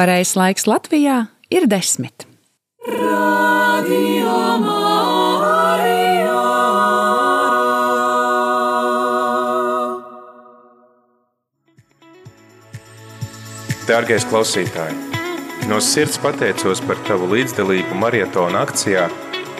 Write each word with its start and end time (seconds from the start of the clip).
Pareizais 0.00 0.32
laiks 0.32 0.64
Latvijā 0.64 1.26
ir 1.52 1.66
desmit. 1.68 2.22
Radio 2.88 4.36
Marija. 4.62 6.38
Dārgais 13.90 14.24
klausītāj, 14.30 14.96
no 15.68 15.82
sirds 15.84 16.16
pateicos 16.24 16.80
par 16.88 16.96
tavu 17.04 17.28
līdzdalību 17.34 18.00
maratona 18.00 18.64
akcijā, 18.64 19.04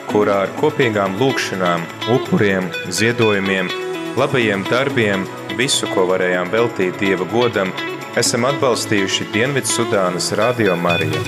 kurā 0.09 0.47
ar 0.47 0.57
kopīgām 0.57 1.21
lūkšanām, 1.21 1.85
upuriem, 2.17 2.73
ziedojumiem, 2.89 3.69
labajiem 4.17 4.65
darbiem, 4.73 5.29
visu, 5.61 5.85
ko 5.93 6.09
varējām 6.15 6.49
veltīt 6.57 6.97
Dieva 7.05 7.29
godam, 7.29 7.77
esam 8.19 8.43
atbalstījuši 8.49 9.29
Dienvidsudānas 9.31 10.33
Radio 10.39 10.75
Mariju. 10.79 11.21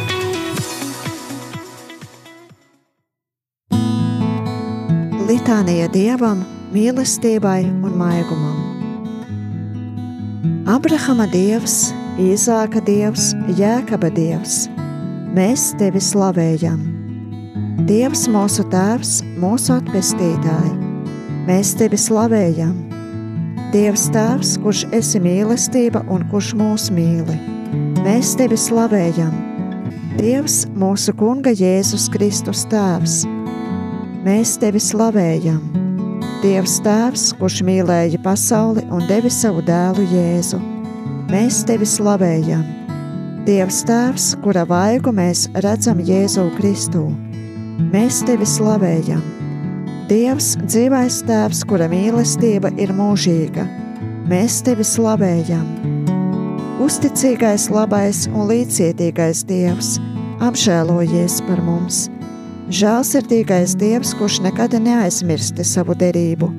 Litānija 5.29 5.87
Dievam, 5.95 6.43
mīlestībai 6.75 7.63
un 7.71 7.95
maigumam. 8.01 8.59
Abrahama 10.73 11.29
Dievs, 11.31 11.93
Īzāka 12.19 12.83
Dievs, 12.85 13.31
Jēkaba 13.59 14.11
Dievs, 14.15 14.67
mēs 15.37 15.71
tevi 15.79 16.03
slavējam. 16.03 16.83
Dievs 17.87 18.27
mūsu 18.31 18.67
tēvs, 18.75 19.21
mūsu 19.39 19.79
atpestītāji, 19.79 20.75
mēs 21.47 21.77
tevi 21.79 21.99
slavējam 21.99 22.92
Dievs 23.73 24.11
Tēvs, 24.13 24.59
kurš 24.61 24.83
esi 24.93 25.17
mīlestība 25.25 26.03
un 26.13 26.27
kurš 26.29 26.51
mūs 26.61 26.91
mīli. 26.93 27.39
Mēs 28.05 28.35
tevi 28.37 28.59
slavējam. 28.61 29.33
Dievs, 30.19 30.67
mūsu 30.77 31.15
Kunga 31.17 31.55
Jēzus 31.57 32.11
Kristus 32.13 32.67
Tēvs. 32.69 33.23
Mēs 34.27 34.59
tevi 34.61 34.77
slavējam. 34.77 35.63
Dievs 36.45 36.77
Tēvs, 36.85 37.31
kurš 37.41 37.63
mīlēja 37.65 38.21
pasauli 38.21 38.85
un 38.93 39.09
devi 39.09 39.33
savu 39.33 39.65
dēlu 39.65 40.05
Jēzu. 40.13 40.61
Mēs 41.33 41.65
tevi 41.65 41.89
slavējam. 41.89 42.67
Dievs 43.49 43.87
Tēvs, 43.89 44.35
kura 44.45 44.69
vaigu 44.69 45.17
mēs 45.17 45.49
redzam 45.65 46.05
Jēzu 46.05 46.51
Kristu. 46.59 47.09
Mēs 47.89 48.21
tevi 48.29 48.45
slavējam. 48.45 49.42
Dievs, 50.13 50.59
dzīvais 50.61 51.23
Tēvs, 51.25 51.63
kura 51.65 51.87
mīlestība 51.89 52.69
ir 52.77 52.91
mūžīga, 52.93 53.63
mēs 54.29 54.59
tevi 54.67 54.85
slavējam. 54.85 55.63
Uzticīgais, 56.85 57.71
labais 57.73 58.27
un 58.29 58.51
līdzcietīgais 58.51 59.41
Dievs, 59.49 59.95
apžēlojies 60.45 61.39
par 61.47 61.63
mums. 61.65 62.03
Žēlsirdīgais 62.69 63.73
Dievs, 63.81 64.13
kurš 64.19 64.43
nekad 64.45 64.77
neaizmirsti 64.85 65.65
savu 65.65 65.97
derību, 65.97 66.51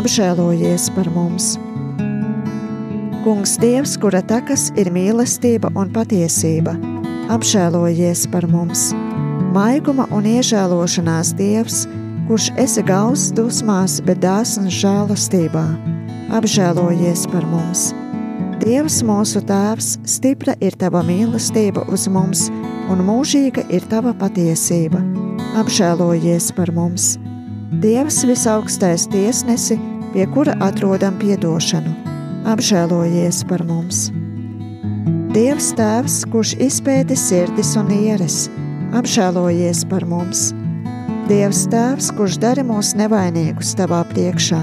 apžēlojies 0.00 0.88
par 0.96 1.12
mums. 1.14 1.52
Kungs 3.22 3.54
Dievs, 3.62 3.94
kura 4.02 4.24
takas 4.26 4.72
ir 4.74 4.90
mīlestība 4.90 5.70
un 5.78 5.94
patiesība, 5.94 6.74
apžēlojies 7.30 8.26
par 8.34 8.50
mums. 8.50 8.88
Maiguma 9.54 10.10
un 10.10 10.26
iežēlošanās 10.34 11.36
Dievs, 11.38 11.86
kurš 12.28 12.50
esi 12.60 12.82
gauss 12.84 13.30
dusmās, 13.32 14.02
bet 14.04 14.20
dāsns 14.20 14.74
žēlastībā, 14.82 15.64
apžēlojies 16.36 17.24
par 17.32 17.46
mums. 17.48 17.88
Dievs 18.60 18.98
mūsu 19.06 19.40
Tēvs, 19.48 19.94
stipra 20.04 20.52
ir 20.60 20.76
tava 20.76 21.00
mīlestība 21.06 21.86
uz 21.88 22.04
mums, 22.12 22.48
un 22.92 23.00
mūžīga 23.06 23.64
ir 23.72 23.86
tava 23.88 24.12
patiesība. 24.18 25.00
Apžēlojies 25.56 26.50
par 26.52 26.74
mums. 26.76 27.14
Dievs 27.80 28.20
visaugstais 28.28 29.08
tiesnesi, 29.08 29.78
pie 30.12 30.28
kura 30.34 30.52
atrodam 30.68 31.16
piedošanu, 31.22 31.94
apžēlojies 32.52 33.40
par 33.48 33.64
mums. 33.64 34.08
Dievs 35.32 35.72
Tēvs, 35.80 36.22
kurš 36.28 36.58
izpēta 36.60 37.16
sirdis 37.16 37.72
un 37.80 37.88
ieres, 37.94 38.48
apžēlojies 39.00 39.86
par 39.88 40.04
mums. 40.08 40.50
Dievs 41.28 41.66
Tēvs, 41.68 42.06
kurš 42.16 42.38
dara 42.40 42.62
mūs 42.64 42.94
nevainīgus 42.96 43.74
tavā 43.76 43.98
priekšā, 44.08 44.62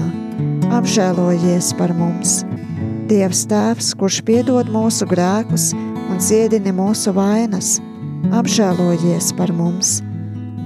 apžēlojies 0.74 1.68
par 1.78 1.92
mums. 1.94 2.40
Dievs 3.06 3.44
Tēvs, 3.46 3.92
kurš 4.00 4.18
piedod 4.26 4.72
mūsu 4.74 5.06
grēkus 5.06 5.68
un 5.76 6.18
dziedini 6.18 6.74
mūsu 6.74 7.14
vainas, 7.14 7.76
apžēlojies 8.34 9.30
par 9.38 9.54
mums. 9.54 10.00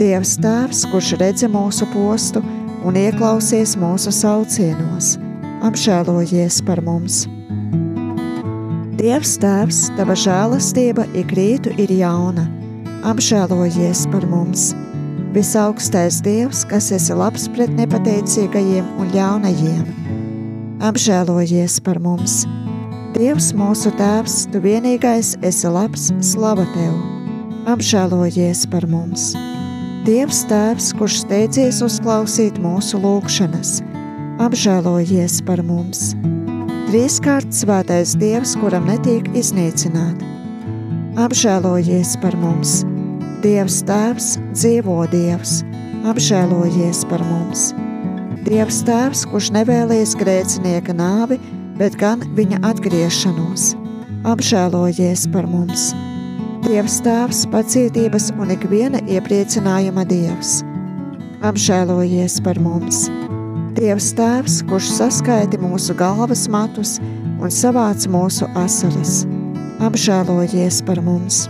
Dievs 0.00 0.38
Tēvs, 0.40 0.86
kurš 0.88 1.12
redzi 1.20 1.52
mūsu 1.52 1.84
postu 1.92 2.40
un 2.80 2.96
ieklausies 2.96 3.76
mūsu 3.76 4.16
saucienos, 4.22 5.18
apžēlojies 5.68 6.62
par 6.64 6.80
mums. 6.80 7.26
Dievs 8.96 9.36
Tēvs, 9.44 9.90
tava 10.00 10.16
žēlastība 10.16 11.10
ik 11.12 11.36
rītu 11.36 11.76
ir 11.76 11.92
jauna, 12.00 12.48
apžēlojies 13.04 14.08
par 14.08 14.24
mums 14.32 14.70
Visaugstais 15.30 16.18
Dievs, 16.26 16.64
kas 16.66 16.88
esi 16.90 17.14
labs 17.14 17.44
pret 17.54 17.70
nepateicīgajiem 17.78 18.86
un 18.98 19.12
ļaunajiem, 19.14 19.84
apžēlojies 20.82 21.76
par 21.86 22.00
mums. 22.02 22.40
Dievs 23.14 23.52
mūsu 23.54 23.92
Tēvs, 23.94 24.48
Tu 24.50 24.58
vienīgais 24.64 25.36
esi 25.46 25.70
labs, 25.70 26.08
slava 26.18 26.64
Tev, 26.74 26.98
apžēlojies 27.70 28.64
par 28.74 28.88
mums. 28.90 29.28
Dievs 30.02 30.42
Tēvs, 30.50 30.90
kurš 30.98 31.20
steidzies 31.22 31.78
uzklausīt 31.86 32.58
mūsu 32.58 32.98
lūgšanas, 32.98 33.76
apžēlojies 34.42 35.44
par 35.46 35.62
mums. 35.62 36.16
Trīskārt 36.90 37.54
svētais 37.54 38.16
Dievs, 38.18 38.58
kuram 38.58 38.90
netiek 38.90 39.30
iznīcināt, 39.38 40.26
apžēlojies 41.22 42.16
par 42.18 42.34
mums 42.42 42.80
Dievs 43.46 43.84
Tēvs, 43.86 44.39
dzīvo 44.54 45.04
Dievs, 45.10 45.60
apžēlojies 46.10 47.04
par 47.10 47.22
mums. 47.26 47.70
Dievs 48.46 48.80
Tēvs, 48.86 49.26
kurš 49.30 49.50
nevēlies 49.54 50.16
grēcinieka 50.18 50.94
nāvi, 50.96 51.38
bet 51.78 51.96
gan 52.00 52.24
viņa 52.36 52.62
atgriešanos, 52.70 53.74
apžēlojies 54.28 55.26
par 55.34 55.48
mums. 55.50 55.90
Dievs 56.64 56.98
Tēvs, 57.04 57.44
pacietības 57.52 58.30
un 58.40 58.52
ikviena 58.56 59.00
iepriecinājuma 59.08 60.06
Dievs, 60.08 60.60
apžēlojies 61.46 62.40
par 62.44 62.60
mums. 62.60 63.06
Dievs 63.76 64.10
Tēvs, 64.18 64.60
kurš 64.68 64.90
saskaiti 64.96 65.60
mūsu 65.62 65.94
galvas 65.96 66.48
matus 66.52 66.98
un 67.40 67.52
savāc 67.54 68.08
mūsu 68.10 68.48
asaras, 68.58 69.22
apžēlojies 69.84 70.82
par 70.88 71.00
mums. 71.04 71.46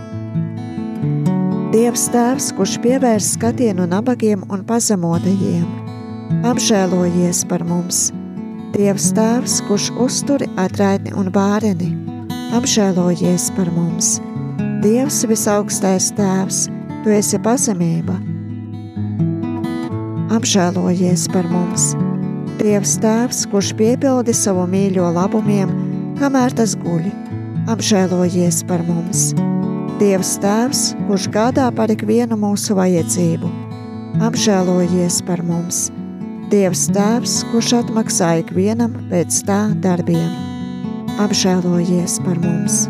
Dievs 1.70 2.08
Tēvs, 2.10 2.48
kurš 2.58 2.72
pievērs 2.82 3.28
skatienu 3.36 3.84
nabagiem 3.86 4.40
un 4.50 4.64
pazemotajiem, 4.66 5.68
apžēlojies 6.50 7.44
par 7.46 7.62
mums. 7.62 8.08
Dievs 8.74 9.12
Tēvs, 9.14 9.60
kurš 9.68 9.84
uzturi 10.02 10.48
atraitni 10.58 11.12
un 11.14 11.28
bāreni, 11.30 11.92
apžēlojies 12.58 13.52
par 13.54 13.70
mums. 13.76 14.16
Dievs 14.82 15.20
visaugstais 15.30 16.10
Tēvs, 16.18 16.64
Tu 17.04 17.14
esi 17.14 17.38
pazemība, 17.38 18.16
apžēlojies 20.34 21.28
par 21.30 21.46
mums. 21.54 21.92
Dievs 22.58 22.96
Tēvs, 23.00 23.44
kurš 23.54 23.70
piepildi 23.78 24.34
savu 24.34 24.66
mīļo 24.74 25.06
labumiem, 25.20 25.70
kamēr 26.18 26.58
tas 26.58 26.74
guļ, 26.82 27.06
apžēlojies 27.70 28.60
par 28.66 28.82
mums. 28.90 29.30
Dievs 30.00 30.38
Tēvs, 30.40 30.78
kurš 31.04 31.26
gādā 31.28 31.66
par 31.76 31.90
ikvienu 31.92 32.38
mūsu 32.40 32.72
vajadzību, 32.78 33.50
apžēlojies 34.24 35.18
par 35.26 35.42
mums. 35.44 35.90
Dievs 36.48 36.86
Tēvs, 36.96 37.34
kurš 37.50 37.74
atmaksā 37.82 38.30
ikvienam 38.40 38.96
pēc 39.12 39.42
tā 39.44 39.60
darbiem, 39.84 40.32
apžēlojies 41.20 42.16
par 42.24 42.40
mums. 42.40 42.86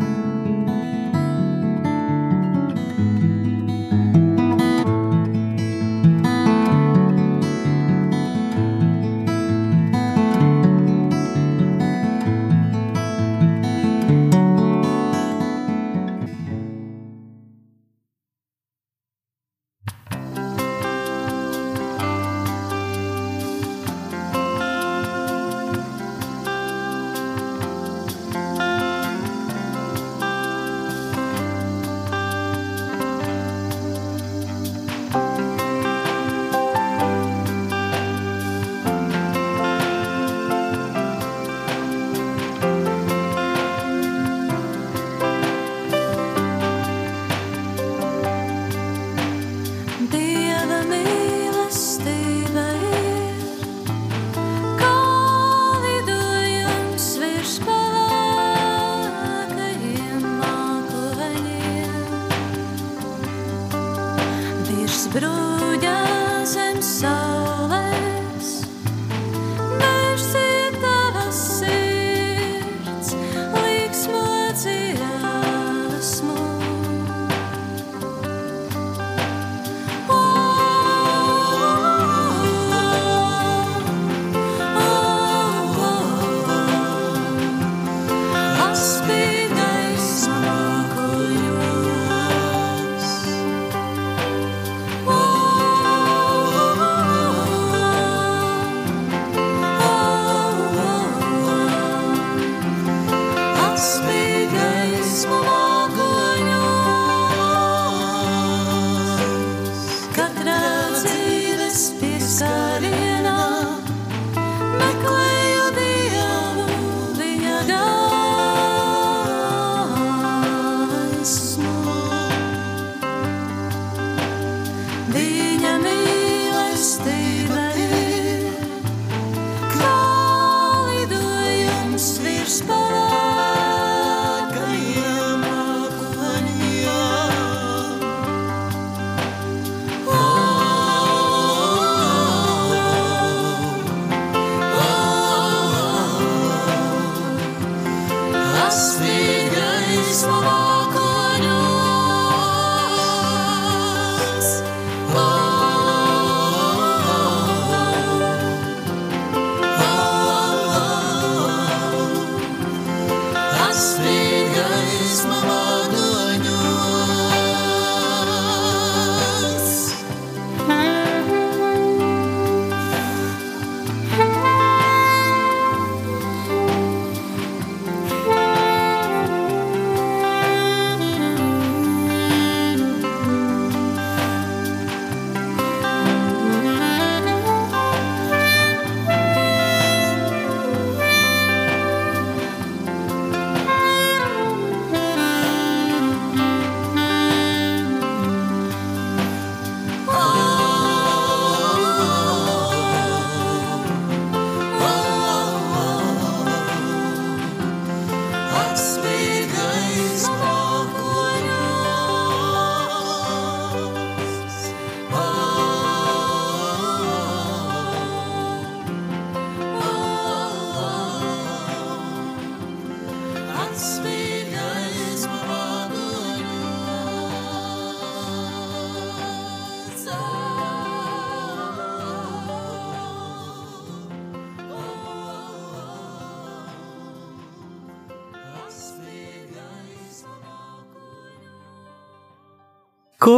mom 165.25 165.70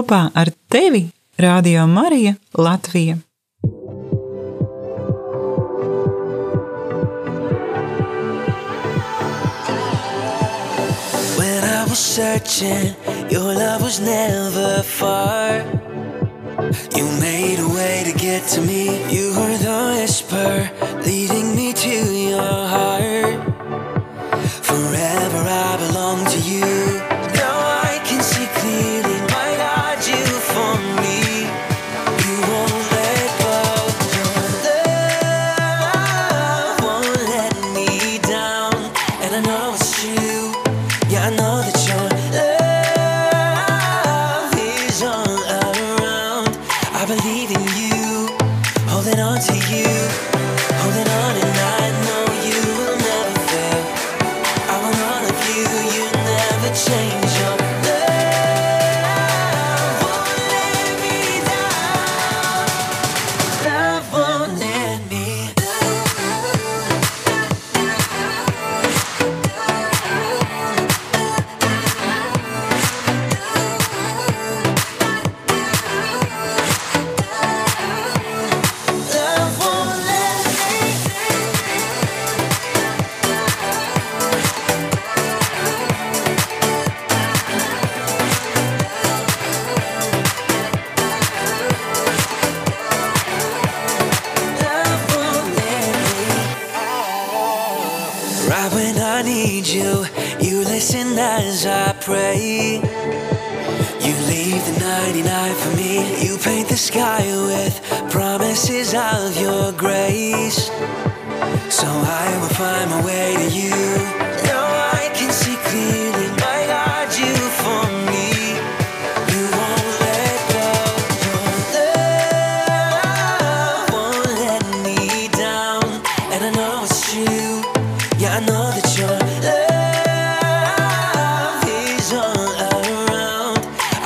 kopā 0.04 0.32
ar 0.36 0.50
tevi 0.70 1.12
Radio 1.40 1.88
Marija 1.88 2.36
Latvija. 2.58 3.18
When 11.38 11.64
I 11.64 11.86
was 11.88 12.00
searching, 12.00 12.96
your 13.30 13.54
love 13.54 13.82
was 13.82 14.00
never 14.00 14.84
far. 14.84 15.64
You 16.96 17.06
made 17.20 17.60
a 17.60 17.68
way 17.68 18.04
to 18.06 18.14
get 18.18 18.44
to 18.56 18.62
me. 18.62 18.84
You 19.10 19.34
were 19.38 19.58
the 19.58 19.80
whisper 19.96 20.70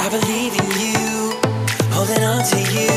I 0.07 0.09
believe 0.09 0.53
in 0.53 0.71
you, 0.79 1.33
holding 1.91 2.23
on 2.23 2.41
to 2.41 2.59
you. 2.71 2.96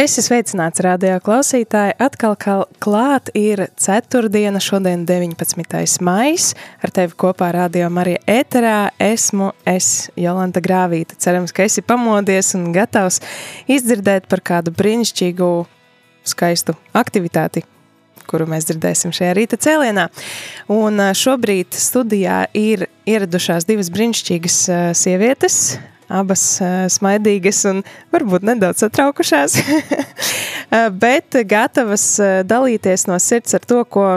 Es 0.00 0.14
esmu 0.14 0.30
sveicināts 0.30 0.80
radio 0.80 1.18
klausītāji. 1.20 1.92
Atkal 2.00 2.32
klāt 2.80 3.26
ir 3.36 3.66
ceturtdiena, 3.76 4.56
šodien 4.64 5.02
19. 5.04 6.00
maijs. 6.06 6.54
Ar 6.80 6.92
tevi 6.96 7.12
kopā 7.20 7.50
radio 7.52 7.90
Marija 7.92 8.22
Eterā 8.24 8.78
esmu 8.96 9.50
es, 9.68 10.08
Jolanta 10.16 10.62
Grāvīta. 10.64 11.18
Cerams, 11.20 11.52
ka 11.52 11.68
esi 11.68 11.84
pamodies 11.84 12.54
un 12.56 12.70
gatavs 12.72 13.20
izdzirdēt 13.68 14.30
par 14.32 14.40
kādu 14.40 14.72
brīnišķīgu, 14.80 15.50
skaistu 16.32 16.78
aktivitāti, 16.96 17.66
kuru 18.24 18.48
mēs 18.48 18.70
dzirdēsim 18.72 19.12
šajā 19.12 19.36
rīta 19.36 19.60
cēlienā. 19.60 20.08
Un 20.72 21.10
šobrīd 21.12 21.76
studijā 21.76 22.46
ir 22.56 22.88
ieradušās 23.04 23.68
divas 23.68 23.92
brīnišķīgas 23.92 24.62
sievietes, 24.96 25.74
abas 26.10 26.42
smaidīgas 26.92 27.62
un 27.70 27.84
varbūt 28.14 28.46
nedaudz 28.46 28.84
satraukušās, 28.84 29.56
bet 31.04 31.38
gatavas 31.48 32.06
dalīties 32.50 33.06
no 33.10 33.18
sirds 33.22 33.56
ar 33.58 33.64
to, 33.66 33.84
ko, 33.86 34.08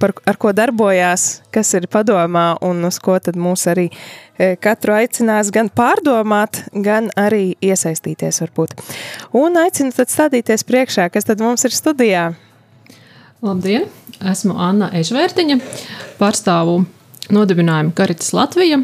par, 0.00 0.14
ar 0.28 0.40
ko 0.40 0.54
darbojās, 0.56 1.28
kas 1.54 1.74
ir 1.76 1.88
padomā 1.92 2.50
un 2.64 2.82
uz 2.88 3.00
ko 3.02 3.18
tad 3.22 3.38
mūs 3.38 3.66
arī 3.70 3.88
katru 4.62 4.94
aicinās 4.94 5.52
gan 5.54 5.70
pārdomāt, 5.70 6.62
gan 6.72 7.10
arī 7.18 7.56
iesaistīties 7.64 8.42
varbūt. 8.44 8.76
Un 9.36 9.58
aicinu 9.60 9.94
tad 9.94 10.12
stādīties 10.12 10.64
priekšā, 10.68 11.08
kas 11.12 11.26
tad 11.28 11.42
mums 11.44 11.66
ir 11.66 11.74
studijā. 11.74 12.28
Labdien! 13.44 13.88
Esmu 14.18 14.56
Anna 14.58 14.88
Ežvērtiņa, 14.98 15.60
pārstāvu 16.18 16.80
nodibinājumu 17.30 17.92
Karitas 17.94 18.32
Latvija, 18.34 18.80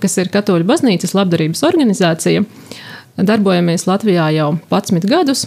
kas 0.00 0.18
ir 0.20 0.30
Katoļu 0.32 0.66
baznīcas 0.68 1.14
labdarības 1.16 1.64
organizācija. 1.68 2.44
Darbojamies 3.16 3.86
Latvijā 3.88 4.30
jau 4.36 4.52
11 4.70 5.08
gadus. 5.10 5.46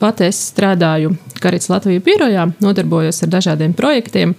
Pat 0.00 0.22
es 0.24 0.38
strādāju 0.48 1.12
Karitas 1.42 1.68
Latvijas 1.68 2.02
birojā, 2.06 2.46
nodarbojos 2.64 3.20
ar 3.26 3.30
dažādiem 3.34 3.74
projektiem. 3.76 4.32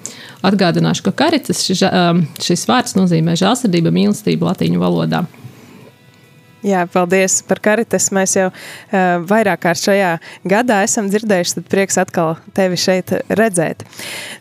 Atgādināšu, 0.46 1.06
ka 1.06 1.14
Karitas 1.26 1.62
šis 1.68 2.66
vārds 2.70 2.98
nozīmē 2.98 3.38
žēlsirdība, 3.40 3.94
mīlestība 3.94 4.50
latīņu 4.50 4.82
valodā. 4.82 5.26
Jā, 6.66 6.82
paldies 6.90 7.44
par 7.46 7.60
karitas. 7.62 8.08
Mēs 8.16 8.34
jau 8.40 8.48
uh, 8.50 8.98
vairāk 9.30 9.62
kārt 9.68 9.84
šajā 9.84 10.16
gadā 10.50 10.80
esam 10.86 11.12
dzirdējuši, 11.12 11.60
tad 11.60 11.68
prieks 11.70 12.00
atkal 12.02 12.40
tevi 12.58 12.80
šeit 12.82 13.14
redzēt. 13.30 13.84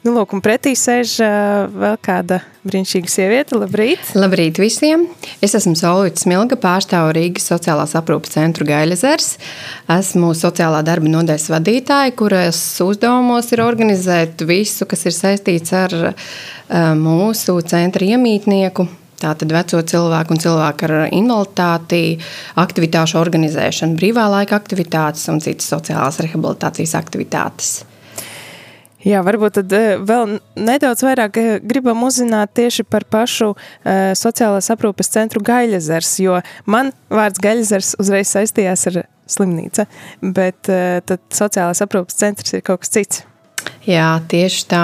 Nu, 0.06 0.14
lūk, 0.16 0.32
un 0.32 0.40
pretī 0.44 0.72
sēž 0.78 1.18
uh, 1.20 1.66
vēl 1.68 1.98
kāda 2.04 2.40
brīnišķīga 2.64 3.12
sieviete. 3.12 3.58
Labrīt! 3.60 4.14
Labrīt 4.16 4.62
visiem! 4.62 5.04
Es 5.44 5.52
esmu 5.58 5.74
Solvits 5.76 6.24
Smilga, 6.24 6.56
pārstāvu 6.60 7.12
Rīgas 7.18 7.50
sociālās 7.52 7.92
aprūpas 8.00 8.32
centru 8.38 8.64
Gailezers. 8.72 9.34
Esmu 9.92 10.32
sociālā 10.38 10.80
darba 10.86 11.12
nodaļas 11.12 11.50
vadītāja, 11.52 12.16
kuras 12.16 12.64
uzdevumos 12.80 13.52
ir 13.52 13.66
organizēt 13.68 14.48
visu, 14.48 14.88
kas 14.88 15.04
ir 15.04 15.18
saistīts 15.20 15.76
ar 15.76 16.00
uh, 16.00 16.92
mūsu 16.96 17.60
centra 17.68 18.14
iemītnieku 18.14 18.88
Tātad 19.22 19.52
veco 19.54 19.80
cilvēku 19.80 20.34
un 20.34 20.42
cilvēku 20.42 20.88
ar 20.88 20.94
invaliditāti, 21.06 22.18
aktivitāšu 22.60 23.18
organizēšana, 23.20 23.98
brīvā 23.98 24.26
laika 24.32 24.58
aktivitātes 24.58 25.26
un 25.32 25.42
citas 25.44 25.70
sociālās 25.70 26.20
rehabilitācijas 26.24 26.96
aktivitātes. 26.98 27.74
Jā, 29.04 29.20
varbūt 29.20 29.58
tad 29.58 29.72
eh, 29.76 29.98
vēl 30.00 30.38
nedaudz 30.56 31.04
vairāk 31.04 31.36
eh, 31.40 31.48
gribam 31.60 32.06
uzzināt 32.06 32.54
tieši 32.56 32.86
par 32.88 33.04
pašu 33.04 33.50
uh, 33.52 34.14
sociālās 34.16 34.70
aprūpes 34.72 35.12
centru 35.12 35.42
Gaļazars, 35.44 36.14
jo 36.24 36.38
man 36.64 36.94
vārds 37.12 37.42
Gaļazars 37.44 37.92
uzreiz 38.00 38.32
saistījās 38.32 38.86
ar 38.88 39.02
slimnīca, 39.28 39.84
bet 40.24 40.72
uh, 40.72 41.04
tad 41.04 41.20
sociālās 41.36 41.84
aprūpes 41.84 42.16
centrs 42.16 42.56
ir 42.56 42.64
kaut 42.64 42.86
kas 42.86 42.96
cits. 42.96 43.24
Jā, 43.84 44.20
tieši 44.28 44.64
tā. 44.70 44.82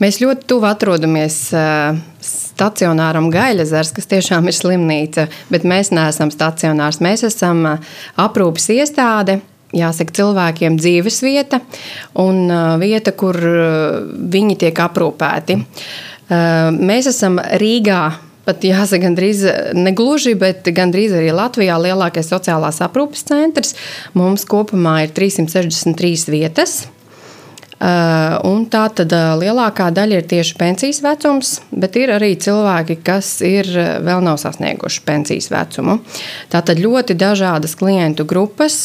Mēs 0.00 0.20
ļoti 0.22 0.48
tuvu 0.48 0.68
atrodamies 0.68 1.36
stacionāram 2.24 3.28
Gaļazars, 3.32 3.92
kas 3.96 4.08
tiešām 4.10 4.48
ir 4.48 4.56
slimnīca, 4.56 5.26
bet 5.52 5.66
mēs 5.68 5.92
neesam 5.94 6.32
stacionārs. 6.34 7.02
Mēs 7.04 7.26
esam 7.28 7.64
aprūpes 8.16 8.70
iestāde. 8.78 9.40
Jāsaka, 9.76 10.14
cilvēkiem 10.16 10.78
dzīves 10.80 11.18
vieta 11.20 11.58
un 12.16 12.48
vieta, 12.80 13.12
kur 13.12 13.36
viņi 13.36 14.56
tiek 14.64 14.80
aprūpēti. 14.80 15.58
Mēs 16.78 17.10
esam 17.12 17.36
Rīgā 17.60 18.00
pat 18.48 18.64
jāsaka, 18.64 19.02
gandrīz 19.04 19.42
ne 19.76 19.92
gluži, 19.92 20.32
bet 20.40 20.64
gandrīz 20.72 21.12
arī 21.18 21.34
Latvijā 21.36 21.76
lielākais 21.84 22.32
sociālās 22.32 22.80
aprūpes 22.80 23.26
centrs. 23.28 23.74
Mums 24.16 24.48
kopumā 24.48 25.02
ir 25.04 25.12
363 25.12 26.32
vietas. 26.32 26.86
Uh, 27.78 28.34
un 28.42 28.64
tā 28.66 28.88
tad 28.90 29.12
uh, 29.14 29.36
lielākā 29.38 29.92
daļa 29.94 30.16
ir 30.18 30.24
tieši 30.26 30.56
pensijas 30.58 30.98
vecums, 31.04 31.52
bet 31.70 31.94
ir 32.00 32.10
arī 32.10 32.32
cilvēki, 32.34 32.96
kas 33.06 33.36
ir 33.46 33.70
uh, 33.70 33.90
vēl 34.02 34.24
nav 34.26 34.40
sasnieguši 34.42 35.04
pensijas 35.06 35.46
vecumu. 35.54 36.00
Tā 36.50 36.64
tad 36.66 36.82
ļoti 36.82 37.14
dažādas 37.14 37.78
klientu 37.78 38.26
grupas. 38.26 38.80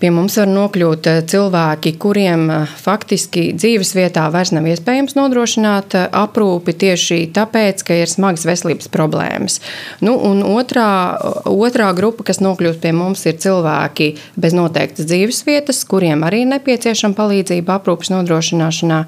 Pie 0.00 0.08
mums 0.16 0.38
var 0.40 0.48
nokļūt 0.48 1.06
eh, 1.10 1.18
cilvēki, 1.28 1.90
kuriem 2.00 2.46
eh, 2.54 2.70
faktiski 2.80 3.50
dzīves 3.52 3.90
vietā 3.92 4.22
vairs 4.32 4.54
nav 4.56 4.64
iespējams 4.70 5.12
nodrošināt 5.18 5.96
eh, 5.98 6.06
aprūpi 6.16 6.72
tieši 6.80 7.18
tāpēc, 7.36 7.84
ka 7.84 7.98
ir 8.00 8.08
smagas 8.08 8.46
veselības 8.48 8.88
problēmas. 8.94 9.58
Nu, 10.00 10.16
otrā, 10.54 10.88
otrā 11.44 11.90
grupa, 11.98 12.24
kas 12.30 12.40
nokļūst 12.40 12.80
pie 12.80 12.94
mums, 12.96 13.26
ir 13.28 13.36
cilvēki 13.44 14.14
bez 14.40 14.56
noteiktas 14.56 15.10
dzīves 15.10 15.44
vietas, 15.44 15.84
kuriem 15.84 16.24
arī 16.24 16.46
nepieciešama 16.48 17.18
palīdzība 17.20 17.76
aprūpes 17.76 18.14
nodrošināšanā. 18.14 19.04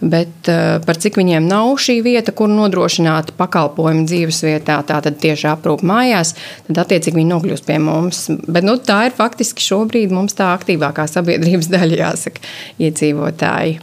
Bet 0.00 0.48
uh, 0.52 0.76
par 0.84 0.98
cik 1.00 1.16
viņiem 1.16 1.46
nav 1.48 1.70
šī 1.80 2.02
vieta, 2.04 2.34
kur 2.36 2.50
nodrošināt 2.52 3.30
pakalpojumu 3.38 4.04
dzīves 4.04 4.42
vietā, 4.44 4.76
tātad 4.84 5.16
tieši 5.22 5.48
aprūpe 5.54 5.88
mājās, 5.88 6.34
tad 6.66 6.82
attiecīgi 6.84 7.16
viņi 7.16 7.30
nokļūst 7.30 7.64
pie 7.64 7.78
mums. 7.80 8.26
Bet 8.44 8.66
nu, 8.68 8.76
tā 8.76 9.06
ir 9.08 9.16
faktiski 9.16 9.64
šobrīd 9.64 10.12
mums 10.12 10.36
tā 10.36 10.50
aktīvākā 10.52 11.08
sabiedrības 11.08 11.70
daļa, 11.74 12.00
jāsaka, 12.02 12.44
iedzīvotāji. 12.76 13.78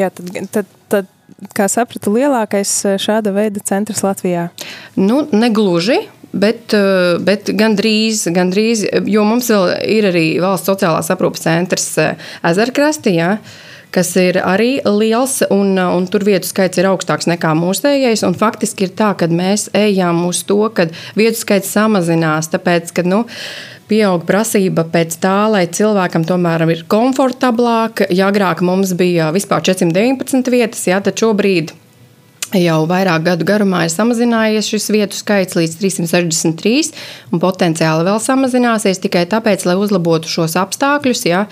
Jā, 0.00 0.08
tad, 0.16 0.32
tad, 0.54 0.72
tad 0.90 1.12
kā 1.54 1.68
sapratu, 1.70 2.14
lielākais 2.16 2.72
eh, 2.88 2.96
šāda 3.00 3.34
veida 3.36 3.62
centrs 3.68 4.00
Latvijā? 4.06 4.48
Nu, 4.96 5.26
negluži. 5.32 6.00
Bet, 6.34 6.72
eh, 6.74 7.14
bet 7.22 7.52
gandrīz, 7.54 8.24
gandrīz, 8.34 8.88
jo 9.06 9.22
mums 9.28 9.52
vēl 9.52 9.68
ir 9.92 10.08
arī 10.08 10.24
valsts 10.42 10.72
sociālās 10.72 11.12
aprūpes 11.14 11.44
centrs 11.44 11.86
Ezerkrastī. 12.42 13.18
Ja? 13.20 13.36
Kas 13.94 14.14
ir 14.20 14.40
arī 14.42 14.78
liels, 14.84 15.40
un, 15.54 15.76
un 15.78 16.08
tur 16.10 16.26
vietu 16.26 16.48
skaits 16.50 16.80
ir 16.80 16.88
augstāks 16.90 17.28
nekā 17.30 17.54
mūsējais. 17.58 18.24
Faktiski 18.40 18.88
ir 18.88 18.96
tā, 18.98 19.12
ka 19.18 19.28
mēs 19.30 19.68
ejam 19.76 20.24
uz 20.28 20.42
to, 20.48 20.58
ka 20.74 20.88
vietu 21.18 21.40
skaits 21.40 21.70
samazinās, 21.76 22.50
tāpēc, 22.52 22.90
ka, 22.96 23.06
nu, 23.06 23.22
pieaug 23.90 24.24
prasība 24.26 24.86
pēc 24.90 25.18
tā, 25.22 25.36
lai 25.52 25.64
cilvēkam 25.68 26.26
tomēr 26.28 26.66
ir 26.74 26.84
komfortablāk. 26.90 28.06
Ja 28.14 28.32
agrāk 28.32 28.64
mums 28.64 28.96
bija 28.98 29.30
vispār 29.34 29.64
419 29.70 30.52
vietas, 30.54 30.84
jā, 30.88 31.00
tad 31.04 31.20
šobrīd 31.20 31.74
Jau 32.52 32.84
vairāk 32.86 33.24
gadu 33.24 33.46
garumā 33.48 33.86
ir 33.86 33.90
samazinājies 33.90 34.68
šis 34.68 34.90
vietu 34.92 35.16
skaits 35.16 35.56
līdz 35.56 35.78
363, 35.80 36.90
un 37.32 37.40
potenciāli 37.42 38.04
vēl 38.06 38.20
samazināsies 38.22 39.00
tikai 39.02 39.24
tāpēc, 39.30 39.64
lai 39.66 39.78
uzlabotu 39.80 40.30
šos 40.30 40.58
apstākļus. 40.60 41.24
Ja, 41.30 41.46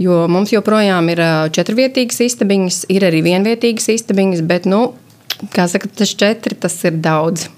jo 0.00 0.22
mums 0.30 0.54
joprojām 0.54 1.10
ir 1.12 1.24
četrvietīgas 1.56 2.22
istabiņas, 2.30 2.84
ir 2.94 3.08
arī 3.10 3.24
vienvietīgas 3.26 3.90
istabiņas, 3.98 4.46
bet, 4.48 4.70
nu, 4.70 4.94
kā 5.52 5.66
saka, 5.68 5.90
tas 5.92 6.14
četri 6.14 6.56
tas 6.56 6.78
ir 6.86 7.02
daudz. 7.04 7.50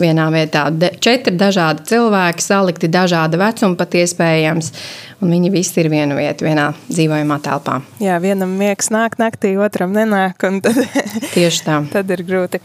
Vienā 0.00 0.28
vietā. 0.34 0.66
De, 0.70 0.90
četri 1.02 1.34
dažādi 1.38 1.86
cilvēki, 1.90 2.44
salikti 2.44 2.90
dažāda 2.92 3.40
vecuma 3.40 3.78
pat 3.78 3.96
iespējams. 3.98 4.72
Un 5.24 5.32
viņi 5.32 5.48
visi 5.54 5.80
ir 5.80 5.88
viena 5.88 6.16
vieta, 6.18 6.44
vienā 6.44 6.66
dzīvojamā 6.90 7.38
telpā. 7.44 7.78
Jā, 8.04 8.18
vienam 8.20 8.52
miegs 8.60 8.90
nāk 8.92 9.16
naktī, 9.20 9.54
otram 9.56 9.94
nenāk. 9.96 10.36
Tad, 10.40 10.82
Tieši 11.36 11.62
tā. 11.64 11.78
tad 11.92 12.12
ir 12.12 12.24
grūti. 12.26 12.60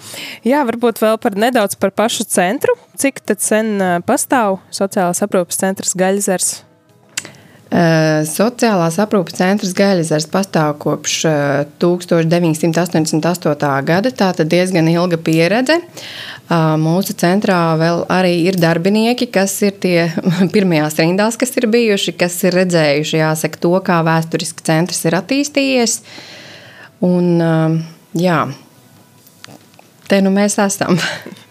Jā, 0.47 0.65
varbūt 0.67 0.99
vēl 1.03 1.15
par 1.21 1.39
nedaudz 1.39 1.79
par 1.79 1.95
pašu 1.95 2.27
centru. 2.27 2.75
Cik 2.99 3.23
sen 3.39 3.77
pastāv 4.03 4.59
sociālās 4.75 5.23
aprūpes 5.23 5.63
centrs 5.63 5.95
Gaļzers? 5.97 6.70
Sociālās 7.71 8.97
aprūpes 8.99 9.37
centrs 9.37 9.71
Gaļzers 9.77 10.25
pastāv 10.27 10.73
kopš 10.83 11.21
1988. 11.79 13.69
gada. 13.87 14.11
Tā 14.11 14.33
ir 14.35 14.49
diezgan 14.51 14.89
ilga 14.91 15.15
pieredze. 15.15 15.77
Mūsu 16.51 17.15
centrā 17.15 17.61
vēl 17.79 18.03
arī 18.11 18.33
ir 18.49 18.59
darbinieki, 18.59 19.29
kas 19.31 19.55
ir 19.63 19.77
tie 19.79 20.11
pirmajās 20.55 20.99
rindās, 20.99 21.39
kas 21.39 21.55
ir 21.61 21.69
bijuši, 21.71 22.11
kas 22.19 22.35
ir 22.43 22.59
redzējuši 22.59 23.21
jāsaka, 23.21 23.61
to, 23.63 23.71
kā 23.87 24.01
vēsturiski 24.03 24.67
centrs 24.67 24.99
ir 25.07 25.15
attīstījies. 25.21 26.01
Un, 27.07 27.39
jā, 28.19 28.39
te 30.11 30.19
nu 30.19 30.35
mēs 30.35 30.59
esam. 30.59 30.99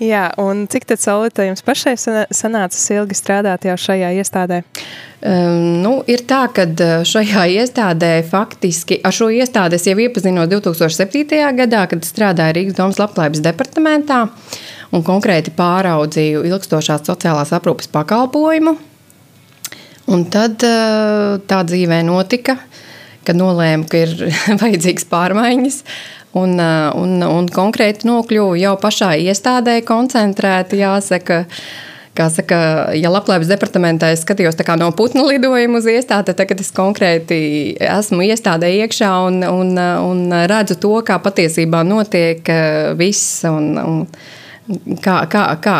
Jā, 0.00 0.30
un 0.40 0.62
cik 0.70 0.86
tad 0.88 1.00
Solita 1.02 1.44
jums 1.44 1.60
pašai 1.60 1.92
sanāca 2.00 2.78
ilgi 2.94 3.16
strādāt 3.18 3.66
jau 3.68 3.74
šajā 3.76 4.14
iestādē? 4.16 4.62
Um, 5.20 5.82
nu, 5.84 5.92
ir 6.08 6.22
tā, 6.24 6.46
ka 6.56 6.64
šajā 7.04 7.42
iestādē 7.60 8.14
faktiski 8.24 8.96
ar 9.04 9.12
šo 9.12 9.28
iestādi 9.28 9.76
es 9.76 9.84
jau 9.84 9.98
iepazinos 10.00 10.48
2007. 10.48 11.36
gadā, 11.58 11.84
kad 11.90 12.08
strādāju 12.08 12.56
Rīgas 12.56 12.78
domas 12.78 13.00
labklājības 13.02 13.44
departamentā 13.44 14.22
un 14.96 15.04
konkrēti 15.04 15.52
pāraudzīju 15.58 16.46
ilgstošās 16.48 17.04
sociālās 17.04 17.52
aprūpes 17.60 17.92
pakalpojumu. 17.92 18.78
Un 20.10 20.24
tad 20.32 20.64
tā 20.64 21.60
dzīvē 21.68 22.00
notika, 22.08 22.56
kad 23.28 23.36
nolēmu, 23.36 23.84
ka 23.84 24.00
ir 24.00 24.16
vajadzīgs 24.62 25.04
pārmaiņas. 25.12 25.82
Un, 26.38 26.54
un, 26.94 27.14
un 27.26 27.46
konkrēti 27.50 28.06
nokļuvu 28.06 28.58
jau 28.60 28.74
pašā 28.78 29.14
iestādē, 29.18 29.80
koncentrēti, 29.86 30.78
jāsaka. 30.84 31.44
Kā 32.14 32.26
saka, 32.26 32.56
ja 32.98 33.06
labklājības 33.10 33.48
departamentā 33.52 34.08
es 34.10 34.24
skatījos 34.24 34.58
no 34.80 34.88
putnu 34.98 35.22
lidojuma 35.28 35.78
uz 35.78 35.86
iestādi, 35.86 36.26
tad 36.26 36.40
tagad 36.42 36.60
es 36.60 36.72
konkrēti 36.74 37.76
esmu 37.78 38.26
iestādē 38.26 38.66
iekšā 38.82 39.10
un, 39.28 39.38
un, 39.46 39.78
un 39.78 40.34
redzu 40.50 40.74
to, 40.74 40.90
kā 41.06 41.20
patiesībā 41.22 41.84
notiek 41.86 42.42
viss. 42.98 43.44
Un, 43.46 43.78
un 43.78 44.98
kā, 45.02 45.20
kā, 45.30 45.44
kā, 45.62 45.76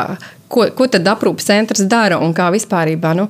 ko, 0.51 0.67
ko 0.75 0.87
tad 0.91 1.09
aprūpes 1.11 1.51
centrs 1.51 1.83
dara 1.91 2.19
un 2.23 2.35
kā 2.35 2.51
vispār. 2.55 2.95
Nu, 3.19 3.29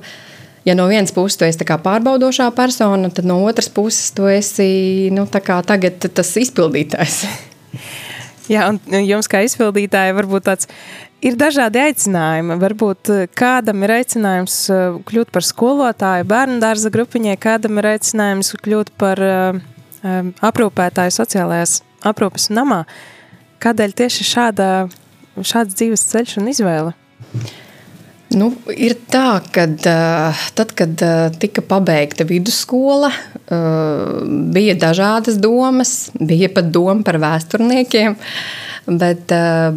ja 0.65 0.75
no 0.77 0.87
vienas 0.91 1.13
puses 1.15 1.39
tu 1.39 1.47
esi 1.47 1.65
pārbaudošā 1.65 2.49
persona, 2.57 3.09
tad 3.09 3.27
no 3.29 3.41
otras 3.45 3.69
puses 3.69 4.11
tu 4.15 4.27
esi 4.31 5.09
nu, 5.13 5.27
tagad 5.27 6.11
tas 6.13 6.35
izpildītājs. 6.41 7.23
Jā, 8.51 8.67
un 8.67 8.81
jums 9.05 9.29
kā 9.31 9.43
izpildītājai 9.45 10.15
varbūt 10.17 10.49
tāds 10.49 10.67
ir 11.23 11.37
dažādi 11.39 11.81
aicinājumi. 11.81 12.57
Varbūt 12.61 13.11
eh, 13.13 13.27
kādam 13.37 13.85
ir 13.85 13.95
aicinājums 13.99 14.57
eh, 14.73 14.97
kļūt 15.07 15.31
par 15.33 15.45
skolotāju 15.45 16.27
bērnu 16.29 16.59
dārza 16.63 16.91
grupiņai, 16.93 17.37
kādam 17.41 17.79
ir 17.81 17.91
aicinājums 17.93 18.53
kļūt 18.61 18.93
par 19.01 19.21
uh, 19.21 19.61
aprūpētāju 20.41 21.13
sociālajās 21.13 21.79
aprūpes 22.09 22.49
namā. 22.53 22.83
Kādēļ 23.61 23.93
tieši 24.01 24.25
šāda, 24.25 24.69
šāds 25.37 25.77
dzīves 25.77 26.07
ceļš 26.09 26.39
un 26.41 26.49
izvēle? 26.51 26.95
Nu, 28.31 28.47
ir 28.71 28.93
tā, 29.11 29.41
ka 29.51 29.65
tad, 30.55 30.71
kad 30.77 31.03
tika 31.41 31.63
pabeigta 31.67 32.23
vidusskola, 32.27 33.09
bija 34.53 34.75
dažādas 34.79 35.39
domas, 35.41 36.11
bija 36.15 36.51
pat 36.53 36.69
doma 36.71 37.03
par 37.07 37.19
vēsturniekiem. 37.21 38.15
Bet, 38.91 39.29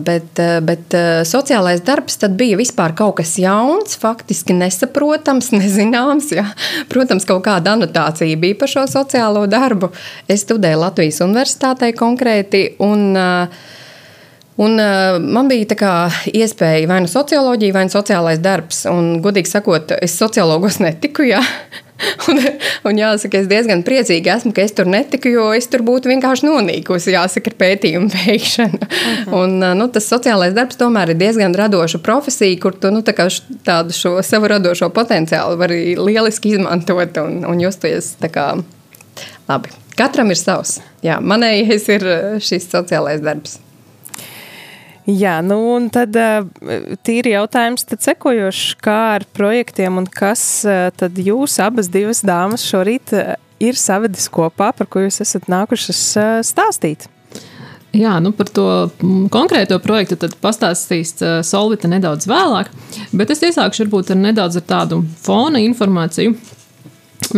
bet, 0.06 0.40
bet 0.64 0.94
sociālais 1.28 1.82
darbs 1.84 2.16
bija 2.38 2.56
vispār 2.56 2.94
kaut 2.96 3.18
kas 3.18 3.34
jauns, 3.42 3.98
faktiski 4.00 4.56
nesaprotams, 4.56 5.50
nezināms. 5.60 6.30
Jā. 6.38 6.46
Protams, 6.92 7.26
kaut 7.28 7.44
kāda 7.48 7.74
anotācija 7.74 8.38
bija 8.40 8.60
par 8.62 8.70
šo 8.70 8.86
sociālo 8.90 9.44
darbu. 9.50 9.90
Es 10.30 10.46
studēju 10.46 10.84
Latvijas 10.86 11.20
Universitātē 11.26 11.90
konkrēti. 11.98 12.68
Un, 12.86 13.10
uh, 13.18 13.64
Un, 14.56 14.78
uh, 14.78 15.16
man 15.18 15.48
bija 15.50 15.74
kā, 15.74 15.92
iespēja 16.30 16.86
vai 16.86 17.00
nu 17.02 17.10
socioloģija, 17.10 17.74
vai 17.74 17.88
nu 17.88 17.90
sociālais 17.90 18.42
darbs. 18.42 18.84
Un, 18.86 19.16
godīgi 19.24 19.50
sakot, 19.50 19.96
es 19.98 20.14
sociologos 20.18 20.78
netiku. 20.82 21.26
Jā. 21.26 21.42
Un, 22.28 22.40
un 22.90 22.96
jāsaka, 22.98 23.38
es 23.38 23.46
diezgan 23.46 23.84
priecīgi 23.86 24.26
esmu, 24.32 24.50
ka 24.52 24.64
es 24.64 24.72
tur 24.74 24.88
netiku, 24.90 25.30
jo 25.30 25.44
es 25.54 25.68
tur 25.70 25.84
būtu 25.86 26.10
vienkārši 26.10 26.48
nonīkusi, 26.48 27.12
jāsaka, 27.14 27.52
ar 27.52 27.56
pētījumu 27.60 28.10
veikšanu. 28.10 28.80
Uh 28.80 28.88
mhm. 28.88 29.30
-huh. 29.30 29.36
un, 29.38 29.78
nu, 29.78 29.86
tas 29.94 30.10
sociālais 30.10 30.56
darbs 30.56 30.76
tomēr 30.80 31.14
ir 31.14 31.20
diezgan 31.22 31.54
radoša 31.54 32.02
profesija, 32.02 32.58
kur 32.60 32.74
tu 32.74 32.90
nu, 32.90 33.00
tā 33.06 33.14
tādu 33.64 33.94
šo 33.94 34.18
savu 34.26 34.50
radošo 34.50 34.90
potenciālu 34.90 35.56
vari 35.56 35.94
lieliski 35.94 36.56
izmantot 36.58 37.16
un, 37.22 37.44
un 37.46 37.60
justies 37.60 38.16
kā 38.20 38.58
labi. 39.48 39.70
Katram 39.96 40.30
ir 40.30 40.36
savs. 40.36 40.80
Jā, 41.02 41.20
manējais 41.22 41.88
ir 41.94 42.08
šis 42.42 42.66
sociālais 42.74 43.22
darbs. 43.22 43.60
Jā, 45.04 45.38
nu 45.44 45.58
un 45.74 45.90
tad 45.92 46.16
tīri 47.04 47.34
jautājums, 47.34 47.84
tad 47.84 48.00
sekojošs, 48.00 48.76
kā 48.80 48.98
ar 49.18 49.26
projektiem 49.36 49.98
un 50.00 50.06
kas 50.08 50.64
tad 50.96 51.18
jūs 51.20 51.58
abas 51.60 51.90
divas 51.92 52.22
dāmas 52.24 52.64
šorīt 52.64 53.12
ir 53.60 53.76
savedis 53.76 54.30
kopā, 54.32 54.70
par 54.72 54.88
ko 54.88 55.04
jūs 55.04 55.20
esat 55.20 55.50
nākušas 55.52 56.00
stāstīt? 56.48 57.04
Jā, 57.94 58.16
nu 58.18 58.32
par 58.34 58.48
to 58.50 58.66
konkrēto 59.30 59.76
projektu 59.78 60.26
pastāstīs 60.42 61.14
Solvita 61.46 61.86
nedaudz 61.92 62.26
vēlāk, 62.26 62.72
bet 63.14 63.30
es 63.30 63.44
iesākšu 63.46 63.84
varbūt 63.84 64.10
ar 64.16 64.18
nedaudz 64.24 64.58
ar 64.58 64.66
tādu 64.72 65.04
fona 65.22 65.60
informāciju. 65.62 66.34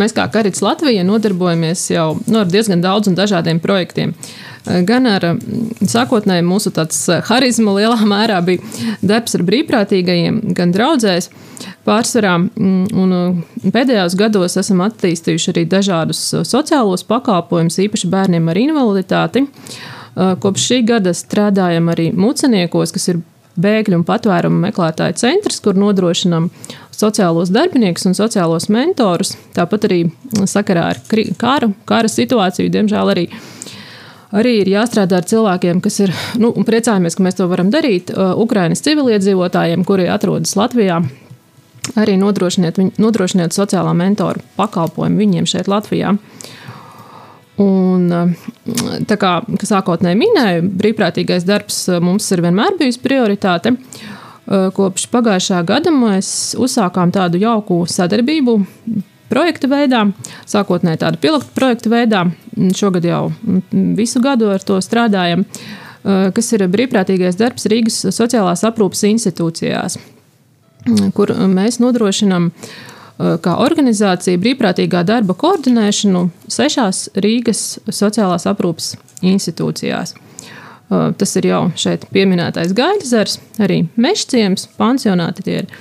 Mēs 0.00 0.14
kā 0.16 0.24
Karits 0.32 0.62
Latvija 0.64 1.04
nodarbojamies 1.06 1.84
jau 1.92 2.14
nu, 2.24 2.40
ar 2.40 2.48
diezgan 2.48 2.80
daudziem 2.82 3.14
dažādiem 3.18 3.60
projektiem. 3.62 4.14
Gan 4.66 5.06
ar 5.06 5.24
sākotnēji 5.86 6.44
mūsu 6.46 6.72
harizmu 7.28 7.76
lielā 7.76 7.98
mērā 8.14 8.40
bija 8.46 8.86
darbs 9.02 9.36
ar 9.38 9.44
brīvprātīgajiem, 9.46 10.40
gan 10.56 10.74
draudzēs. 10.74 11.30
Pārsvarā 11.86 12.34
un 12.36 13.14
pēdējos 13.62 14.16
gados 14.18 14.58
esam 14.60 14.82
attīstījuši 14.84 15.52
arī 15.54 15.64
dažādus 15.70 16.22
sociālos 16.48 17.06
pakalpojumus, 17.06 17.78
īpaši 17.86 18.10
bērniem 18.12 18.50
ar 18.50 18.60
invaliditāti. 18.60 19.46
Kopš 20.16 20.68
šī 20.70 20.82
gada 20.88 21.12
strādājam 21.14 21.90
arī 21.92 22.10
muceniekos, 22.16 22.92
kas 22.94 23.10
ir 23.12 23.22
bēgļu 23.60 24.00
un 24.00 24.04
patvērumu 24.08 24.60
meklētāju 24.66 25.16
centrs, 25.20 25.60
kur 25.64 25.78
nodrošinām 25.78 26.50
sociālos 26.96 27.52
darbiniekus 27.52 28.06
un 28.08 28.16
sociālos 28.16 28.68
mentorus. 28.72 29.34
Tāpat 29.56 29.88
arī 29.88 30.00
sakarā 30.48 30.90
ar 30.92 31.02
kara, 31.40 31.70
kara 31.88 32.12
situāciju, 32.12 32.72
diemžēl 32.72 33.14
arī. 33.14 33.26
Arī 34.36 34.58
ir 34.60 34.68
jāstrādā 34.68 35.20
ar 35.20 35.28
cilvēkiem, 35.28 35.80
kas 35.84 36.00
ir, 36.04 36.12
nu, 36.40 36.50
un 36.52 36.66
priecājamies, 36.68 37.16
ka 37.16 37.24
mēs 37.24 37.38
to 37.38 37.46
varam 37.48 37.70
darīt, 37.72 38.12
uh, 38.12 38.34
Ukraiņas 38.42 38.84
civiliedzīvotājiem, 38.84 39.84
kuri 39.88 40.10
atrodas 40.12 40.56
Latvijā. 40.58 41.00
Arī 41.96 42.16
nodrošiniet, 42.18 42.80
nodrošiniet 42.98 43.54
sociālā 43.54 43.94
mentora 43.96 44.42
pakalpojumu 44.58 45.22
viņiem 45.22 45.48
šeit, 45.48 45.70
Latvijā. 45.72 46.16
Un, 47.62 48.06
uh, 48.12 48.52
tā 49.08 49.16
kā 49.20 49.38
sākotnēji 49.72 50.20
minēju, 50.20 50.68
brīvprātīgais 50.84 51.48
darbs 51.48 51.86
uh, 51.88 52.02
mums 52.04 52.28
ir 52.34 52.44
vienmēr 52.44 52.76
bijis 52.80 53.00
prioritāte. 53.00 53.76
Kopš 54.46 55.08
pagājušā 55.10 55.58
gada 55.66 55.90
mēs 55.90 56.28
uzsākām 56.62 57.10
tādu 57.10 57.40
jauku 57.42 57.80
sadarbību 57.90 58.52
projekta 59.30 59.70
veidā, 59.70 60.02
sākotnēji 60.48 61.02
tādu 61.02 61.20
pilotu 61.22 61.52
projektu 61.56 61.92
veidā. 61.92 62.24
Šogad 62.76 63.04
jau 63.06 63.22
visu 63.72 64.22
gadu 64.24 64.50
ar 64.52 64.64
to 64.64 64.78
strādājam, 64.84 65.44
eh, 65.44 66.30
kas 66.34 66.52
ir 66.52 66.66
brīvprātīgais 66.72 67.38
darbs 67.38 67.66
Rīgas 67.70 68.02
sociālās 68.10 68.64
aprūpas 68.64 69.04
institūcijās, 69.10 69.98
kur 71.14 71.34
mēs 71.34 71.80
nodrošinām 71.82 72.50
eh, 72.50 73.36
kā 73.42 73.56
organizācija 73.64 74.38
brīvprātīgā 74.38 75.04
darba 75.04 75.34
koordinēšanu 75.34 76.30
sešās 76.48 77.08
Rīgas 77.16 77.80
sociālās 77.88 78.46
aprūpas 78.46 78.94
institūcijās. 79.22 80.14
Uh, 80.86 81.10
tas 81.18 81.32
ir 81.34 81.48
jau 81.48 81.62
šeit 81.74 82.04
pieminētais 82.14 82.70
Gaļzers, 82.76 83.40
arī 83.58 83.80
Mešciems, 83.98 84.68
pansionāti 84.78 85.42
tie 85.42 85.56
ir 85.64 85.72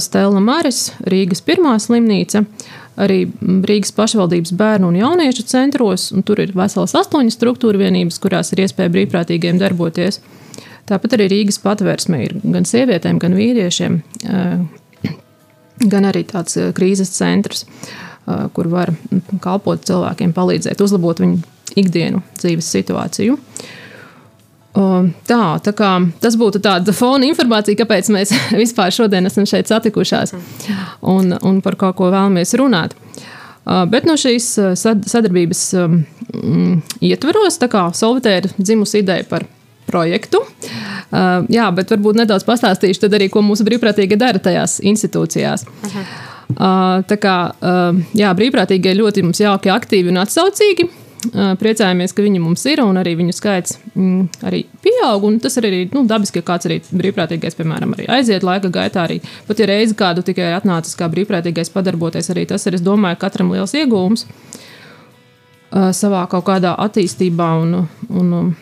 Stela 0.00 0.40
Maris, 0.40 0.92
Rīgas 1.10 1.42
pirmā 1.44 1.74
slimnīca, 1.82 2.44
arī 3.00 3.24
Rīgas 3.66 3.92
pašvaldības 3.96 4.54
bērnu 4.56 4.92
un 4.92 4.98
jauniešu 5.00 5.44
centros, 5.50 6.10
un 6.14 6.22
tur 6.26 6.40
ir 6.44 6.54
veselas 6.56 6.94
astoņas 7.00 7.36
struktūra 7.36 7.80
vienības, 7.82 8.20
kurās 8.22 8.54
ir 8.54 8.64
iespēja 8.64 8.92
brīvprātīgiem 8.94 9.58
darboties. 9.60 10.20
Tāpat 10.88 11.16
arī 11.16 11.30
Rīgas 11.32 11.58
patvērsme 11.64 12.22
ir 12.26 12.36
gan 12.42 12.66
sievietēm, 12.68 13.18
gan 13.22 13.36
vīriešiem, 13.36 14.00
gan 15.90 16.08
arī 16.10 16.24
tāds 16.28 16.58
krīzes 16.76 17.12
centrs, 17.16 17.64
kur 18.56 18.68
var 18.72 18.92
kalpot 19.44 19.84
cilvēkiem, 19.84 20.32
palīdzēt, 20.36 20.80
uzlabot 20.84 21.24
viņu 21.24 21.40
ikdienu 21.80 22.22
dzīves 22.38 22.68
situāciju. 22.76 23.38
Tā, 24.74 25.42
tā 25.62 25.72
kā, 25.78 25.90
tas 26.18 26.34
būtu 26.34 26.58
tāda 26.62 26.90
fona 26.96 27.28
informācija, 27.28 27.78
kāpēc 27.78 28.10
mēs 28.10 28.32
vispār 28.62 28.90
šodien 28.94 29.30
esam 29.30 29.46
šeit 29.46 29.70
satikušās 29.70 30.34
un, 30.34 31.36
un 31.38 31.60
par 31.62 31.78
kaut 31.78 32.00
ko 32.00 32.10
vēlamies 32.10 32.56
runāt. 32.58 32.96
Bet 33.64 34.04
no 34.04 34.16
šīs 34.20 34.48
sadarbības 34.76 35.60
mm, 35.78 36.80
ietveros, 37.06 37.56
tā 37.62 37.70
kā 37.72 37.86
Solvitē 37.96 38.34
ir 38.40 38.50
dzimusi 38.58 39.00
ideja 39.00 39.24
par 39.30 39.46
projektu. 39.86 40.42
Jā, 41.54 41.70
bet 41.76 41.94
varbūt 41.94 42.18
nedaudz 42.18 42.44
pastāstīšu 42.48 43.08
arī, 43.12 43.30
ko 43.32 43.44
mūsu 43.46 43.64
brīvprātīgi 43.68 44.18
dara 44.18 44.42
tajās 44.42 44.80
institūcijās. 44.82 45.64
Aha. 45.86 46.04
Tā 47.08 47.20
kā 47.22 47.36
jā, 48.18 48.34
brīvprātīgie 48.36 48.98
ļoti 48.98 49.24
mums 49.24 49.40
jauki, 49.40 49.72
aktīvi 49.72 50.10
un 50.12 50.20
atsaucīgi. 50.24 50.90
Priecājamies, 51.32 52.12
ka 52.12 52.24
viņi 52.24 52.40
mums 52.42 52.64
ir 52.68 52.82
un 52.84 52.98
arī 53.00 53.14
viņu 53.16 53.32
skaits 53.36 53.78
mm, 53.94 54.42
arī 54.44 54.64
pieaug. 54.84 55.24
Tas 55.42 55.56
ir 55.60 55.68
arī 55.70 55.80
nu, 55.94 56.04
dabiski, 56.08 56.42
ka 56.42 56.54
kāds 56.54 56.68
arī 56.68 56.80
brīvprātīgais, 56.90 57.56
piemēram, 57.58 57.94
arī 57.96 58.08
aiziet 58.18 58.44
laika 58.46 58.68
gaitā. 58.72 59.06
Arī. 59.08 59.20
Pat 59.48 59.60
ja 59.60 59.68
reizi 59.70 59.96
kādu 59.98 60.24
tikai 60.26 60.52
atnācis 60.56 60.98
kā 60.98 61.08
brīvprātīgais 61.12 61.72
padarboties, 61.72 62.30
arī 62.34 62.46
tas 62.50 62.66
ir, 62.68 62.76
es 62.78 62.84
domāju, 62.84 63.20
katram 63.24 63.52
liels 63.54 63.76
iegūms 63.78 64.26
savā 65.74 66.20
kaut 66.30 66.44
kādā 66.46 66.74
attīstībā 66.84 67.48
un, 67.62 67.86
un 68.14 68.52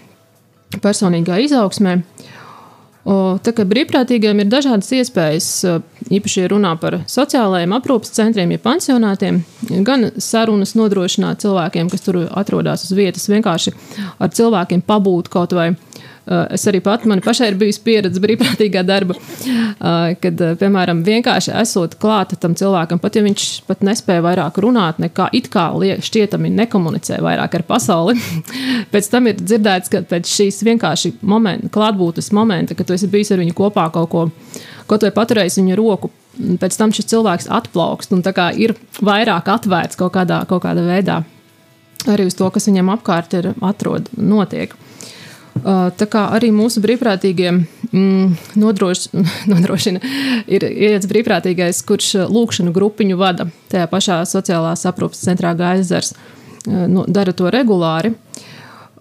personīgā 0.81 1.43
izaugsmē. 1.45 1.99
O, 1.99 2.33
tā 3.05 3.53
kā 3.57 3.65
brīvprātīgiem 3.67 4.43
ir 4.45 4.51
dažādas 4.51 4.91
iespējas, 4.95 5.49
īpaši 6.13 6.47
runā 6.53 6.75
par 6.81 7.01
sociālajiem 7.11 7.75
aprūpas 7.75 8.15
centriem, 8.15 8.55
ja 8.55 8.63
pansionātiem, 8.63 9.41
gan 9.87 10.11
sarunas 10.23 10.77
nodrošināt 10.79 11.43
cilvēkiem, 11.43 11.91
kas 11.91 12.07
tur 12.07 12.23
atrodas 12.31 12.87
uz 12.87 12.95
vietas, 12.97 13.27
vienkārši 13.33 13.75
ar 14.23 14.31
cilvēkiem 14.31 14.85
pabūt 14.87 15.33
kaut 15.33 15.57
vai 15.57 15.73
es 16.27 16.65
arī 16.71 16.79
pati, 16.85 17.09
man 17.11 17.21
pašai 17.23 17.49
ir 17.51 17.57
bijusi 17.59 17.81
pieredze 17.83 18.21
brīvprātīgā 18.23 18.85
darba, 18.87 19.17
eh, 19.17 20.15
kad, 20.23 20.41
eh, 20.41 20.55
piemēram, 20.61 21.03
vienkārši 21.05 21.55
esot 21.61 21.97
klāta 21.99 22.39
tam 22.39 22.55
cilvēkam, 22.55 23.01
pat 23.03 23.17
ja 23.17 23.23
viņš 23.23 23.63
pat 23.67 23.81
nespēja 23.81 24.23
vairāk 24.23 24.61
runāt, 24.63 25.01
nekā 25.03 25.29
it 25.33 25.51
kā 25.51 25.71
šķietami 25.73 26.53
nekomunicē 26.55 27.19
vairāk 27.19 27.55
ar 27.55 27.63
pasauli. 27.63 28.15
pēc 28.93 29.11
tam 29.11 29.27
ir 29.27 29.35
dzirdēts, 29.35 29.91
ka 29.91 30.03
pēc 30.03 30.31
šīs 30.31 30.63
vienkārši 30.63 31.15
momenta, 31.23 31.69
klātbūtnes 31.69 32.33
momenta, 32.33 32.75
kad 32.75 32.87
tu 32.87 32.95
esi 32.95 33.11
bijis 33.11 33.33
ar 33.33 33.39
viņu 33.39 33.55
kopā 33.55 33.91
kaut 33.93 34.11
ko, 34.11 34.31
ko 34.87 34.99
tu 34.99 35.07
esi 35.07 35.19
paturējis 35.19 35.59
viņa 35.59 35.77
roku. 35.77 36.11
Pēc 36.33 36.79
tam 36.79 36.93
šis 36.93 37.11
cilvēks 37.11 37.51
atplaukst 37.51 38.13
un 38.13 38.23
ir 38.57 38.75
vairāk 39.03 39.51
atvērts 39.53 39.97
kaut 39.97 40.15
kādā, 40.15 40.47
kaut 40.49 40.63
kādā 40.65 40.87
veidā 40.87 41.25
arī 42.11 42.27
uz 42.27 42.37
to, 42.39 42.49
kas 42.51 42.67
viņam 42.69 42.91
apkārt 42.97 43.35
ir 43.39 43.53
atrod, 43.63 44.09
notiek. 44.17 44.75
Tā 45.63 46.07
kā 46.09 46.25
arī 46.33 46.49
mūsu 46.55 46.81
brīvprātīgie 46.83 47.51
mm, 47.53 48.37
nodroš, 48.59 49.07
nodrošina, 49.53 50.01
ir 50.49 50.65
ieiets 50.69 51.09
brīvprātīgais, 51.11 51.83
kurš 51.87 52.15
lūkšanu 52.33 52.73
grupiņu 52.75 53.19
vada 53.21 53.47
tajā 53.73 53.87
pašā 53.93 54.23
sociālās 54.29 54.87
aprūpes 54.89 55.23
centrā 55.29 55.53
Gaizers, 55.59 56.15
nu, 56.67 57.05
dara 57.07 57.37
to 57.37 57.53
regulāri. 57.53 58.15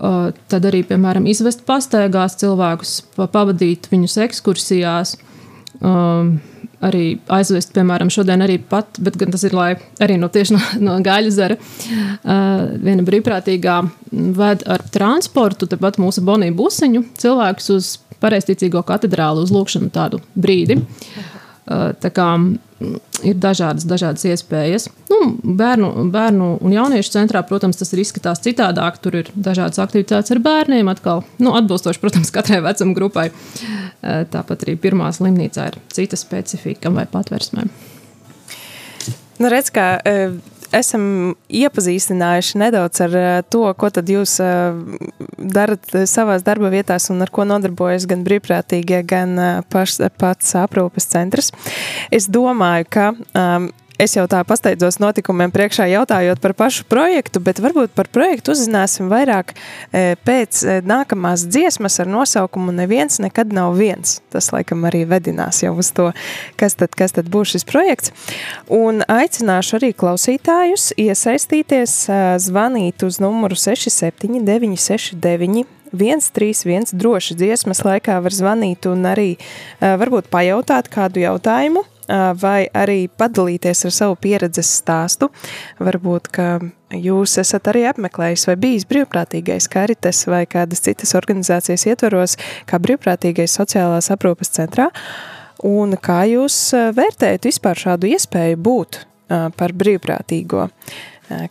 Tad 0.01 0.65
arī, 0.65 0.81
piemēram, 0.89 1.27
izvest 1.29 1.61
pastaigās 1.67 2.35
cilvēkus, 2.41 2.93
pavadīt 3.15 3.87
viņus 3.91 4.17
ekskursijās, 4.25 5.15
arī 6.85 7.05
aizvest, 7.31 7.73
piemēram, 7.75 8.11
šodien 8.13 8.43
arī 8.43 8.57
pat, 8.71 8.99
bet 9.03 9.19
tas 9.21 9.45
ir 9.47 9.55
lai, 9.57 9.71
arī 10.03 10.17
no, 10.21 10.29
tieši 10.33 10.55
no, 10.57 10.61
no 10.87 10.97
gaļas 11.05 11.37
zara. 11.37 11.57
Uh, 11.57 12.71
viena 12.81 13.05
brīvprātīgā 13.07 13.77
ved 14.37 14.65
ar 14.69 14.85
transportu, 14.93 15.69
tepat 15.71 15.99
mūsu 16.01 16.23
Bonija 16.25 16.55
busiņu, 16.57 17.05
cilvēkus 17.21 17.71
uz 17.75 17.93
pareizticīgo 18.21 18.83
katedrālu 18.85 19.45
uz 19.45 19.53
lūkšanu 19.53 19.89
tādu 19.93 20.21
brīdi. 20.37 20.81
Uh, 20.81 21.91
tā 22.01 22.11
kā 22.13 22.33
ir 23.27 23.37
dažādas, 23.41 23.85
dažādas 23.87 24.25
iespējas. 24.27 24.87
Nu, 25.11 25.19
bērnu, 25.41 25.91
bērnu 26.13 26.49
un 26.61 26.75
jauniešu 26.75 27.13
centrā, 27.13 27.43
protams, 27.47 27.79
tas 27.79 27.93
ir 27.93 28.03
izskatās 28.03 28.43
citādāk. 28.43 28.99
Tur 29.03 29.19
ir 29.21 29.31
dažādas 29.35 29.81
aktivitātes 29.83 30.33
ar 30.33 30.41
bērniem, 30.43 30.89
atkal 30.91 31.23
nu, 31.41 31.53
atbilstoši, 31.59 32.01
protams, 32.03 32.33
katrai 32.35 32.61
vecuma 32.65 32.97
grupai. 32.97 33.29
Eh, 33.31 34.23
tāpat 34.31 34.65
arī 34.65 34.77
pirmā 34.81 35.11
slimnīcā 35.15 35.71
ir 35.71 35.79
cita 35.93 36.19
specifika 36.19 36.93
vai 36.93 37.07
patversmē. 37.09 37.67
Nu, 39.41 39.49
redz, 39.49 39.71
kā, 39.73 39.87
esam 40.75 41.03
iepazīstinājuši 41.51 42.61
nedaudz 42.61 43.03
ar 43.05 43.17
eh, 43.17 43.29
to, 43.51 43.63
ko 43.77 43.91
tad 43.93 44.09
jūs 44.11 44.37
darat 44.41 45.93
savās 46.09 46.45
darba 46.47 46.71
vietās 46.73 47.09
un 47.13 47.21
ar 47.23 47.31
ko 47.33 47.45
nodarbojas 47.47 48.07
gan 48.09 48.25
brīvprātīgie, 48.27 49.03
gan 49.07 49.35
paš, 49.71 49.99
pats 50.21 50.55
aprūpes 50.59 51.09
centrs. 51.11 51.51
Es 52.13 52.29
domāju, 52.31 52.89
ka 52.91 53.11
um, 53.15 53.69
Es 53.99 54.15
jau 54.15 54.23
tā 54.29 54.43
pasteidzos 54.47 54.99
notikumiem 55.01 55.51
priekšā 55.53 55.85
jautājot 55.91 56.39
par 56.41 56.53
pašu 56.57 56.83
projektu, 56.89 57.39
bet 57.43 57.59
varbūt 57.61 57.89
par 57.97 58.07
projektu 58.13 58.51
uzzināsim 58.55 59.09
vairāk 59.11 59.47
e, 59.53 59.57
pēc 60.25 60.63
e, 60.63 60.65
nākamās 60.87 61.41
dziesmas 61.49 61.99
ar 62.01 62.07
nosaukumu 62.09 62.71
Neviens 62.75 63.19
nekad 63.21 63.53
nav 63.53 63.75
viens. 63.77 64.21
Tas 64.31 64.51
laikam 64.55 64.85
arī 64.87 65.05
vedinās 65.09 65.63
jau 65.65 65.73
uz 65.77 65.91
to, 65.95 66.11
kas 66.57 66.75
tad, 66.79 66.91
kas 66.97 67.11
tad 67.17 67.25
būs 67.31 67.47
šis 67.55 67.65
projekts. 67.67 68.11
Un 68.71 69.03
aicināšu 69.05 69.75
arī 69.81 69.91
klausītājus 69.93 70.93
iesaistīties, 70.95 71.91
e, 72.07 72.09
zvanīt 72.47 73.03
uz 73.05 73.19
numuru 73.21 73.55
67969 73.59 75.65
131 75.91 76.95
droši 76.95 77.35
dziesmas 77.35 77.83
laikā 77.83 78.15
var 78.23 78.31
zvanīt 78.31 78.87
un 78.87 79.03
arī 79.11 79.35
uh, 79.35 79.99
varbūt 79.99 80.31
pajautāt 80.31 80.87
kādu 80.91 81.19
jautājumu 81.25 81.83
vai 82.41 82.65
arī 82.73 83.05
padalīties 83.07 83.85
ar 83.87 83.93
savu 83.95 84.15
pieredzes 84.21 84.69
stāstu. 84.81 85.29
Varbūt, 85.79 86.29
ka 86.33 86.47
jūs 86.95 87.37
esat 87.41 87.69
arī 87.71 87.85
apmeklējis 87.91 88.47
vai 88.49 88.57
bijis 88.59 88.87
brīvprātīgais 88.89 89.69
karitas 89.71 90.25
vai 90.27 90.43
kādas 90.49 90.83
citas 90.83 91.15
organizācijas 91.19 91.85
ietvaros, 91.93 92.35
kā 92.67 92.81
brīvprātīgais 92.81 93.55
sociālās 93.59 94.11
aprūpas 94.11 94.51
centrā, 94.57 94.89
un 95.63 95.95
kā 96.01 96.23
jūs 96.31 96.73
vērtējat 96.97 97.47
vispār 97.47 97.79
šādu 97.85 98.11
iespēju 98.11 98.59
būt 98.59 99.01
par 99.57 99.71
brīvprātīgo 99.77 100.67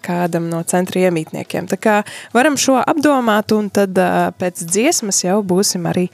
kādam 0.05 0.51
no 0.53 0.61
centra 0.69 1.07
iemītniekiem. 1.07 1.71
Tā 1.71 1.81
kā 1.81 1.97
varam 2.37 2.59
šo 2.61 2.77
apdomāt, 2.85 3.55
un 3.57 3.71
tad 3.73 3.97
pēc 4.37 4.65
dziesmas 4.69 5.25
jau 5.25 5.41
būsim 5.41 5.89
arī 5.89 6.11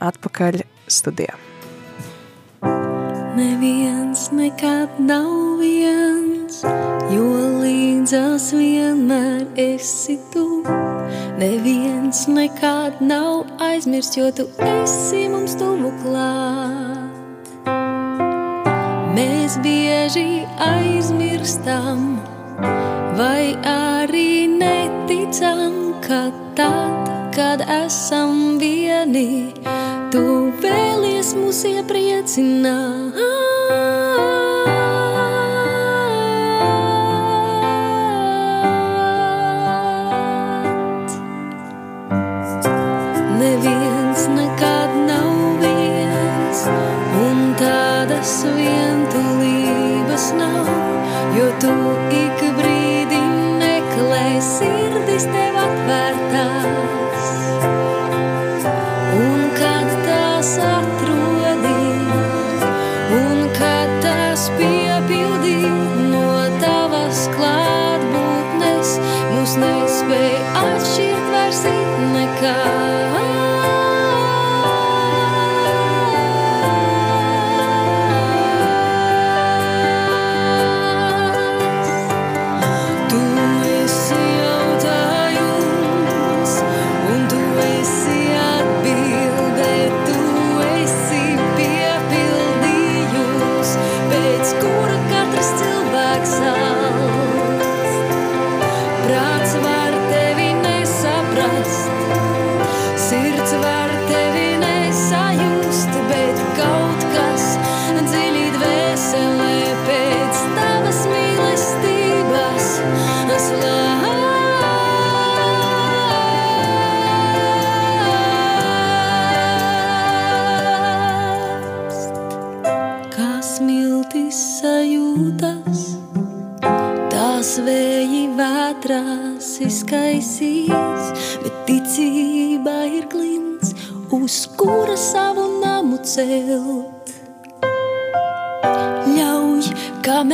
atpakaļ 0.00 0.62
studijā. 0.88 1.36
Neviens 3.32 4.28
nekad 4.32 4.98
nav 5.00 5.56
viens, 5.56 6.58
jo 7.08 7.28
līdzās 7.62 8.50
vienmēr 8.52 9.46
esi 9.56 10.18
tu. 10.34 10.60
Neviens 11.40 12.26
nekad 12.28 13.00
nav 13.00 13.46
aizmirst, 13.56 14.18
jo 14.20 14.28
tu 14.36 14.44
esi 14.66 15.22
mums 15.32 15.56
tuvu 15.56 15.94
klāt. 16.02 17.48
Mēs 19.16 19.56
bieži 19.64 20.44
aizmirstam, 20.68 22.18
vai 23.16 23.56
arī 23.64 24.44
neticam, 24.58 25.94
ka 26.04 26.26
tad, 26.60 27.08
kad 27.32 27.64
esam 27.80 28.58
vieni, 28.60 29.56
tu 30.12 30.52
vēlies 30.60 31.32
mūs 31.38 31.62
iepriecināt. 31.70 33.16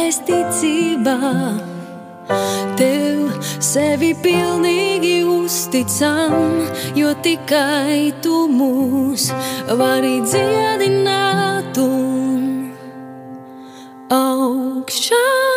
Mēs 0.09 0.23
ticībā 0.25 1.16
Tev 2.79 3.35
sevi 3.64 4.12
pilnīgi 4.23 5.21
uzticam, 5.29 6.64
jo 6.97 7.12
tikai 7.25 8.12
tu 8.25 8.47
mūs 8.53 9.29
vari 9.81 10.21
dziedināt 10.25 11.81
un 11.85 12.73
augšām 14.12 15.47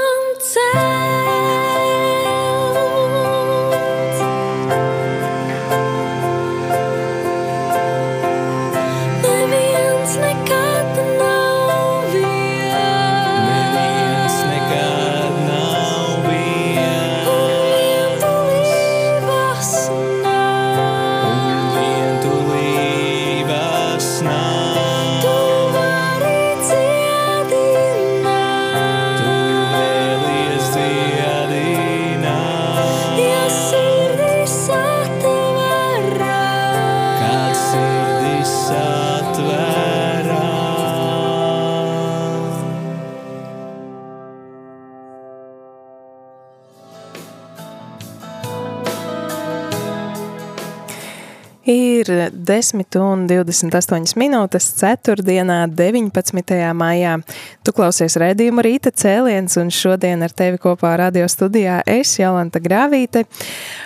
Ir 52.02 52.32
10 52.34 52.96
un 52.98 53.28
28 53.30 54.16
minūtes 54.18 54.72
4. 54.80 55.22
19. 55.22 56.56
maijā. 56.74 57.18
Tu 57.62 57.74
klausies 57.78 58.16
redzējumu 58.18 58.64
rīta 58.66 58.90
cēliens, 58.90 59.58
un 59.62 59.70
šodien 59.70 60.26
ar 60.26 60.34
tevi 60.34 60.58
kopā 60.62 60.96
radio 60.98 61.28
studijā 61.30 61.82
es, 61.86 62.16
Jolanta 62.18 62.62
Grāvīte, 62.64 63.28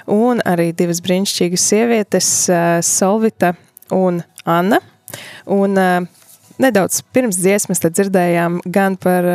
un 0.07 0.39
arī 0.47 0.69
divas 0.77 1.01
brīnišķīgas 1.03 1.67
sievietes, 1.73 2.31
Solvita 2.87 3.51
un 3.91 4.21
Anna. 4.45 4.79
Un 5.51 5.75
nedaudz 6.61 7.01
pirms 7.11 7.41
dziesmas 7.41 7.83
dzirdējām 7.83 8.61
gan 8.63 8.95
par 8.95 9.27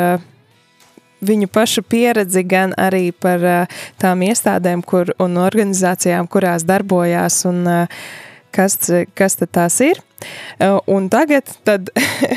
viņu 1.21 1.51
pašu 1.53 1.85
pieredzi, 1.85 2.47
gan 2.49 2.73
arī 2.81 3.11
par 3.12 3.45
uh, 3.45 3.79
tām 4.01 4.25
iestādēm 4.25 4.81
kur, 4.81 5.12
un 5.21 5.37
organizācijām, 5.37 6.29
kurās 6.33 6.64
darbojās 6.64 7.43
un 7.51 7.61
uh, 7.69 8.03
kas, 8.54 8.78
kas 9.14 9.38
tad 9.40 9.52
tās 9.56 9.80
ir. 9.84 10.00
Uh, 10.60 10.78
un 10.86 11.08
tagad 11.08 11.48
tad 11.64 11.88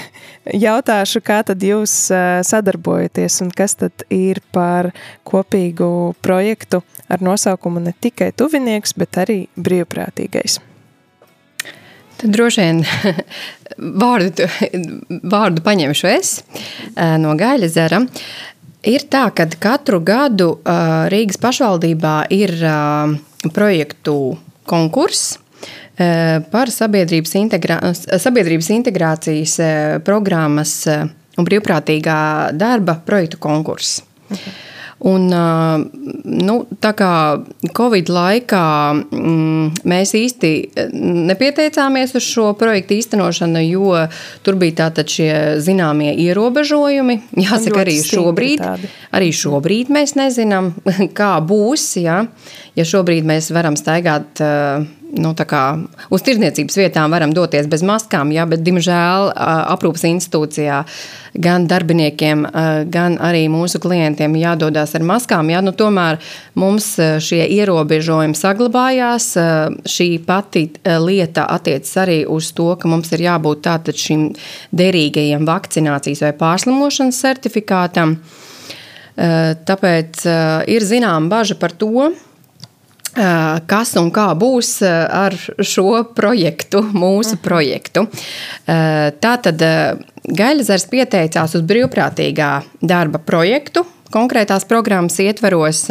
jautāšu, 0.65 1.19
kā 1.25 1.41
tad 1.47 1.63
jūs 1.63 1.93
uh, 2.13 2.39
sadarbojaties 2.45 3.41
un 3.43 3.51
kas 3.51 3.75
tad 3.79 4.05
ir 4.13 4.39
par 4.55 4.93
kopīgu 5.27 6.13
projektu 6.23 6.83
ar 7.11 7.23
nosaukumu 7.23 7.83
ne 7.83 7.95
tikai 7.99 8.31
tuvinieks, 8.37 8.95
bet 8.97 9.19
arī 9.25 9.39
brīvprātīgais. 9.59 10.61
Tad 12.21 12.31
droši 12.31 12.63
vien 12.63 12.81
vārdu, 14.03 14.47
vārdu 15.27 15.63
paņemšu 15.65 16.09
es 16.13 16.33
eh, 16.39 17.17
no 17.19 17.33
Gaļa 17.35 17.69
zera. 17.73 17.99
Ir 18.87 19.05
tā, 19.11 19.25
ka 19.35 19.47
katru 19.63 20.01
gadu 20.03 20.49
Rīgas 21.11 21.39
pašvaldībā 21.39 22.15
ir 22.35 22.51
projektu 23.55 24.15
konkurss 24.67 25.37
par 25.93 26.71
sabiedrības, 26.73 27.35
integrā, 27.37 27.77
sabiedrības 27.93 28.69
integrācijas 28.73 29.55
uh, 29.61 29.71
programmas 30.05 30.73
un 30.89 31.47
brīvprātīgā 31.47 32.19
darba 32.57 32.97
projektu 33.05 33.37
konkurss. 33.41 34.01
Okay. 34.33 34.53
Un, 35.03 35.25
nu, 35.27 36.53
tā 36.79 36.93
kā 36.95 37.11
Covid 37.75 38.07
laikā 38.07 38.67
mm, 38.95 39.81
mēs 39.91 40.13
īsti 40.15 40.51
nepieteicāmies 41.27 42.15
uz 42.15 42.23
šo 42.23 42.45
projektu 42.55 42.95
īstenošanu, 42.95 43.65
jo 43.67 43.97
tur 44.47 44.59
bija 44.61 44.85
tātad 44.85 45.11
šie 45.11 45.59
zināmie 45.63 46.13
ierobežojumi. 46.23 47.17
Jāsaka, 47.35 47.83
arī 47.83 47.97
šobrīd, 47.99 48.63
arī 49.11 49.29
šobrīd 49.35 49.91
mēs 49.91 50.15
nezinām, 50.15 50.71
kā 51.19 51.33
būs. 51.43 51.89
Ja, 51.99 52.21
ja 52.79 52.87
šobrīd 52.87 53.27
mēs 53.27 53.51
varam 53.51 53.75
staigāt 53.75 54.39
nu, 55.13 55.33
kā, 55.37 55.63
uz 56.13 56.23
tirdzniecības 56.25 56.77
vietām 56.79 57.13
varam 57.13 57.33
doties 57.35 57.67
bez 57.69 57.83
maskām, 57.85 58.31
ja, 58.33 58.45
bet, 58.49 58.63
diemžēl, 58.65 59.29
aprūpas 59.73 60.05
institūcijā 60.09 60.79
gan 61.43 61.67
darbiniekiem, 61.69 62.43
gan 62.93 63.17
arī 63.21 63.45
mūsu 63.51 63.81
klientiem 63.81 64.35
jādodas 64.37 64.93
ar 64.97 65.05
maskām. 65.05 65.49
Ja, 65.53 65.61
nu, 65.65 65.73
tomēr 65.77 66.19
mums 66.59 66.91
šie 66.97 67.41
ierobežojumi 67.57 68.37
saglabājās. 68.37 69.31
Šī 69.89 70.09
pati 70.25 70.67
lieta 70.83 71.47
attiecas 71.55 71.95
arī 72.03 72.19
uz 72.29 72.51
to, 72.57 72.71
ka 72.77 72.89
mums 72.89 73.13
ir 73.13 73.25
jābūt 73.25 73.69
šim 73.97 74.27
derīgajam 74.73 75.47
vakcinācijas 75.49 76.25
vai 76.27 76.33
pārslimošanas 76.37 77.23
certifikātam. 77.25 78.17
Tāpēc 79.13 80.23
ir 80.73 80.85
zināma 80.89 81.29
bažas 81.33 81.57
par 81.61 81.73
to, 81.77 82.11
kas 83.13 83.93
un 83.99 84.09
kā 84.13 84.29
būs 84.37 84.79
ar 84.83 85.35
šo 85.61 86.03
projektu, 86.17 86.81
mūsu 86.93 87.37
projektu. 87.43 88.07
Tātad 88.65 89.65
Gaļazars 90.23 90.87
pieteicās 90.89 91.57
uz 91.57 91.65
brīvprātīgā 91.67 92.51
darba 92.81 93.19
projektu 93.19 93.83
konkrētās 94.13 94.65
programmas 94.69 95.17
ietvaros 95.21 95.85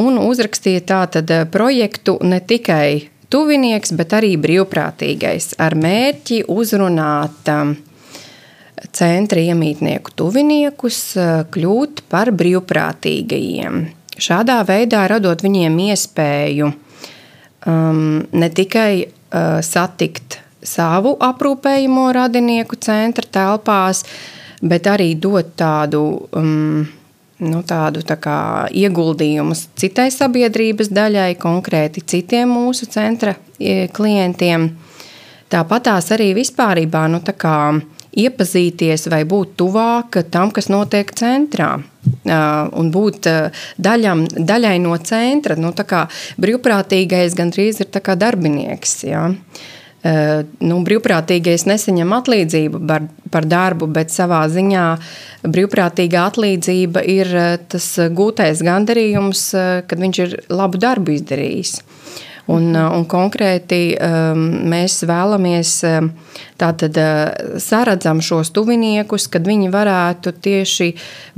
un 0.00 0.18
uzrakstīja 0.22 0.82
tātad 0.86 1.32
projektu 1.52 2.16
ne 2.22 2.40
tikai 2.40 3.10
tuvinieks, 3.30 3.94
bet 3.98 4.14
arī 4.18 4.34
brīvprātīgais 4.40 5.54
ar 5.62 5.76
mērķi 5.78 6.44
uzrunāt 6.50 7.50
centra 8.96 9.42
iemītnieku 9.44 10.14
tuviniekus 10.16 11.00
kļūt 11.54 12.04
par 12.10 12.32
brīvprātīgajiem. 12.34 13.99
Šādā 14.20 14.60
veidā 14.68 15.06
radot 15.08 15.40
viņiem 15.40 15.78
iespēju 15.88 16.68
um, 16.70 18.20
ne 18.32 18.48
tikai 18.52 18.92
uh, 19.06 19.58
satikt 19.64 20.40
savu 20.62 21.14
aprūpējumu 21.24 22.10
radinieku 22.12 22.76
centra 22.80 23.24
telpās, 23.32 24.04
bet 24.60 24.88
arī 24.92 25.14
dot 25.16 25.54
tādu, 25.56 26.02
um, 26.36 26.84
nu, 27.40 27.62
tādu 27.64 28.04
tā 28.04 28.18
kā, 28.20 28.36
ieguldījumu 28.68 29.56
citai 29.80 30.10
sabiedrības 30.12 30.92
daļai, 30.92 31.32
konkrēti 31.40 32.04
citiem 32.04 32.52
mūsu 32.52 32.90
centra 32.92 33.36
klientiem. 33.96 34.68
Tāpat 35.50 35.88
tās 35.88 36.12
arī 36.14 36.30
vispārībā 36.36 37.08
nu, 37.10 37.22
tā 37.24 37.34
kā, 37.34 37.56
iepazīties 38.18 39.06
vai 39.10 39.22
būt 39.28 39.56
tuvāk 39.60 40.20
tam, 40.30 40.50
kas 40.54 40.70
notiek 40.72 41.10
centrā. 41.16 41.76
Un 42.80 42.88
būt 42.94 43.28
daļam, 43.78 44.24
daļai 44.34 44.78
no 44.82 44.96
centra. 45.04 45.56
Nu, 45.60 45.72
brīvprātīgais 46.40 47.36
gandrīz 47.38 47.82
ir 47.84 47.90
darbinieks. 47.92 48.96
Ja? 49.04 49.28
Nu, 50.64 50.78
brīvprātīgais 50.86 51.66
nesaņem 51.68 52.14
atlīdzību 52.16 52.80
par, 52.88 53.04
par 53.30 53.44
darbu, 53.44 53.90
bet 53.92 54.14
savā 54.14 54.40
ziņā 54.48 54.84
brīvprātīgā 55.44 56.24
atlīdzība 56.32 57.04
ir 57.04 57.34
tas 57.68 57.92
gūtais 58.16 58.64
gandarījums, 58.64 59.44
kad 59.86 60.00
viņš 60.00 60.22
ir 60.24 60.38
labu 60.48 60.80
darbu 60.80 61.18
izdarījis. 61.18 61.76
Un, 62.50 62.72
un 62.74 63.04
konkrēti 63.06 63.80
mēs 64.70 64.96
vēlamies 65.06 65.74
tātad 66.60 66.98
saredzam 67.62 68.22
šos 68.24 68.50
tuviniekus, 68.56 69.28
kad 69.30 69.46
viņi 69.46 69.70
varētu 69.70 70.32
tieši 70.42 70.88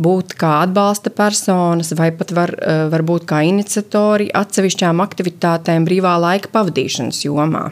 būt 0.01 0.37
kā 0.41 0.55
atbalsta 0.63 1.13
personas 1.13 1.93
vai 1.99 2.11
pat 2.17 2.33
var, 2.37 2.55
varbūt 2.95 3.27
kā 3.29 3.43
iniciatori 3.49 4.31
atsevišķām 4.41 5.05
aktivitātēm 5.05 5.85
brīvā 5.89 6.17
laika 6.23 6.53
pavadīšanas 6.55 7.25
jomā. 7.27 7.69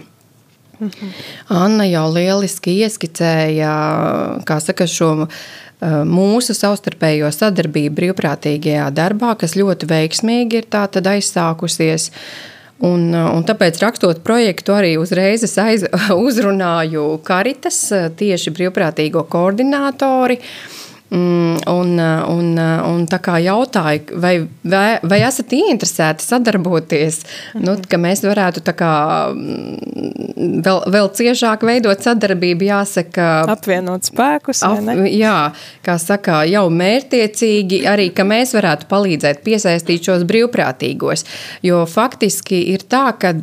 Anna 1.52 1.84
jau 1.88 2.06
lieliski 2.12 2.78
ieskicēja 2.84 3.72
kā 4.48 4.56
saka, 4.64 4.86
šo 4.88 5.10
uh, 5.24 5.34
mūsu 6.08 6.56
savstarpējo 6.56 7.28
sadarbību 7.36 7.96
brīvprātīgajā 7.98 8.86
darbā, 8.96 9.34
kas 9.40 9.58
ļoti 9.60 9.88
veiksmīgi 9.90 10.62
ir 10.62 10.70
aizsākusies. 11.12 12.08
Uh, 12.10 12.59
un 13.12 13.46
tāpēc, 13.46 13.80
rakstot 13.82 14.22
projektu, 14.26 14.74
arī 14.76 14.94
uzreiz 15.00 15.44
aiz, 15.60 15.86
uzrunāju 16.26 17.06
Karitas, 17.26 17.82
uh, 17.94 18.10
tieši 18.16 18.54
brīvprātīgo 18.56 19.26
koordinātori. 19.30 20.40
Uh, 20.40 20.89
un, 21.10 21.98
un, 21.98 22.50
un 22.58 23.06
tā 23.10 23.18
kā 23.22 23.38
jautāju, 23.42 24.18
vai, 24.22 24.34
vai, 24.62 24.98
vai 25.02 25.18
esat 25.26 25.52
ieinteresēti 25.56 26.24
sadarboties, 26.26 27.20
mhm. 27.54 27.64
nu, 27.66 27.76
ka 27.90 27.98
mēs 28.00 28.22
varētu 28.26 28.62
kā, 28.78 28.94
mm, 29.34 30.62
vēl, 30.66 30.82
vēl 30.94 31.10
ciešāk 31.18 31.66
veidot 31.66 32.06
sadarbību, 32.06 32.68
jāsaka. 32.70 33.28
Apvienot 33.50 34.06
spēkus. 34.10 34.62
Ap, 34.66 34.90
jā, 35.10 35.36
kā 35.86 35.98
saka, 36.00 36.42
jau 36.50 36.66
mērtiecīgi 36.72 37.84
arī, 37.90 38.10
ka 38.14 38.26
mēs 38.28 38.54
varētu 38.56 38.88
palīdzēt 38.90 39.42
piesaistīt 39.46 40.06
šos 40.06 40.26
brīvprātīgos. 40.30 41.26
Jo 41.66 41.82
faktiski 41.90 42.62
ir 42.74 42.86
tā, 42.90 43.08
ka 43.18 43.34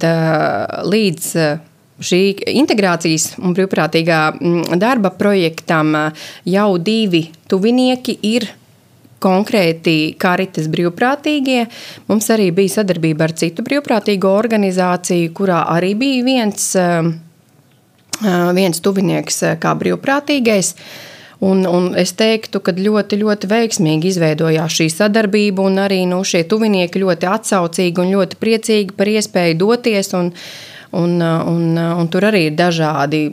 līdz 0.88 1.34
šī 1.98 2.22
integrācijas 2.60 3.34
un 3.42 3.56
brīvprātīgā 3.58 4.22
mm, 4.36 4.78
darba 4.82 5.12
projektam 5.18 5.96
jau 6.46 6.70
divi 6.78 7.26
tuvinieki 7.50 8.18
ir 8.30 8.48
konkrēti 9.24 10.14
karitas 10.22 10.70
brīvprātīgie. 10.70 11.66
Mums 12.10 12.30
arī 12.34 12.52
bija 12.56 12.78
sadarbība 12.80 13.28
ar 13.28 13.34
citu 13.40 13.66
brīvprātīgo 13.66 14.30
organizāciju, 14.38 15.34
kurā 15.38 15.64
arī 15.74 15.94
bija 15.98 16.24
viens, 16.28 16.70
viens 18.58 18.84
tuvinieks 18.86 19.44
kā 19.62 19.74
brīvprātīgais. 19.82 20.74
Un, 21.48 21.68
un 21.70 21.92
es 21.98 22.16
teiktu, 22.18 22.64
ka 22.66 22.74
ļoti, 22.74 23.20
ļoti 23.22 23.50
veiksmīgi 23.50 24.10
izveidojās 24.10 24.74
šī 24.80 24.88
sadarbība, 24.90 25.68
un 25.70 25.78
arī 25.84 26.00
nu, 26.10 26.24
šie 26.26 26.42
tuvinieki 26.50 27.04
ļoti 27.04 27.30
atsaucīgi 27.30 28.02
un 28.02 28.16
ļoti 28.16 28.40
priecīgi 28.42 28.96
par 28.98 29.12
iespēju 29.12 29.60
doties. 29.62 30.10
Un, 30.18 30.32
Un, 30.96 31.20
un, 31.22 31.78
un 31.78 32.08
tur 32.12 32.28
arī 32.30 32.46
ir 32.48 32.58
dažādi, 32.58 33.26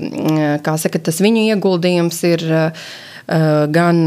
kā 0.64 0.74
saka, 0.80 0.98
tas 0.98 1.20
viņu 1.22 1.44
ieguldījums 1.54 2.22
ir 2.26 2.46
gan 3.24 4.00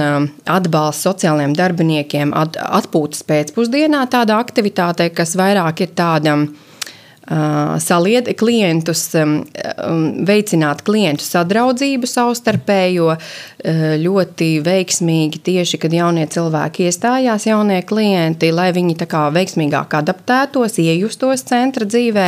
atbalsts 0.45 1.07
sociālajiem 1.07 1.55
darbiniekiem, 1.57 2.35
atpūtas 2.35 3.23
pēcpusdienā, 3.25 4.03
tāda 4.13 4.37
aktivitāte, 4.37 5.09
kas 5.15 5.33
vairāk 5.39 5.87
ir 5.87 5.95
tāda 5.97 6.35
salied 7.83 8.29
klientus, 8.39 9.03
veicināt 10.27 10.83
klientu 10.87 11.25
sadraudzību 11.25 12.07
savstarpējo. 12.07 13.15
Ļoti 13.99 14.49
veiksmīgi 14.63 15.41
tieši, 15.43 15.79
kad 15.81 15.91
jaunie 15.91 16.23
cilvēki 16.31 16.85
iestājās, 16.87 17.47
jaunie 17.49 17.81
klienti, 17.87 18.51
lai 18.55 18.69
viņi 18.75 18.95
tā 19.01 19.07
kā 19.11 19.25
veiksmīgāk 19.35 19.97
adaptētos, 19.99 20.77
iejustos 20.79 21.43
centra 21.49 21.87
dzīvē. 21.89 22.27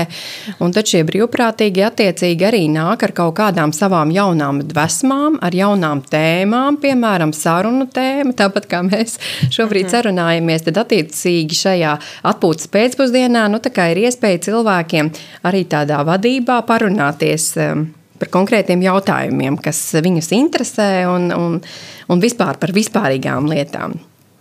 Un 0.66 0.74
tad 0.76 0.90
šie 0.90 1.06
brīvprātīgi 1.08 1.86
attiecīgi 1.86 2.48
arī 2.50 2.64
nāk 2.74 3.06
ar 3.08 3.16
kaut 3.16 3.38
kādām 3.40 3.72
savām 3.76 4.12
jaunām 4.12 4.60
dvesmām, 4.68 5.38
ar 5.46 5.56
jaunām 5.56 6.04
tēmām, 6.12 6.82
piemēram, 6.84 7.32
sarunu 7.36 7.88
tēma, 7.94 8.36
tāpat 8.36 8.68
kā 8.72 8.82
mēs 8.84 9.16
šobrīd 9.56 9.94
sarunājamies, 9.94 10.66
tad 10.68 10.82
attiecīgi 10.84 11.56
šajā 11.62 11.96
atpūtas 12.34 12.68
pēcpusdienā, 12.74 13.48
nu 13.54 13.62
tā 13.64 13.72
kā 13.72 13.90
ir 13.94 14.04
iespēja 14.08 14.44
cilvēki 14.50 14.89
cilvēkiem 14.90 15.12
arī 15.46 15.66
tādā 15.70 16.04
vadībā 16.06 16.64
parunāties 16.66 17.56
um, 17.58 17.88
par 18.20 18.30
konkrētiem 18.30 18.82
jautājumiem, 18.84 19.58
kas 19.62 19.96
viņus 20.02 20.32
interesē 20.36 21.08
un, 21.08 21.32
un, 21.32 21.62
un 22.10 22.20
vispār 22.20 22.58
par 22.60 22.74
vispārīgām 22.74 23.48
lietām. 23.48 23.96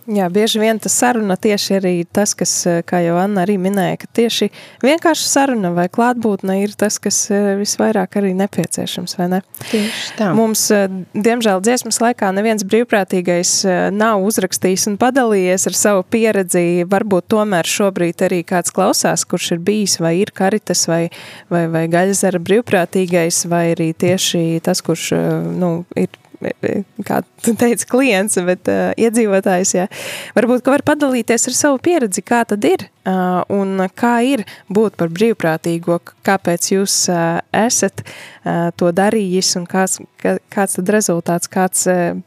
Jā, 0.09 0.25
bieži 0.33 0.57
vien 0.57 0.79
tas 0.81 0.95
saruna 0.97 1.35
tieši 1.37 1.75
arī 1.77 1.93
tas, 2.09 2.31
kas, 2.33 2.51
eh, 2.65 2.79
kā 2.81 2.97
jau 3.05 3.17
Anna 3.21 3.43
arī 3.45 3.59
minēja, 3.61 3.99
ka 4.01 4.07
tieši 4.17 4.47
vienkārši 4.81 5.25
saruna 5.29 5.69
vai 5.75 5.85
klātbūtne 5.85 6.55
ir 6.63 6.73
tas, 6.73 6.97
kas 6.97 7.29
eh, 7.29 7.53
visvairāk 7.59 8.17
arī 8.17 8.31
nepieciešams, 8.39 9.13
vai 9.19 9.27
ne? 9.29 9.41
Tieši 9.69 10.15
tā. 10.17 10.31
Mums, 10.33 10.63
eh, 10.73 10.87
diemžēl, 11.13 11.61
dziesmas 11.61 12.01
laikā 12.01 12.31
neviens 12.33 12.65
brīvprātīgais 12.65 13.51
nav 13.93 14.25
uzrakstījis 14.25 14.87
un 14.89 14.97
padalījies 14.97 15.67
ar 15.69 15.77
savu 15.77 16.05
pieredzi. 16.09 16.87
Varbūt 16.89 17.29
tomēr 17.29 17.69
šobrīd 17.69 18.25
arī 18.25 18.41
kāds 18.43 18.73
klausās, 18.73 19.27
kurš 19.29 19.51
ir 19.57 19.59
bijis 19.59 19.99
vai 20.01 20.15
ir 20.23 20.33
karitas 20.33 20.87
vai, 20.89 21.11
vai, 21.53 21.67
vai 21.67 21.85
gaļazara 21.91 22.41
brīvprātīgais, 22.41 23.45
vai 23.51 23.75
arī 23.75 23.91
tieši 23.93 24.63
tas, 24.65 24.81
kurš, 24.81 25.11
nu, 25.59 25.85
ir 25.95 26.09
kā 27.07 27.19
tu 27.43 27.53
teici, 27.59 27.87
klients, 27.89 28.37
bet 28.47 28.69
uh, 28.71 28.91
iedzīvotājs, 28.99 29.73
jā. 29.75 29.87
Varbūt, 30.37 30.63
ka 30.63 30.73
var 30.73 30.85
padalīties 30.87 31.49
ar 31.51 31.57
savu 31.57 31.81
pieredzi, 31.83 32.23
kā 32.25 32.41
tad 32.47 32.65
ir 32.67 32.85
uh, 32.87 33.41
un 33.51 33.85
kā 33.99 34.15
ir 34.27 34.45
būt 34.71 34.97
par 34.99 35.11
brīvprātīgo, 35.13 35.99
kāpēc 36.27 36.71
jūs 36.73 37.01
uh, 37.11 37.39
esat 37.55 38.03
uh, 38.05 38.69
to 38.79 38.91
darījis 38.95 39.55
un 39.59 39.67
kāds, 39.69 39.99
kā, 40.21 40.37
kāds 40.53 40.79
tad 40.79 40.93
rezultāts, 40.95 41.51
kāds 41.51 41.87
uh, 41.91 42.19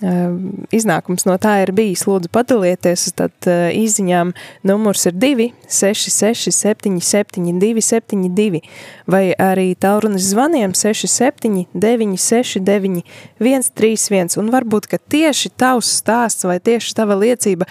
iznākums 0.00 1.26
no 1.28 1.36
tā 1.40 1.60
ir 1.64 1.72
bijis. 1.76 2.06
Lūdzu, 2.08 2.30
padalieties, 2.32 3.06
tad 3.18 3.48
uh, 3.48 3.68
izziņām 3.76 4.32
numurs 4.66 5.06
ir 5.10 5.16
2, 5.20 5.50
6, 5.68 6.12
6, 6.14 6.52
7, 6.56 7.00
7, 7.04 7.50
2, 7.60 7.84
7, 7.84 8.28
2, 8.36 8.62
vai 9.10 9.22
arī 9.36 9.72
tālrunis 9.80 10.30
zvaniem 10.32 10.74
6, 10.76 11.08
7, 11.10 11.66
9, 11.74 12.16
6, 12.16 12.62
9, 12.66 13.02
1, 13.40 13.68
3, 13.82 14.06
1. 14.20 14.38
Un 14.40 14.52
varbūt, 14.54 14.88
ka 14.90 15.00
tieši 15.00 15.52
tavs 15.60 15.92
stāsts 16.00 16.48
vai 16.48 16.60
tieši 16.60 16.96
tava 16.96 17.18
liecība 17.20 17.68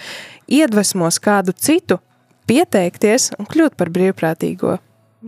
iedvesmos 0.50 1.20
kādu 1.22 1.54
citu 1.56 2.00
pieteikties 2.50 3.32
un 3.38 3.48
kļūt 3.50 3.78
par 3.78 3.90
brīvprātīgo. 3.94 4.78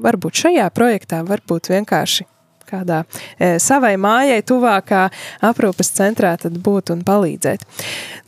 Varbūt 0.03 0.47
šajā 0.47 0.69
projektā, 0.73 1.21
varbūt 1.27 1.69
vienkārši 1.75 2.27
kādā 2.73 3.03
e, 3.39 3.57
savai 3.62 3.95
mājai 4.01 4.41
tuvākā 4.49 5.05
aprūpas 5.45 5.93
centrā 5.99 6.35
tad 6.41 6.57
būt 6.64 6.95
un 6.95 7.05
palīdzēt. 7.07 7.66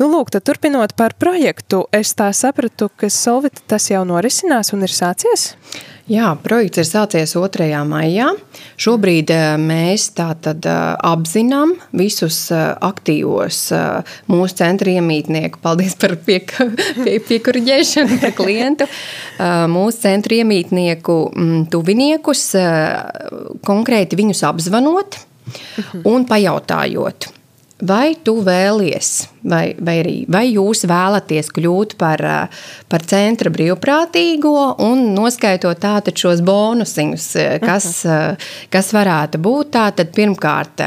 Nu, 0.00 0.10
lūk, 0.12 0.32
tad 0.34 0.46
turpinot 0.46 0.94
par 0.98 1.16
projektu, 1.18 1.84
es 1.94 2.14
tā 2.18 2.30
sapratu, 2.36 2.90
ka 2.94 3.10
Solvita 3.12 3.64
tas 3.74 3.90
jau 3.90 4.04
norisinās 4.08 4.74
un 4.76 4.86
ir 4.86 4.92
sācies? 4.92 5.52
Jā, 6.04 6.34
projekts 6.36 6.82
ir 6.82 6.84
sācies 6.84 7.32
2. 7.32 7.64
maijā. 7.88 8.26
Šobrīd 8.76 9.30
eh, 9.32 9.54
mēs 9.56 10.10
tātad 10.12 10.66
eh, 10.68 10.80
apzinām 11.00 11.70
visus 11.96 12.42
eh, 12.52 12.74
aktīvos 12.84 13.60
mūsu 14.28 14.58
centra 14.58 14.92
iemītnieku. 14.98 15.62
Paldies 15.64 15.96
par 15.96 16.18
piek, 16.26 16.52
pie, 17.06 17.14
piekuriģēšanu 17.24 18.18
par 18.20 18.34
klientu. 18.36 18.88
Mūsu 19.72 20.02
centra 20.02 20.36
iemītnieku 20.42 21.16
mm, 21.30 21.62
tuviniekus, 21.72 22.44
konkrēti 23.64 24.20
viņus 24.20 24.44
apzvanot 24.50 25.16
un 26.04 26.28
pajautājot 26.28 27.30
Vai 27.82 28.14
tu 28.22 28.36
vēlies, 28.46 29.08
vai, 29.50 29.74
vai 29.82 29.96
arī 29.98 30.12
vai 30.30 30.44
jūs 30.46 30.84
vēlaties 30.86 31.48
kļūt 31.56 31.96
par, 31.98 32.22
par 32.86 33.02
centra 33.10 33.50
brīvprātīgo 33.50 34.52
un 34.86 35.02
noskaitot 35.16 35.80
tātad 35.82 36.14
šos 36.14 36.44
bonusiņus, 36.46 37.26
kas, 37.64 37.88
uh 38.06 38.12
-huh. 38.12 38.46
kas 38.70 38.92
varētu 38.94 39.42
būt? 39.42 39.72
Tātad 39.74 40.14
pirmkārt, 40.14 40.86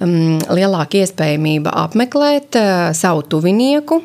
um, 0.00 0.40
lielāka 0.48 1.04
iespējamība 1.04 1.76
apmeklēt 1.84 2.56
savu 2.96 3.22
tuvinieku, 3.22 4.02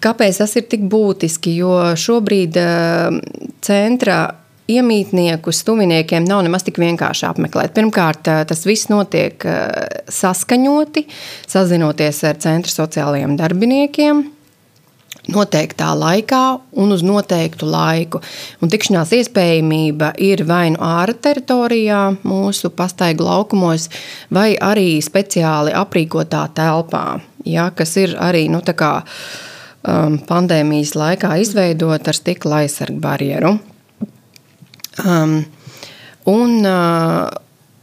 Kāpēc 0.00 0.38
tas 0.38 0.56
ir 0.56 0.64
tik 0.64 0.86
būtiski? 0.88 1.56
Jo 1.60 1.92
šobrīd 1.92 2.56
centra 3.60 4.45
iemītniekus, 4.70 5.62
tuviniekiem 5.66 6.24
nav 6.26 6.42
nemaz 6.46 6.66
tik 6.66 6.80
vienkārši 6.82 7.26
apmeklēt. 7.30 7.74
Pirmkārt, 7.76 8.26
tas 8.50 8.64
viss 8.66 8.90
notiek 8.90 9.42
saskaņoti, 10.12 11.06
sazinoties 11.46 12.24
ar 12.26 12.40
centra 12.42 12.72
sociālajiem 12.72 13.36
darbiniekiem. 13.38 14.24
Noteiktā 15.26 15.88
laikā 15.98 16.40
un 16.78 16.94
uz 16.94 17.02
noteiktu 17.02 17.66
laiku. 17.66 18.20
Un 18.62 18.70
tikšanās 18.70 19.10
iespējamība 19.16 20.12
ir 20.22 20.44
vai 20.46 20.68
nu 20.70 20.78
ārā 20.86 21.16
teritorijā, 21.18 22.02
mūsu 22.22 22.70
pastaigu 22.70 23.26
laukumos, 23.26 23.88
vai 24.30 24.52
arī 24.54 25.00
speciāli 25.02 25.74
aprīkotā 25.74 26.44
telpā, 26.54 27.18
ja, 27.42 27.72
kas 27.74 27.96
ir 27.98 28.14
arī 28.22 28.46
nu, 28.54 28.62
kā, 28.62 28.92
um, 29.02 30.20
pandēmijas 30.30 30.94
laikā 30.94 31.34
izveidota 31.42 32.14
ar 32.14 32.22
stikla 32.22 32.62
aizsargu 32.62 33.02
barjeru. 33.02 33.56
Um, 35.04 35.42
un 36.30 36.64
uh, 36.64 37.26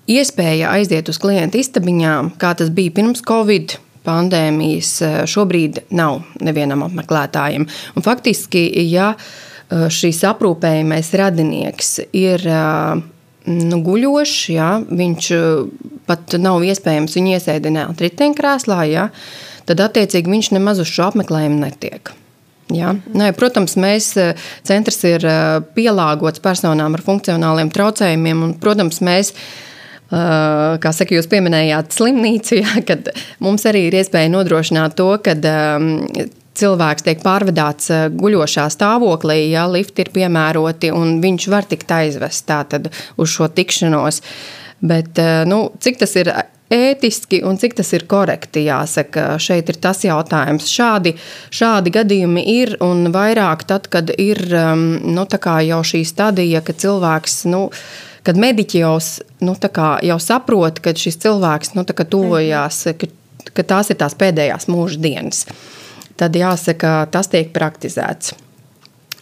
iespēja 0.10 0.74
aiziet 0.74 1.10
uz 1.12 1.20
klientu 1.22 1.60
istabiņām, 1.62 2.34
kā 2.42 2.54
tas 2.58 2.72
bija 2.74 2.94
pirms 2.96 3.22
Covid 3.28 3.78
pandēmijas, 4.08 4.94
uh, 5.06 5.18
šobrīd 5.30 5.84
nav 5.94 6.24
nevienam 6.44 6.86
apmeklētājam. 6.88 7.68
Un 7.94 8.06
faktiski, 8.06 8.66
ja 8.90 9.14
uh, 9.14 9.86
šīs 9.94 10.24
aprūpējamais 10.32 11.14
radinieks 11.22 12.00
ir 12.10 12.48
uh, 12.50 13.04
nu, 13.50 13.80
guļošs, 13.86 14.40
jā, 14.56 14.72
viņš 14.90 15.30
pat 16.10 16.36
nav 16.42 16.64
iespējams 16.66 17.16
viņu 17.20 17.38
iesēdināt 17.38 18.04
riteņkrēslā, 18.04 18.82
jā, 18.92 19.08
tad 19.70 19.86
attiecīgi 19.86 20.32
viņš 20.32 20.54
nemaz 20.58 20.82
uz 20.84 20.92
šo 20.92 21.12
apmeklējumu 21.12 21.62
netiek. 21.64 22.16
Jā. 22.72 22.94
Nē, 23.12 23.34
protams, 23.36 23.76
mēs 23.80 24.14
uh, 24.22 24.32
centrs 24.66 25.02
ir 25.08 25.26
uh, 25.28 25.60
pielāgots 25.76 26.42
personām 26.44 26.96
ar 26.96 27.04
funkcionāliem 27.04 27.72
traucējumiem, 27.74 28.48
un, 28.48 28.58
protams, 28.62 29.04
mēs 29.04 29.36
kā 30.14 30.92
saka, 30.94 31.16
jūs 31.16 31.26
pieminējāt 31.26 31.96
slimnīcu, 31.96 32.58
jā, 32.62 32.84
kad 32.86 33.08
mums 33.42 33.64
arī 33.66 33.88
ir 33.88 33.96
iespēja 33.98 34.30
nodrošināt 34.30 34.94
to, 35.00 35.08
ka 35.26 35.34
um, 35.34 35.88
cilvēks 36.54 37.08
tiek 37.08 37.24
pārvadāts 37.24 37.90
guļošā 38.14 38.68
stāvoklī, 38.76 39.40
ja 39.56 39.64
lifti 39.66 40.06
ir 40.06 40.12
piemēroti, 40.14 40.92
un 40.94 41.18
viņš 41.24 41.48
var 41.50 41.66
tikt 41.66 41.96
aizvest 41.98 42.46
tātad 42.46 42.92
uz 43.18 43.34
šo 43.34 43.50
tikšanos. 43.58 44.22
Bet, 44.86 45.18
nu, 45.50 45.64
cik 45.82 45.98
tas 46.04 46.14
ir 46.20 46.30
ētiski 46.72 47.42
un 47.46 47.58
cik 47.60 47.76
tas 47.80 47.92
ir 47.96 48.06
korekti, 48.10 48.66
jāsaka, 48.68 49.34
šeit 49.42 49.70
ir 49.72 49.80
tas 49.84 50.04
jautājums. 50.06 50.70
Šādi, 50.72 51.16
šādi 51.54 51.94
gadījumi 51.94 52.46
ir 52.56 52.76
un 52.84 53.12
vairāk 53.14 53.66
tad, 53.70 53.90
kad 53.92 54.14
ir 54.18 54.42
nu, 54.48 55.28
jau 55.28 55.84
šī 55.84 56.04
stadija, 56.08 56.64
ka 56.66 56.74
cilvēks. 56.74 57.44
Nu, 57.52 57.70
Kad 58.24 58.38
mediķi 58.40 58.80
jau, 58.80 58.94
nu, 59.44 59.52
jau 60.08 60.16
saprot, 60.24 60.78
ka 60.80 60.94
šis 60.96 61.18
cilvēks 61.26 61.74
nu, 61.76 61.84
tuvojās, 61.84 62.78
ka, 62.96 63.10
ka 63.52 63.66
tās 63.68 63.92
ir 63.92 63.98
tās 64.00 64.16
pēdējās 64.16 64.70
mūža 64.72 65.02
dienas. 65.04 65.42
Tad 66.16 66.40
jāsaka, 66.40 66.94
tas 67.12 67.28
tiek 67.28 67.52
praktizēts. 67.52 68.32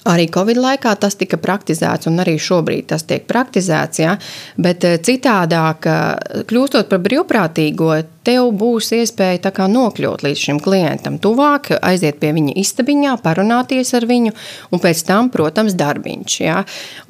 Arī 0.09 0.25
Covid 0.33 0.57
laikā 0.57 0.95
tas 0.97 1.13
tika 1.13 1.37
praktizēts, 1.37 2.07
un 2.09 2.17
arī 2.23 2.33
šobrīd 2.41 2.87
tas 2.89 3.03
tiek 3.05 3.27
praktizēts. 3.29 3.99
Ja? 4.01 4.15
Bet 4.57 4.85
eh, 4.87 4.97
citādāk, 4.97 5.85
eh, 5.85 6.41
kļūstot 6.49 6.89
par 6.89 7.03
brīvprātīgo, 7.05 7.91
tev 8.25 8.49
būs 8.57 8.91
iespēja 8.97 9.53
nokļūt 9.69 10.25
līdz 10.25 10.41
šim 10.41 10.59
klientam, 10.61 11.19
tuvāk, 11.21 11.69
aiziet 11.85 12.17
pie 12.21 12.33
viņa 12.33 12.57
istabiņā, 12.63 13.13
parunāties 13.21 13.93
ar 13.93 14.09
viņu, 14.09 14.33
un 14.73 14.81
pēc 14.81 15.05
tam, 15.05 15.29
protams, 15.29 15.77
darbiņš. 15.77 16.41
Ja? 16.41 16.63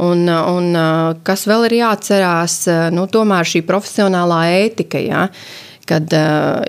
Un, 0.04 0.28
un 0.28 0.72
eh, 0.76 1.24
kas 1.24 1.48
vēl 1.48 1.70
ir 1.70 1.80
jāatcerās, 1.80 2.62
nu, 2.92 3.08
tomēr 3.08 3.48
šī 3.48 3.64
profesionālā 3.72 4.44
ētika. 4.66 5.00
Ja? 5.00 5.30
Kad, 5.90 6.14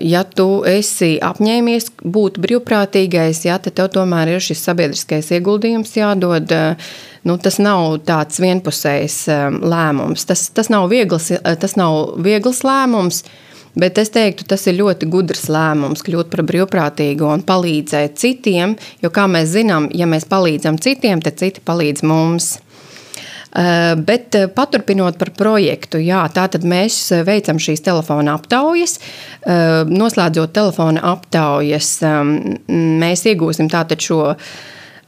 ja 0.01 0.23
tu 0.25 0.47
esi 0.69 1.15
apņēmies 1.23 1.93
būt 2.03 2.41
brīvprātīgais, 2.43 3.45
ja, 3.47 3.59
tad 3.63 3.77
tev 3.79 3.93
tomēr 3.95 4.35
ir 4.35 4.43
šis 4.43 4.65
sabiedriskais 4.67 5.31
ieguldījums 5.37 5.95
jādod. 5.99 6.53
Nu, 7.23 7.37
tas 7.39 7.61
nav 7.63 8.01
tāds 8.09 8.41
vienpusējs 8.43 9.19
lēmums. 9.63 10.27
Tas, 10.27 10.49
tas, 10.55 10.73
nav 10.73 10.89
viegls, 10.91 11.31
tas 11.63 11.79
nav 11.79 12.17
viegls 12.25 12.65
lēmums. 12.67 13.23
Bet 13.79 13.97
es 13.97 14.11
teiktu, 14.13 14.45
tas 14.45 14.67
ir 14.69 14.77
ļoti 14.77 15.07
gudrs 15.09 15.47
lēmums 15.49 16.05
kļūt 16.05 16.29
par 16.33 16.43
brīvprātīgu 16.49 17.25
un 17.25 17.45
palīdzēt 17.47 18.19
citiem. 18.21 18.75
Jo, 19.01 19.09
kā 19.15 19.25
mēs 19.31 19.55
zinām, 19.55 19.89
ja 19.97 20.09
mēs 20.11 20.29
palīdzam 20.29 20.77
citiem, 20.83 21.23
tad 21.25 21.41
citi 21.41 21.65
palīdz 21.65 22.05
mums. 22.05 22.57
Eh, 23.57 23.97
bet 23.97 24.35
eh, 24.35 24.47
paturpinot 24.49 25.19
par 25.21 25.29
projektu, 25.37 25.99
jā, 26.01 26.23
tātad 26.33 26.65
mēs 26.65 26.97
eh, 27.13 27.21
veicam 27.27 27.59
šīs 27.61 27.85
telefona 27.85 28.39
aptaujas. 28.39 28.97
Noslēdzot 29.43 30.53
telefona 30.55 31.01
aptaujas, 31.11 31.97
mēs 32.71 33.25
iegūsim 33.27 33.67
tātad 33.73 33.99
šo 34.01 34.21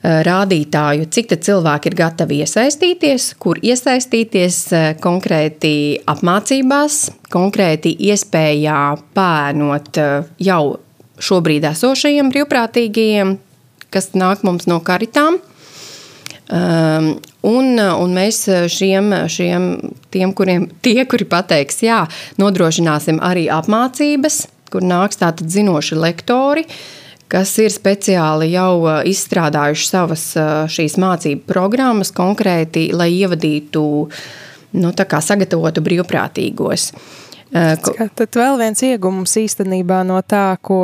rādītāju, 0.02 1.06
cik 1.14 1.36
cilvēki 1.46 1.92
ir 1.92 1.96
gatavi 2.00 2.40
iesaistīties, 2.42 3.28
kur 3.38 3.60
iesaistīties 3.62 4.58
konkrēti 5.04 5.72
apmācībās, 6.10 6.98
konkrēti 7.30 7.94
iespējā 8.10 8.80
pēnot 9.14 10.02
jau 10.42 10.60
šobrīd 11.22 11.70
esošajiem 11.70 12.34
brīvprātīgajiem, 12.34 13.36
kas 13.94 14.12
nāk 14.18 14.42
mums 14.42 14.66
no 14.66 14.82
karitām. 14.82 15.38
Um, 16.44 17.14
un, 17.48 17.78
un 17.80 18.10
mēs 18.12 18.42
šiem, 18.68 19.08
šiem 19.32 19.68
tiem, 20.12 20.34
kuriem, 20.36 20.66
tie, 20.84 20.98
kuri 21.08 21.24
pateiks, 21.28 21.80
jā, 21.86 22.02
nodrošināsim 22.40 23.22
arī 23.24 23.46
apmācības, 23.52 24.42
kur 24.68 24.84
nāks 24.84 25.22
tātad 25.22 25.48
zinoši 25.48 25.96
lektori, 25.96 26.66
kas 27.32 27.54
ir 27.64 27.72
speciāli 27.72 28.50
jau 28.52 29.00
izstrādājuši 29.08 29.88
savas 29.88 30.26
šīs 30.76 30.98
mācību 31.00 31.48
programmas 31.48 32.12
konkrēti, 32.14 32.90
lai 32.92 33.08
ievadītu, 33.16 33.84
nu, 34.76 34.92
tā 34.92 35.08
kā 35.08 35.24
sagatavotu 35.24 35.80
brīvprātīgos. 35.86 36.90
Uh, 36.92 37.23
Ko... 37.54 37.92
Tad 38.18 38.34
vēl 38.34 38.56
viens 38.58 38.80
iegūms 38.82 39.36
īstenībā 39.38 40.00
no 40.06 40.18
tā, 40.26 40.56
ko, 40.64 40.78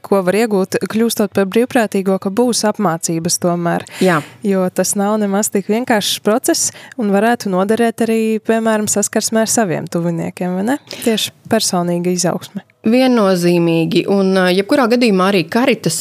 ko 0.00 0.22
var 0.24 0.38
iegūt, 0.38 0.78
kļūstot 0.88 1.34
par 1.36 1.50
brīvprātīgo, 1.52 2.16
ka 2.22 2.32
būs 2.32 2.64
apmācības 2.70 3.36
tomēr. 3.42 3.84
Jā. 4.00 4.20
Jo 4.46 4.64
tas 4.72 4.94
nav 4.96 5.18
nemaz 5.20 5.52
tik 5.52 5.68
vienkāršs 5.68 6.22
process 6.24 6.72
un 7.00 7.12
varētu 7.12 7.52
noderēt 7.52 8.06
arī, 8.06 8.20
piemēram, 8.40 8.88
saskarsmē 8.88 9.44
ar 9.44 9.52
saviem 9.52 9.90
tuviniekiem, 9.92 10.56
vai 10.56 10.66
ne? 10.72 10.80
Tieši 11.04 11.36
personīga 11.52 12.16
izaugsme. 12.16 12.64
Viennozīmīgi, 12.88 14.06
un 14.08 14.32
jebkurā 14.56 14.86
gadījumā 14.88 15.28
arī 15.34 15.44
karitas, 15.52 16.00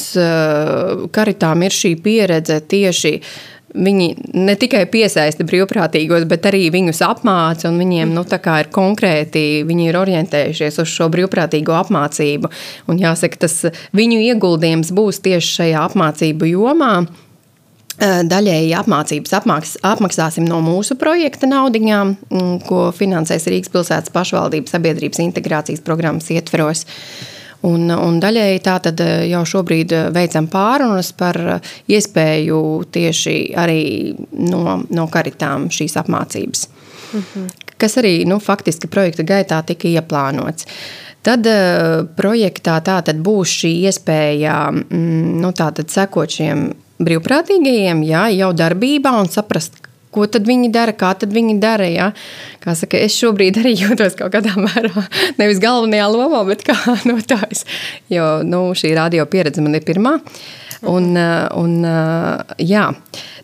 karitām 1.11 1.65
ir 1.67 1.75
šī 1.75 1.97
pieredze 1.99 2.61
tieši 2.71 3.17
uh, 3.19 3.31
Viņi 3.69 4.33
ne 4.33 4.55
tikai 4.57 4.81
piesaista 4.89 5.45
brīvprātīgos, 5.45 6.25
bet 6.29 6.47
arī 6.49 6.63
viņus 6.73 7.03
apmāca. 7.05 7.69
Viņiem 7.69 8.15
nu, 8.15 8.23
ir 8.25 8.69
konkrēti, 8.73 9.63
viņi 9.69 9.89
ir 9.91 9.99
orientējušies 9.99 10.81
uz 10.81 10.89
šo 10.89 11.09
brīvprātīgo 11.13 11.75
apmācību. 11.77 12.49
Un 12.89 13.01
jāsaka, 13.01 13.45
tas 13.45 13.61
viņu 13.93 14.21
ieguldījums 14.25 14.89
būs 14.95 15.21
tieši 15.21 15.55
šajā 15.59 15.85
apmācību 15.91 16.49
jomā. 16.49 16.93
Daļēji 17.99 18.75
apmācības 18.79 19.33
apmaks, 19.35 19.73
apmaksāsim 19.83 20.45
no 20.47 20.61
mūsu 20.63 20.95
projekta 20.97 21.49
naudiņām, 21.51 22.13
mm, 22.29 22.53
ko 22.63 22.85
finansēs 22.95 23.49
Rīgas 23.51 23.73
pilsētas 23.73 24.13
pašvaldības 24.15 24.71
sabiedrības 24.71 25.19
integrācijas 25.25 25.83
programmas 25.83 26.31
ietveros. 26.31 26.85
Uh, 26.87 27.38
Un, 27.67 27.89
un 27.91 28.19
daļēji 28.23 28.61
tā 28.63 28.77
tad 28.85 29.01
eh, 29.03 29.25
jau 29.33 29.41
šobrīd 29.47 29.91
eh, 29.91 30.05
veicam 30.15 30.47
pārunas 30.51 31.11
par 31.19 31.39
eh, 31.43 31.71
iespēju 31.91 32.59
tieši 32.95 33.35
arī 33.59 33.81
no, 34.47 34.77
no 34.87 35.07
karitām 35.11 35.67
šīs 35.73 35.97
apmācības. 35.99 36.67
Mhm. 37.09 37.49
Kas 37.79 37.95
arī 37.99 38.25
nu, 38.27 38.41
faktiski 38.43 38.89
projekta 38.91 39.23
gaitā 39.23 39.61
tika 39.63 39.87
ieplānots. 39.87 40.67
Tad 41.23 41.47
projektā 42.15 42.77
tātad 42.83 43.19
būs 43.23 43.53
šī 43.61 43.71
iespēja 43.87 44.55
mm, 44.71 45.39
nu, 45.39 45.51
sekot 45.55 46.35
šiem 46.35 46.65
brīvprātīgajiem, 46.99 48.03
jā, 48.07 48.25
jau 48.35 48.49
darbībā 48.55 49.13
un 49.19 49.31
saprast, 49.31 49.78
ko 50.15 50.25
tad 50.31 50.47
viņi 50.49 50.71
dara, 50.73 50.93
kā 50.97 51.11
tad 51.19 51.33
viņi 51.35 51.57
dara. 51.61 51.89
Ja? 51.89 52.11
Kā 52.63 52.75
saka, 52.77 52.99
es 53.01 53.17
šobrīd 53.19 53.61
arī 53.61 53.75
jūtos 53.77 54.17
kaut 54.19 54.33
kādā 54.35 54.55
mērā, 54.57 55.05
nevis 55.41 55.61
galvenajā 55.63 56.07
lomā, 56.13 56.45
bet 56.49 56.65
kā 56.67 56.77
notājs. 57.09 57.65
Jo 58.11 58.39
nu, 58.45 58.69
šī 58.77 58.95
radio 58.97 59.27
pieredze 59.29 59.63
man 59.65 59.77
ir 59.77 59.85
pirmā. 59.87 60.19
Un, 60.87 61.11
un, 61.61 61.73
jā, 62.61 62.85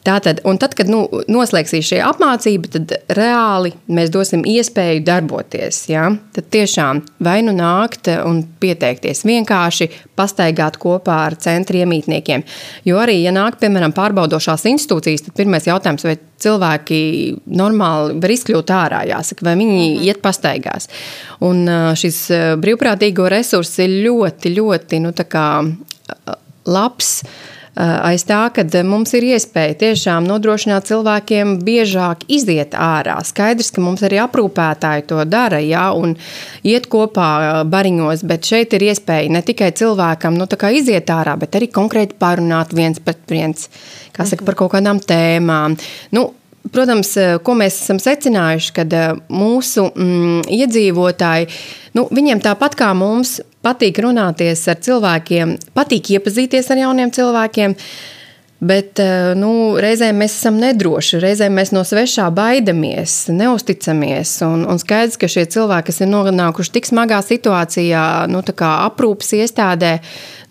tātad, 0.06 0.40
un 0.48 0.60
tad, 0.62 0.76
kad 0.78 0.90
nu, 0.92 1.04
noslēgsīs 1.32 1.90
šī 1.90 2.02
apmācība, 2.06 2.72
tad 2.78 2.94
reāli 3.18 3.74
mēs 3.92 4.12
dosim 4.14 4.46
iespēju 4.48 5.04
darboties. 5.08 5.82
Ja? 5.92 6.08
Tad 6.36 6.50
tiešām 6.54 7.02
vai 7.26 7.40
nu 7.46 7.56
nākt 7.56 8.10
un 8.24 8.44
pieteikties 8.62 9.26
vienkārši 9.28 9.90
pastaigāt 10.16 10.80
kopā 10.82 11.18
ar 11.26 11.36
centra 11.42 11.82
iemītniekiem. 11.84 12.46
Jo 12.88 13.02
arī, 13.04 13.18
ja 13.24 13.34
nāk, 13.36 13.60
piemēram, 13.60 13.96
pārbaudošās 13.96 14.68
institūcijas, 14.72 15.26
tad 15.28 15.36
pirmais 15.38 15.68
jautājums, 15.68 16.06
vai 16.08 16.16
cilvēki 16.46 17.00
normāli 17.58 18.20
var 18.22 18.36
izkļūt 18.36 18.74
ārā, 18.76 19.02
jāsaka, 19.10 19.48
vai 19.48 19.56
viņi 19.60 19.82
-hmm. 19.82 20.08
iet 20.08 20.22
pastaigās. 20.24 20.90
Un 21.44 21.66
šis 22.00 22.30
brīvprātīgo 22.62 23.28
resurss 23.32 23.80
ir 23.80 24.00
ļoti, 24.06 24.56
ļoti, 24.56 25.02
nu, 25.04 25.12
tā 25.16 25.28
kā 25.28 25.48
labs 26.66 27.22
aiz 27.76 28.24
tā, 28.24 28.40
ka 28.56 28.64
mums 28.88 29.12
ir 29.18 29.26
iespēja 29.36 29.76
tiešām 29.82 30.28
nodrošināt 30.30 30.88
cilvēkiem 30.88 31.58
biežāk 31.66 32.24
iziet 32.32 32.76
ārā. 32.80 33.18
Skaidrs, 33.28 33.74
ka 33.76 33.84
mums 33.84 34.04
arī 34.06 34.22
aprūpētāji 34.24 35.08
to 35.10 35.20
dara, 35.28 35.60
jā, 35.60 35.90
un 35.92 36.16
iet 36.64 36.88
kopā 36.92 37.66
bariņos, 37.68 38.24
bet 38.28 38.48
šeit 38.48 38.78
ir 38.78 38.88
iespēja 38.92 39.34
ne 39.36 39.44
tikai 39.46 39.74
cilvēkam 39.76 40.40
nu, 40.40 40.48
iziet 40.72 41.12
ārā, 41.12 41.36
bet 41.40 41.60
arī 41.60 41.68
konkrēti 41.72 42.16
parunāt 42.20 42.74
viens 42.74 43.00
pret 43.04 43.20
viens, 43.30 43.70
kā 44.16 44.26
saka, 44.26 44.48
par 44.48 44.56
kaut 44.56 44.76
kādām 44.78 45.04
tēmām. 45.04 45.78
Nu, 46.16 46.32
Protams, 46.66 47.12
ko 47.46 47.54
mēs 47.54 47.76
esam 47.84 48.00
secinājuši, 48.02 48.72
kad 48.74 48.94
mūsu 49.30 49.84
mm, 49.86 50.48
iedzīvotāji, 50.50 51.46
nu, 51.94 52.08
viņiem 52.10 52.42
tāpat 52.42 52.74
kā 52.80 52.88
mums, 52.98 53.36
patīk 53.66 54.00
runāties 54.06 54.68
ar 54.70 54.82
cilvēkiem, 54.86 55.56
patīk 55.76 56.14
iepazīties 56.16 56.70
ar 56.72 56.84
jauniem 56.86 57.14
cilvēkiem. 57.16 57.76
Bet 58.60 59.02
eh, 59.04 59.34
nu, 59.36 59.76
reizēm 59.84 60.22
mēs 60.24 60.38
esam 60.38 60.56
nedroši, 60.62 61.20
reizēm 61.20 61.58
mēs 61.60 61.74
no 61.76 61.82
svešā 61.84 62.30
baidamies, 62.32 63.26
neusticamies. 63.28 64.32
Un, 64.48 64.64
un 64.72 64.80
skaidrs, 64.80 65.18
ka 65.20 65.28
šie 65.28 65.44
cilvēki, 65.52 65.90
kas 65.90 66.00
ir 66.00 66.08
nonākuši 66.08 66.72
tik 66.78 66.88
smagā 66.88 67.20
situācijā, 67.26 68.06
nu, 68.32 68.40
aprūpes 68.40 69.34
iestādē, 69.36 69.98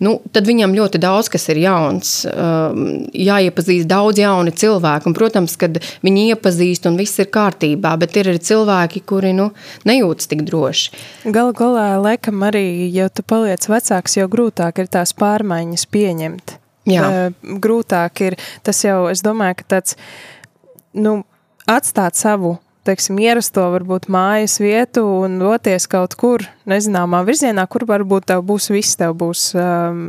nu, 0.05 0.19
tad 0.29 0.45
viņam 0.45 0.75
ļoti 0.77 1.01
daudz 1.01 1.31
kas 1.33 1.49
ir 1.49 1.63
jauns. 1.63 2.11
Um, 2.29 3.07
jāiepazīst 3.09 3.89
daudz 3.89 4.21
jauni 4.21 4.53
cilvēki. 4.53 5.09
Un, 5.09 5.15
protams, 5.17 5.55
kad 5.57 5.79
viņi 6.05 6.27
iepazīst 6.35 6.85
un 6.85 6.99
viss 7.01 7.17
ir 7.23 7.31
kārtībā, 7.33 7.95
bet 8.01 8.19
ir 8.21 8.29
arī 8.29 8.43
cilvēki, 8.51 9.01
kuri 9.09 9.33
nu, 9.33 9.49
nejūtas 9.89 10.29
tik 10.29 10.45
droši. 10.45 10.93
Galu 11.25 11.57
galā, 11.57 11.87
laikam, 12.03 12.45
arī, 12.45 12.85
ja 12.93 13.09
tu 13.09 13.25
paliec 13.25 13.65
vecāks, 13.65 14.19
jo 14.19 14.29
grūtāk 14.29 14.83
ir 14.83 14.93
tās 14.93 15.15
pārmaiņas 15.17 15.89
pieņemt. 15.89 16.59
Jā. 16.85 17.31
grūtāk 17.41 18.21
ir 18.27 18.37
tas 18.65 18.83
jau, 18.85 19.05
es 19.09 19.23
domāju, 19.25 19.57
ka 19.61 19.69
tāds, 19.77 19.97
nu, 20.93 21.23
atstāt 21.65 22.17
savu, 22.19 22.55
teiksim, 22.85 23.17
ierasto 23.23 23.63
varbūt 23.73 24.07
mājas 24.13 24.59
vietu 24.61 25.05
un 25.23 25.39
doties 25.41 25.87
kaut 25.89 26.13
kur 26.19 26.45
nezināmā 26.69 27.23
virzienā, 27.25 27.65
kur 27.71 27.87
varbūt 27.89 28.29
tev 28.31 28.43
būs 28.45 28.69
viss, 28.73 28.97
tev 28.99 29.15
būs 29.21 29.47
um, 29.57 30.03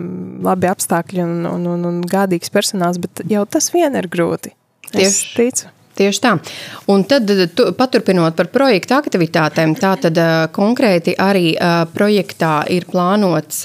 labi 0.44 0.68
apstākļi 0.72 1.24
un, 1.24 1.38
un, 1.48 1.70
un, 1.72 1.88
un 1.90 2.02
gādīgs 2.04 2.52
personāls, 2.52 3.00
bet 3.00 3.24
jau 3.30 3.46
tas 3.48 3.70
vien 3.74 3.96
ir 3.96 4.10
grūti. 4.12 4.52
Tieši. 4.90 5.06
Es 5.06 5.22
ticu. 5.36 5.72
Tieši 5.96 6.20
tā. 6.20 6.34
Un 6.92 7.06
tad, 7.08 7.30
tu, 7.56 7.70
paturpinot 7.76 8.36
par 8.36 8.50
projekta 8.52 8.98
aktivitātēm, 9.00 9.72
tā 9.80 9.94
tad 10.02 10.18
konkrēti 10.52 11.14
arī 11.16 11.54
projektā 11.94 12.66
ir 12.72 12.84
plānots 12.90 13.62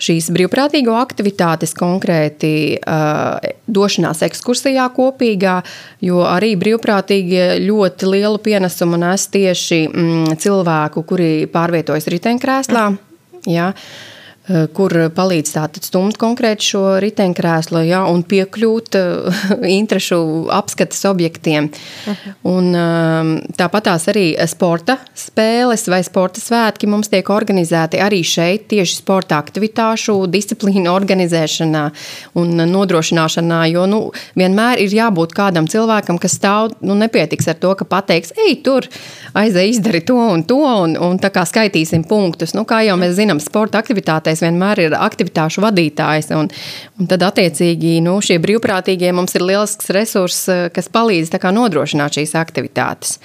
šīs 0.00 0.30
brīvprātīgo 0.32 0.94
aktivitātes, 0.96 1.74
konkrēti 1.76 2.52
došanās 3.68 4.24
ekskursijā 4.30 4.86
kopīgā, 4.96 5.58
jo 6.04 6.22
arī 6.24 6.54
brīvprātīgi 6.60 7.66
ļoti 7.66 8.08
lielu 8.14 8.40
pienesumu 8.40 9.00
nes 9.04 9.28
tieši 9.28 9.82
mm, 9.88 10.40
cilvēku, 10.40 11.04
kuri 11.12 11.34
pārvietojas 11.52 12.08
riteņkrēslā. 12.16 12.86
Ja, 13.48 13.70
Eh, 13.72 14.19
kur 14.74 14.94
palīdz 15.14 15.52
tātad 15.54 15.86
stumt 15.86 16.18
konkrēti 16.20 16.70
šo 16.72 16.82
riteņkrēslu 17.02 17.84
ja, 17.86 18.02
un 18.10 18.24
piekļūt 18.26 18.98
uh, 18.98 19.42
interešu 19.78 20.20
apskates 20.54 21.04
objektiem. 21.10 21.70
Uh 21.70 22.14
-huh. 22.14 22.34
un, 22.42 22.74
um, 22.74 23.32
tāpat 23.56 23.88
tās 23.90 24.08
arī 24.08 24.34
sporta 24.48 24.98
spēles 25.14 25.88
vai 25.88 26.02
sporta 26.04 26.40
svētki 26.40 26.86
mums 26.86 27.08
tiek 27.08 27.30
organizēti 27.30 28.00
arī 28.02 28.22
šeit, 28.24 28.68
tieši 28.68 28.96
sporta 28.96 29.38
aktivitāšu, 29.38 30.26
disciplīnu 30.26 30.90
organizēšanā 30.90 31.90
un 32.34 32.56
nodrošināšanā, 32.56 33.60
jo 33.72 33.86
nu, 33.86 34.00
vienmēr 34.36 34.78
ir 34.78 34.94
jābūt 34.94 35.34
kādam 35.36 35.68
cilvēkam, 35.68 36.18
kas 36.18 36.36
stāv, 36.38 36.74
nu 36.80 36.94
nepietiks 36.94 37.48
ar 37.48 37.54
to, 37.54 37.74
ka 37.74 37.84
pateiks, 37.84 38.32
ej 38.46 38.56
tur, 38.64 38.88
aizej 39.34 39.70
izdari 39.70 40.00
to 40.00 40.16
un 40.16 40.44
to, 40.44 40.60
un, 40.60 40.96
un 40.96 41.18
tā 41.18 41.30
kā 41.34 41.44
skaitīsim 41.46 42.04
punktus. 42.08 42.54
Nu, 42.54 42.64
kā 42.64 42.82
jau 42.86 42.96
mēs 43.00 43.16
zinām, 43.18 43.40
sporta 43.42 43.78
aktivitātēs 43.82 44.39
vadītājs 44.40 44.44
vienmēr 44.44 44.80
ir 44.86 44.96
aktivitāšu 44.96 45.62
vadītājs. 45.64 46.30
Un, 46.36 46.48
un 46.98 47.08
tad, 47.10 47.22
attiecīgi, 47.22 48.00
nu, 48.02 48.20
šie 48.20 48.38
brīvprātīgie 48.40 49.12
mums 49.12 49.34
ir 49.34 49.44
lielisks 49.44 49.90
resurs, 49.90 50.48
eh, 50.48 50.70
kas 50.72 50.88
palīdz 50.88 51.30
nodrošināt 51.52 52.16
šīs 52.16 52.34
aktivitātes. 52.34 53.18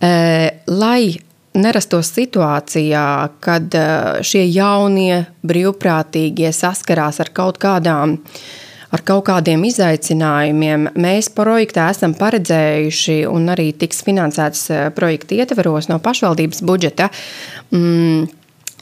E, 0.00 0.50
lai 0.66 1.18
nerastos 1.54 2.12
situācijā, 2.14 3.30
kad 3.40 3.74
eh, 3.74 4.22
šie 4.22 4.46
jaunie 4.46 5.26
brīvprātīgie 5.42 6.52
saskarās 6.52 7.20
ar 7.20 7.30
kaut 7.34 7.58
kādām 7.58 8.18
ar 8.88 9.02
kaut 9.04 9.26
kādiem 9.26 9.66
izaicinājumiem. 9.68 10.94
Mēs 10.96 11.28
projektā 11.36 11.90
esam 11.92 12.14
paredzējuši, 12.16 13.26
un 13.28 13.50
arī 13.52 13.74
tiks 13.76 14.00
finansēts 14.06 14.70
projekta 14.96 15.36
ietveros 15.36 15.90
no 15.90 15.98
pašvaldības 16.00 16.62
budžeta. 16.64 17.10
Mm, 17.68 18.30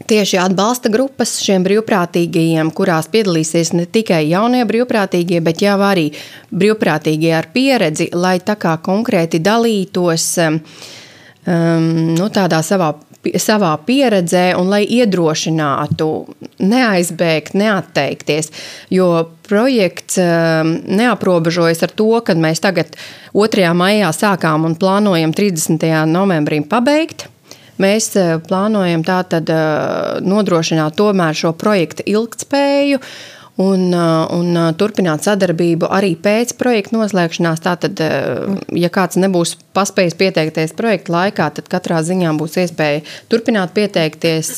Tieši 0.04 0.36
atbalsta 0.36 0.90
grupas 0.92 1.38
šiem 1.40 1.62
brīvprātīgajiem, 1.64 2.68
kurās 2.76 3.06
piedalīsies 3.08 3.72
ne 3.72 3.86
tikai 3.88 4.26
jaunie 4.28 4.60
brīvprātīgie, 4.68 5.40
bet 5.40 5.62
jau 5.64 5.78
arī 5.80 6.10
brīvprātīgie 6.52 7.30
ar 7.32 7.48
pieredzi, 7.54 8.10
lai 8.12 8.36
tā 8.44 8.58
kā 8.60 8.74
konkrēti 8.84 9.40
dalītos 9.40 10.26
um, 10.44 10.58
nu, 12.12 12.26
tādā 12.28 12.60
savā, 12.60 12.90
savā 13.40 13.70
pieredzē 13.88 14.50
un 14.60 14.68
lai 14.74 14.82
iedrošinātu 14.84 16.08
neaizbēgt, 16.60 17.56
neatteikties. 17.56 18.52
Jo 18.92 19.08
projekts 19.48 20.20
um, 20.20 20.74
neaprobežojas 20.92 21.80
ar 21.88 21.96
to, 21.96 22.10
ka 22.20 22.36
mēs 22.36 22.60
tagad 22.60 22.92
2. 23.32 23.72
maijā 23.72 24.12
sākām 24.12 24.68
un 24.68 24.76
plānojam 24.76 25.32
30. 25.32 25.88
novembrim 26.12 26.68
pabeigt 26.68 27.30
Mēs 27.82 28.10
eh, 28.16 28.36
plānojam 28.40 29.04
tātad 29.04 29.50
eh, 29.52 30.20
nodrošināt 30.24 30.96
tomēr 30.96 31.36
šo 31.36 31.52
projektu 31.58 32.06
ilgtspēju 32.08 33.00
un, 33.60 33.84
eh, 33.92 34.36
un 34.36 34.58
turpināt 34.80 35.28
sadarbību 35.28 35.90
arī 35.92 36.14
pēc 36.16 36.56
projekta 36.60 36.96
noslēgšanās. 36.96 37.62
Tātad, 37.66 38.00
ja 38.72 38.92
kāds 38.92 39.20
nebūs 39.20 39.56
paspējis 39.76 40.16
pieteikties 40.16 40.76
projekta 40.78 41.16
laikā, 41.18 41.52
tad 41.60 41.70
katrā 41.72 42.00
ziņā 42.06 42.32
būs 42.40 42.58
iespēja 42.64 43.04
turpināt 43.32 43.76
pieteikties 43.76 44.56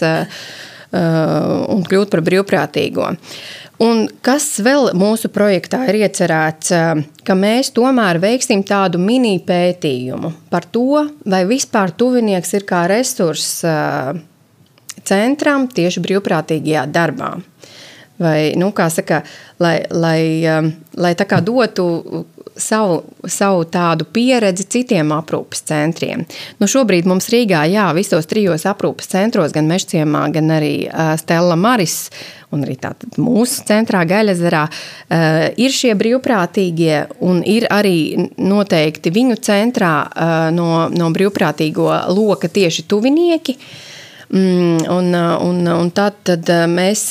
un 0.89 1.83
kļūt 1.85 2.09
par 2.15 2.23
brīvprātīgo. 2.25 3.11
Un 3.79 4.09
kas 4.27 4.57
vēl 4.65 4.89
mūsu 4.99 5.31
projektā 5.31 5.85
ir 5.87 6.01
iecerēts, 6.01 6.73
ka 7.23 7.35
mēs 7.39 7.71
tomēr 7.77 8.19
veiksim 8.19 8.65
tādu 8.67 8.99
mini 8.99 9.37
pētījumu 9.47 10.33
par 10.51 10.67
to, 10.75 11.05
vai 11.23 11.45
vispār 11.47 11.95
tuvinieks 11.95 12.57
ir 12.59 12.67
kā 12.67 12.89
resurss 12.91 13.63
centram 15.07 15.69
tieši 15.71 16.03
brīvprātīgajā 16.03 16.89
darbā. 16.91 17.37
Vai, 18.19 18.53
nu, 18.59 18.73
kā 18.75 18.89
saka, 18.91 19.23
lai, 19.63 19.77
lai, 19.95 20.43
lai 20.99 21.13
tā 21.15 21.27
kā 21.29 21.39
dotu 21.45 21.85
savu, 22.59 23.03
savu 23.27 23.65
tādu 23.71 24.07
pieredzi 24.13 24.67
citiem 24.69 25.13
aprūpes 25.15 25.63
centriem. 25.69 26.25
Nu, 26.59 26.69
šobrīd 26.71 27.09
mums 27.09 27.31
Rīgā, 27.33 27.63
jā, 27.71 27.87
visos 27.97 28.29
trijos 28.31 28.67
aprūpes 28.69 29.11
centros, 29.11 29.55
gan 29.55 29.69
Mežciemā, 29.71 30.27
gan 30.35 30.51
arī 30.59 30.73
uh, 30.89 31.15
Stella 31.21 31.57
Maris, 31.59 32.09
un 32.55 32.65
arī 32.67 32.79
mūsu 33.21 33.65
centrā 33.69 34.05
Gaļazarā, 34.09 34.65
uh, 34.69 35.43
ir 35.61 35.75
šie 35.75 35.95
brīvprātīgie, 35.99 37.05
un 37.25 37.43
ir 37.47 37.69
arī 37.73 38.29
noteikti 38.37 39.13
viņu 39.15 39.39
centrā 39.45 39.93
uh, 40.09 40.49
no, 40.55 40.89
no 40.91 41.13
brīvprātīgo 41.15 41.93
loka 42.15 42.51
tieši 42.51 42.89
tuvinieki. 42.89 43.59
Mm, 44.29 44.83
un, 44.93 45.15
un, 45.17 45.63
un 45.73 45.91
tad, 45.97 46.19
tad 46.29 46.51
mēs 46.69 47.07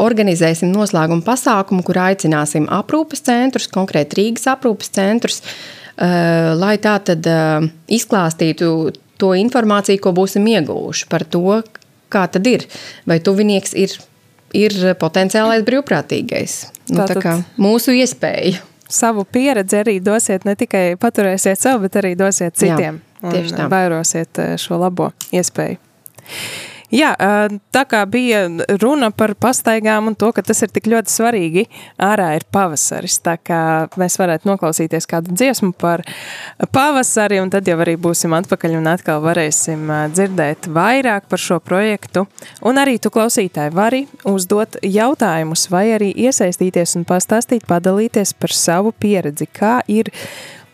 organizēsim 0.00 0.72
noslēguma 0.72 1.24
pasākumu, 1.26 1.84
kur 1.86 2.00
aicināsim 2.04 2.68
aprūpes 2.72 3.24
centrus, 3.26 3.68
konkrēti 3.72 4.18
Rīgas 4.20 4.48
aprūpes 4.54 4.92
centrus, 4.94 5.42
eh, 5.42 6.52
lai 6.56 6.76
tā 6.82 6.96
tad 7.04 7.26
eh, 7.26 7.68
izklāstītu 7.92 8.72
to 9.22 9.34
informāciju, 9.38 10.00
ko 10.02 10.14
būsim 10.16 10.46
ieguvuši 10.48 11.08
par 11.10 11.24
to, 11.24 11.62
kā 12.12 12.26
tad 12.32 12.48
ir. 12.50 12.66
Vai 13.08 13.20
tuvinieks 13.24 13.76
ir, 13.78 13.94
ir 14.56 14.76
potenciālais 15.00 15.64
brīvprātīgais? 15.66 16.58
Nu, 16.92 17.06
tā 17.08 17.20
kā 17.22 17.38
mūsu 17.60 17.94
iespēja. 17.96 18.60
Savu 18.92 19.24
pieredzi 19.24 19.78
arī 19.78 19.94
dosiet, 20.04 20.44
ne 20.44 20.52
tikai 20.58 20.98
paturēsiet 21.00 21.60
sev, 21.60 21.80
bet 21.86 21.96
arī 22.02 22.12
dosiet 22.18 22.58
citiem. 22.60 23.00
Jā, 23.22 23.30
tieši 23.32 23.56
tā. 23.56 23.70
Vairosiet 23.72 24.42
eh, 24.42 24.52
šo 24.60 24.82
labo 24.82 25.12
iespēju. 25.32 25.80
Jā, 26.92 27.14
tā 27.72 27.82
kā 27.88 28.02
bija 28.04 28.42
runa 28.82 29.08
par 29.16 29.32
pastaigām 29.40 30.10
un 30.10 30.16
to, 30.18 30.28
ka 30.36 30.42
tas 30.44 30.60
ir 30.60 30.68
tik 30.74 30.90
ļoti 30.92 31.08
svarīgi, 31.08 31.64
ārā 32.04 32.34
ir 32.36 32.44
pavasaris, 32.52 33.16
tā 33.24 33.38
kā 33.40 33.60
mēs 33.96 34.18
varētu 34.20 34.50
noklausīties 34.50 35.08
kādu 35.08 35.32
dziesmu 35.32 35.72
par 35.80 36.04
pavasari, 36.74 37.40
un 37.40 37.48
tad 37.52 37.70
jau 37.70 37.78
arī 37.80 37.96
būsim 37.96 38.36
atpakaļ 38.36 38.76
un 38.82 38.92
atkal 38.92 39.24
varēsim 39.24 39.88
dzirdēt 40.12 40.68
vairāk 40.68 41.32
par 41.32 41.40
šo 41.40 41.62
projektu. 41.64 42.26
Un 42.60 42.84
arī 42.84 42.98
tu 43.00 43.08
klausītāji 43.14 43.72
vari 43.72 44.04
uzdot 44.28 44.76
jautājumus 44.84 45.70
vai 45.72 45.86
arī 45.96 46.12
iesaistīties 46.28 46.98
un 47.00 47.08
pastāstīt, 47.08 47.64
padalīties 47.72 48.36
par 48.36 48.52
savu 48.52 48.92
pieredzi, 48.92 49.48
kā 49.48 49.78
ir 49.88 50.12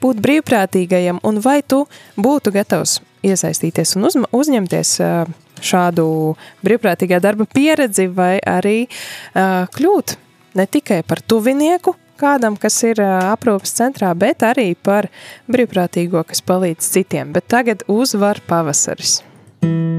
būt 0.02 0.18
brīvprātīgajam, 0.24 1.22
un 1.22 1.38
vai 1.46 1.60
tu 1.62 1.84
būtu 2.18 2.58
gatavs 2.58 3.04
iesaistīties 3.26 3.94
un 3.98 4.10
uz, 4.10 4.18
uzņemties 4.34 4.98
uh, 5.02 5.38
šādu 5.64 6.08
brīvprātīgā 6.66 7.20
darba 7.22 7.46
pieredzi, 7.50 8.08
vai 8.08 8.36
arī 8.42 8.84
uh, 8.86 9.66
kļūt 9.74 10.16
ne 10.58 10.66
tikai 10.66 11.02
par 11.06 11.22
tuvinieku 11.22 11.94
kādam, 12.18 12.58
kas 12.60 12.80
ir 12.88 13.02
uh, 13.04 13.30
aprūpas 13.32 13.76
centrā, 13.78 14.10
bet 14.18 14.42
arī 14.46 14.72
par 14.74 15.10
brīvprātīgo, 15.50 16.24
kas 16.26 16.42
palīdz 16.42 16.92
citiem. 16.96 17.32
Bet 17.36 17.50
tagad 17.52 17.86
uzvar 17.90 18.42
pavasaris. 18.48 19.20
plakātiem 19.58 19.97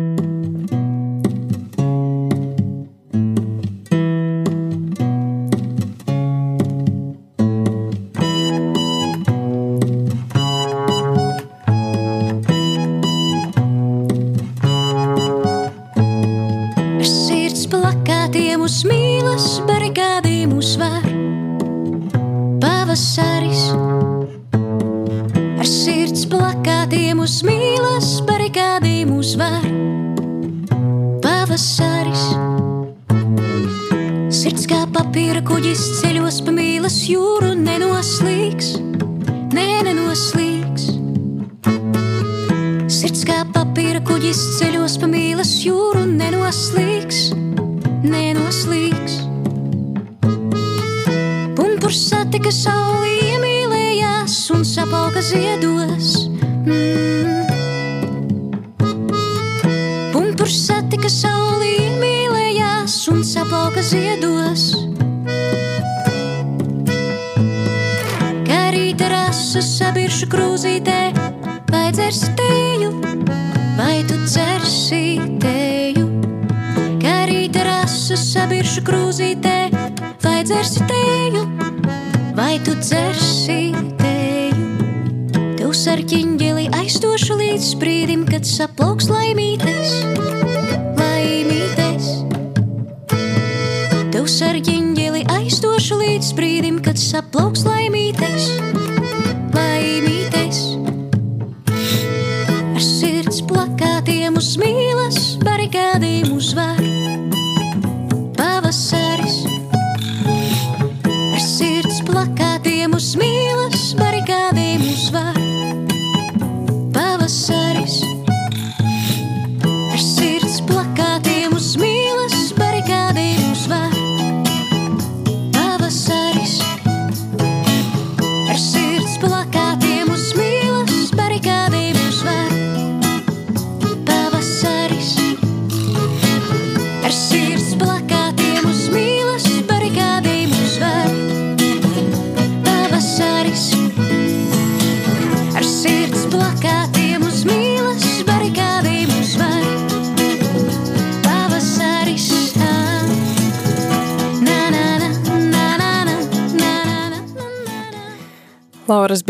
Ar 102.79 102.85
sirds 102.87 103.41
plakātiem 103.43 104.37
uz 104.39 104.53
mīlas, 104.61 105.17
barikādiem 105.43 106.31
uzvar. 106.37 106.88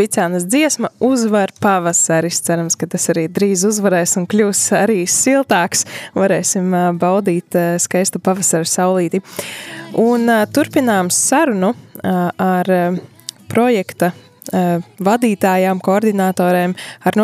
Bicānas 0.00 0.46
dziesma 0.48 0.88
uzvar 1.04 1.52
pavasaris. 1.60 2.40
Cerams, 2.46 2.78
ka 2.80 2.88
tas 2.88 3.10
arī 3.12 3.26
drīz 3.28 3.66
uzvarēs 3.68 4.16
un 4.16 4.24
kļūs 4.30 4.62
arī 4.78 5.02
siltāks. 5.04 5.84
Varēsim 6.16 6.72
baudīt 7.00 7.58
skaistu 7.84 8.22
pavasara 8.24 8.64
saulīti. 8.64 9.20
Un 10.00 10.24
turpinām 10.54 11.12
sarunu 11.12 11.74
ar 12.00 12.72
projekta 13.52 14.14
vadītājām, 14.50 15.84
koordinatoriem 15.84 16.74
ar 17.04 17.18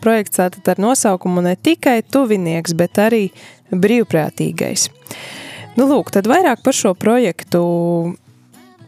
projekts 0.00 0.38
tātad 0.38 0.70
ar 0.70 0.80
nosaukumu 0.80 1.42
ne 1.44 1.56
tikai 1.58 2.00
tuvinieks, 2.06 2.76
bet 2.78 3.02
arī 3.02 3.24
brīvprātīgais. 3.74 4.88
Nu, 5.76 5.86
lūk, 5.90 6.14
tad 6.14 6.30
vairāk 6.30 6.62
par 6.64 6.76
šo 6.76 6.94
projektu 6.98 7.60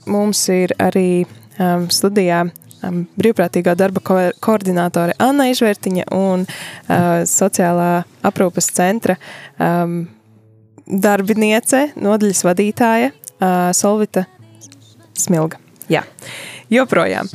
mums 0.07 0.49
ir 0.51 0.75
arī 0.83 1.25
um, 1.59 1.87
studijā 1.93 2.47
um, 2.87 3.03
brīvprātīgā 3.19 3.75
darba 3.79 4.03
ko 4.05 4.19
koordinātore 4.45 5.17
Anna 5.23 5.49
Izvērtiņa 5.53 6.09
un 6.17 6.47
uh, 6.47 7.23
sociālā 7.29 8.05
aprūpes 8.27 8.71
centra 8.77 9.19
um, 9.59 10.05
darbiniece, 10.87 11.89
nodaļas 11.97 12.45
vadītāja 12.47 13.11
uh, 13.13 13.71
Solvita 13.77 14.27
Smilga. 15.19 15.61
Jā, 15.93 16.05
joprojām. 16.73 17.29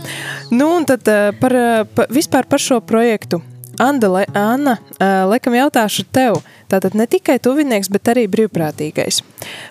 Nu, 0.52 0.72
un 0.78 0.88
tad 0.88 1.08
uh, 1.12 1.30
par, 1.40 1.56
uh, 1.56 1.84
pa, 1.96 2.08
vispār 2.14 2.48
par 2.50 2.64
šo 2.64 2.82
projektu. 2.82 3.42
Anda, 3.78 4.10
le, 4.10 4.24
Anna, 4.34 4.80
uh, 4.98 5.28
laikam 5.30 5.54
jautāšu 5.54 6.08
tev, 6.10 6.40
tātad 6.72 6.96
ne 6.98 7.06
tikai 7.06 7.38
tuvinieks, 7.38 7.92
bet 7.94 8.10
arī 8.10 8.26
brīvprātīgais. 8.32 9.22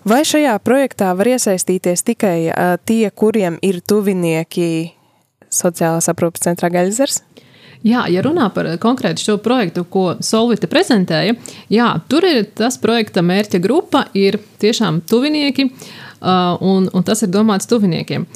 Vai 0.06 0.20
šajā 0.22 0.54
projektā 0.62 1.10
var 1.18 1.32
iesaistīties 1.32 2.06
tikai 2.06 2.36
uh, 2.46 2.76
tie, 2.86 3.10
kuriem 3.10 3.58
ir 3.66 3.80
tuvinieki 3.82 4.68
sociālās 5.56 6.10
aprūpes 6.12 6.44
centrā 6.48 6.70
Gaļzers? 6.72 7.22
Jā, 7.86 8.06
ja 8.10 8.22
runā 8.24 8.48
par 8.54 8.68
konkrētu 8.82 9.22
šo 9.22 9.36
projektu, 9.42 9.84
ko 9.88 10.16
Solvita 10.24 10.68
prezentēja, 10.70 11.36
jā, 11.72 11.90
tur 12.10 12.24
ir 12.26 12.46
tas 12.56 12.78
projekta 12.82 13.22
mērķa 13.22 13.60
grupa, 13.62 14.06
ir 14.16 14.40
tiešām 14.62 15.02
tuvinieki, 15.06 15.68
uh, 15.68 16.56
un, 16.64 16.88
un 16.90 17.06
tas 17.06 17.22
ir 17.22 17.30
domāts 17.30 17.68
tuviniekiem. 17.70 18.26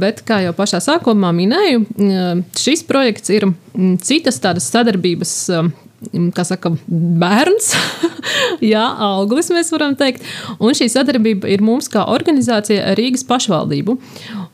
Bet, 0.00 0.22
kā 0.26 0.40
jau 0.46 0.54
pašā 0.56 0.80
sākumā 0.84 1.34
minēju, 1.36 1.82
uh, 1.84 2.44
šis 2.58 2.84
projekts 2.88 3.32
ir 3.34 3.48
mm, 3.50 3.98
citas 4.04 4.40
tādas 4.42 4.70
sadarbības. 4.72 5.40
uh, 5.54 5.72
Kā 6.04 6.42
saka, 6.44 6.68
bērns, 6.84 7.70
jā, 8.74 8.82
auglis 9.06 9.48
mēs 9.54 9.70
varam 9.72 9.94
teikt. 9.96 10.20
Un 10.60 10.76
šī 10.76 10.90
sadarbība 10.92 11.48
ir 11.48 11.64
mums 11.64 11.88
kā 11.88 12.02
organizācija 12.12 12.92
Rīgas 12.98 13.24
pašvaldību. 13.24 13.94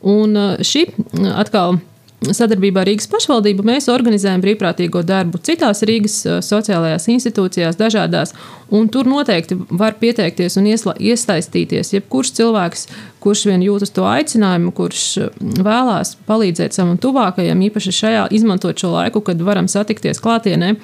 Un 0.07 0.39
šī 0.63 0.85
uh, 0.93 1.25
atkal 1.41 1.81
Sadarbībā 2.21 2.83
ar 2.83 2.85
Rīgas 2.85 3.07
pašvaldību 3.09 3.63
mēs 3.65 3.87
organizējam 3.89 4.43
brīvprātīgo 4.43 5.01
darbu 5.01 5.39
citās 5.41 5.79
Rīgas 5.89 6.19
uh, 6.29 6.35
sociālajās 6.45 7.07
institūcijās, 7.09 7.79
dažādās. 7.79 8.35
Un 8.69 8.91
tur 8.93 9.09
noteikti 9.09 9.57
var 9.73 9.95
pieteikties 9.97 10.59
un 10.61 10.67
iesla, 10.69 10.93
iesaistīties 11.01 11.95
jebkurš 11.95 12.31
cilvēks, 12.37 12.85
kurš 13.25 13.47
vien 13.49 13.63
jūtas 13.65 13.89
to 13.95 14.05
aicinājumu, 14.05 14.69
kurš 14.77 15.05
uh, 15.23 15.31
vēlās 15.65 16.13
palīdzēt 16.29 16.77
savam 16.77 17.01
tuvākajam, 17.01 17.65
īpaši 17.71 17.95
šajā 18.03 18.27
izmantot 18.37 18.77
šo 18.77 18.93
laiku, 18.93 19.23
kad 19.25 19.41
varam 19.41 19.71
satikties 19.71 20.21
klātienē. 20.21 20.75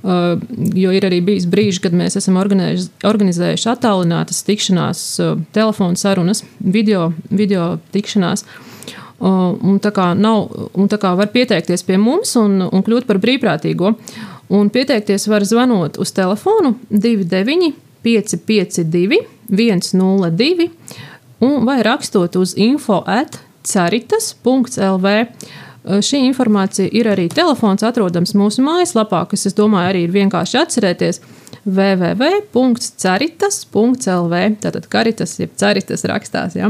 Uh, 0.00 0.40
jo 0.80 0.96
ir 0.96 1.04
arī 1.10 1.20
bijis 1.20 1.44
brīži, 1.44 1.84
kad 1.84 1.92
mēs 1.92 2.16
esam 2.16 2.40
organizējuši, 2.40 3.68
attālinātas 3.68 4.40
tikšanās, 4.48 5.04
telefona 5.52 6.00
sarunas, 6.00 6.40
video, 6.64 7.10
video 7.28 7.74
tikšanās. 7.92 8.48
Un 9.20 9.76
tā 9.84 9.90
kā, 9.92 10.14
nav, 10.16 10.48
un 10.72 10.88
tā 10.88 10.96
kā 11.00 11.12
var 11.18 11.28
pieteikties 11.34 11.84
pie 11.84 11.98
mums 12.00 12.32
un, 12.40 12.62
un 12.64 12.84
kļūt 12.86 13.04
par 13.08 13.20
brīvprātīgo. 13.20 13.92
Un 14.56 14.70
pieteikties 14.72 15.28
var 15.28 15.44
zvanot 15.44 16.00
uz 16.00 16.14
telefonu 16.16 16.72
29 16.88 17.74
552 18.02 19.20
102 19.50 20.70
vai 21.66 21.82
rakstot 21.84 22.36
uz 22.36 22.54
info 22.56 23.02
at 23.06 23.38
caritas.lv. 23.64 25.06
Šī 25.80 26.18
informācija 26.26 26.88
ir 26.92 27.08
arī 27.08 27.28
telefons 27.32 27.82
atrodams 27.86 28.34
mūsu 28.36 28.60
mājaslapā, 28.64 29.22
kas, 29.30 29.46
es 29.48 29.54
domāju, 29.56 29.88
arī 29.88 30.02
ir 30.04 30.12
vienkārši 30.12 30.58
atcerēties 30.60 31.20
www.caritas.lv. 31.64 34.34
Tātad 34.60 34.84
karitas, 34.92 35.38
jeb 35.40 35.50
caritas 35.60 36.04
rakstās. 36.08 36.54
Ja? 36.56 36.68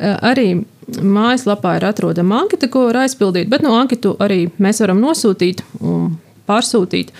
Arī 0.00 0.64
mājaslapā 0.88 1.76
ir 1.78 1.86
atrodama 1.86 2.42
anketa, 2.42 2.68
ko 2.72 2.86
var 2.88 3.02
aizpildīt, 3.04 3.50
bet 3.52 3.62
no 3.64 3.74
anketu 3.78 4.16
arī 4.22 4.46
mēs 4.62 4.82
varam 4.82 5.00
nosūtīt 5.02 5.62
un 5.80 6.16
pārsūtīt, 6.48 7.12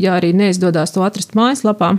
ja 0.00 0.16
arī 0.18 0.32
neizdodas 0.36 0.94
to 0.94 1.04
atrast 1.04 1.36
mājaslapā. 1.36 1.94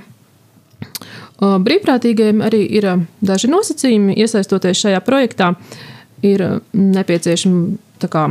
Brīvprātīgajiem 1.39 2.41
arī 2.45 2.61
ir 2.79 2.87
daži 3.25 3.49
nosacījumi, 3.51 4.15
iesaistoties 4.23 4.85
šajā 4.85 5.01
projektā. 5.03 5.53
Ir 6.25 6.41
nepieciešama 6.73 8.07
kā, 8.11 8.23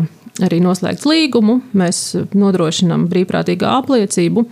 arī 0.43 0.59
noslēgts 0.65 1.07
līgumu, 1.07 1.61
mēs 1.77 2.01
nodrošinām 2.35 3.07
brīvprātīgā 3.11 3.75
apliecību, 3.83 4.47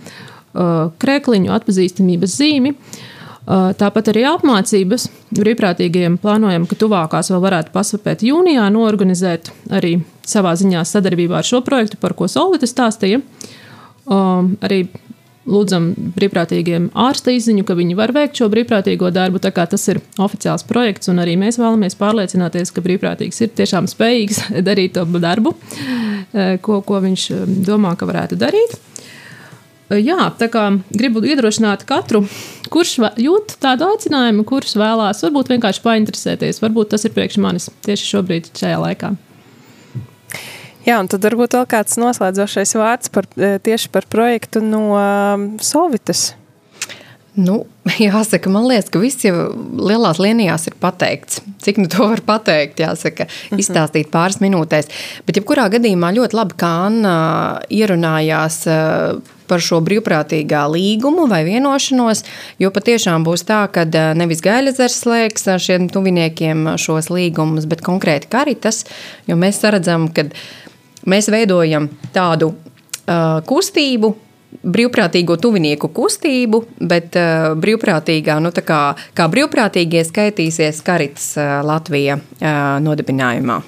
krēkliņu 1.01 1.51
atpazīstamības 1.57 2.37
zīmi. 2.37 2.75
Tāpat 3.43 4.13
arī 4.13 4.23
apmācības 4.29 5.09
brīvprātīgajiem 5.35 6.15
plānojam, 6.23 6.67
ka 6.69 6.77
tuvākās 6.79 7.31
vēl 7.33 7.41
varētu 7.43 7.73
pasvapēt 7.73 8.23
jūnijā, 8.23 8.69
norganizēt 8.71 9.51
arī 9.73 9.97
savā 10.27 10.53
ziņā 10.59 10.85
sadarbībā 10.87 11.41
ar 11.41 11.47
šo 11.47 11.59
projektu, 11.65 11.99
par 11.99 12.15
ko 12.15 12.29
Solvita 12.31 12.69
stāstīja. 12.69 13.19
Arī 14.07 14.85
lūdzam 15.43 15.89
brīvprātīgiem 16.15 16.87
ārsta 16.95 17.33
izziņu, 17.35 17.65
ka 17.67 17.75
viņi 17.75 17.97
var 17.99 18.13
veikt 18.15 18.39
šo 18.39 18.47
brīvprātīgo 18.53 19.11
darbu. 19.11 19.41
Tas 19.43 19.87
ir 19.91 19.99
oficiāls 20.23 20.63
projekts, 20.67 21.11
un 21.11 21.19
arī 21.23 21.35
mēs 21.39 21.59
vēlamies 21.59 21.99
pārliecināties, 21.99 22.71
ka 22.71 22.83
brīvprātīgs 22.85 23.43
ir 23.43 23.51
tiešām 23.59 23.91
spējīgs 23.91 24.39
darīt 24.69 24.95
to 24.95 25.03
darbu, 25.19 25.55
ko, 26.63 26.79
ko 26.79 27.03
viņš 27.03 27.29
domā, 27.67 27.97
ka 27.99 28.07
varētu 28.07 28.39
darīt. 28.39 28.79
Jā, 29.99 30.29
tā 30.39 30.47
kā 30.51 30.69
gribu 30.93 31.23
iedrošināt 31.27 31.85
katru, 31.89 32.23
kurš 32.73 32.95
jūt 33.21 33.57
tādu 33.63 33.87
aicinājumu, 33.91 34.45
kurš 34.47 34.77
vēlās, 34.79 35.23
varbūt 35.25 35.53
vienkārši 35.53 35.83
painteresēties. 35.83 36.61
Varbūt 36.63 36.93
tas 36.95 37.05
ir 37.05 37.13
priekš 37.15 37.39
manis 37.43 37.69
tieši 37.85 38.09
šobrīd, 38.13 38.51
šajā 38.57 38.79
laikā. 38.81 39.13
Jā, 40.83 40.99
un 40.99 41.07
tad 41.11 41.23
varbūt 41.23 41.55
vēl 41.55 41.67
kāds 41.71 41.99
noslēdzošais 42.01 42.75
vārds 42.75 43.11
par, 43.13 43.27
tieši 43.35 43.91
par 43.93 44.07
projektu 44.11 44.63
no 44.63 44.87
Sovitas. 45.63 46.33
Nu, 47.33 47.63
jāsaka, 48.03 48.51
man 48.53 48.67
liekas, 48.69 48.91
ka 48.93 49.01
viss 49.01 49.23
jau 49.25 49.47
lielās 49.79 50.19
līnijās 50.21 50.67
ir 50.69 50.77
pateikts. 50.81 51.41
Cik 51.63 51.79
nu 51.81 51.89
to 51.91 52.05
var 52.11 52.21
pateikt, 52.25 52.83
jāsaka, 52.83 53.27
mhm. 53.27 53.61
izstāstīt 53.63 54.11
pāris 54.13 54.41
minūtēs. 54.43 54.91
Bet, 55.25 55.39
jebkurā 55.39 55.69
gadījumā, 55.73 56.13
ļoti 56.19 56.37
labi, 56.37 56.59
kā 56.61 56.73
Anna 56.89 57.15
ierunājās 57.73 58.63
par 59.53 59.61
šo 59.61 59.79
brīvprātīgā 59.85 60.65
līgumu 60.73 61.29
vai 61.29 61.43
vienošanos, 61.45 62.25
jo 62.59 62.73
patiešām 62.73 63.29
būs 63.29 63.45
tā, 63.45 63.61
ka 63.69 63.85
e, 63.85 64.03
nevis 64.17 64.41
Gailezers 64.41 64.97
slēgs 65.05 65.47
ar 65.53 65.61
šiem 65.61 65.87
tuviniekiem 65.93 66.73
šos 66.81 67.13
līgumus, 67.13 67.69
bet 67.69 67.85
konkrēti 67.85 68.33
Karitas, 68.33 68.83
jo 69.29 69.37
mēs 69.37 69.61
redzam, 69.63 70.09
ka 70.09 70.25
Mēs 71.09 71.27
veidojam 71.31 71.89
tādu 72.15 72.53
uh, 72.53 73.41
kustību, 73.47 74.13
brīvprātīgo 74.63 75.35
tuvinieku 75.41 75.89
kustību, 75.91 76.63
bet 76.79 77.17
uh, 77.19 77.51
brīvprātīgā, 77.59 78.39
nu, 78.43 78.53
kā, 78.63 78.81
kā 79.17 79.27
brīvprātīgie 79.33 80.05
skaitīsies 80.07 80.83
Karitas 80.85 81.33
uh, 81.35 81.59
Latvija 81.67 82.19
uh, 82.19 82.49
nodibinājumā. 82.83 83.61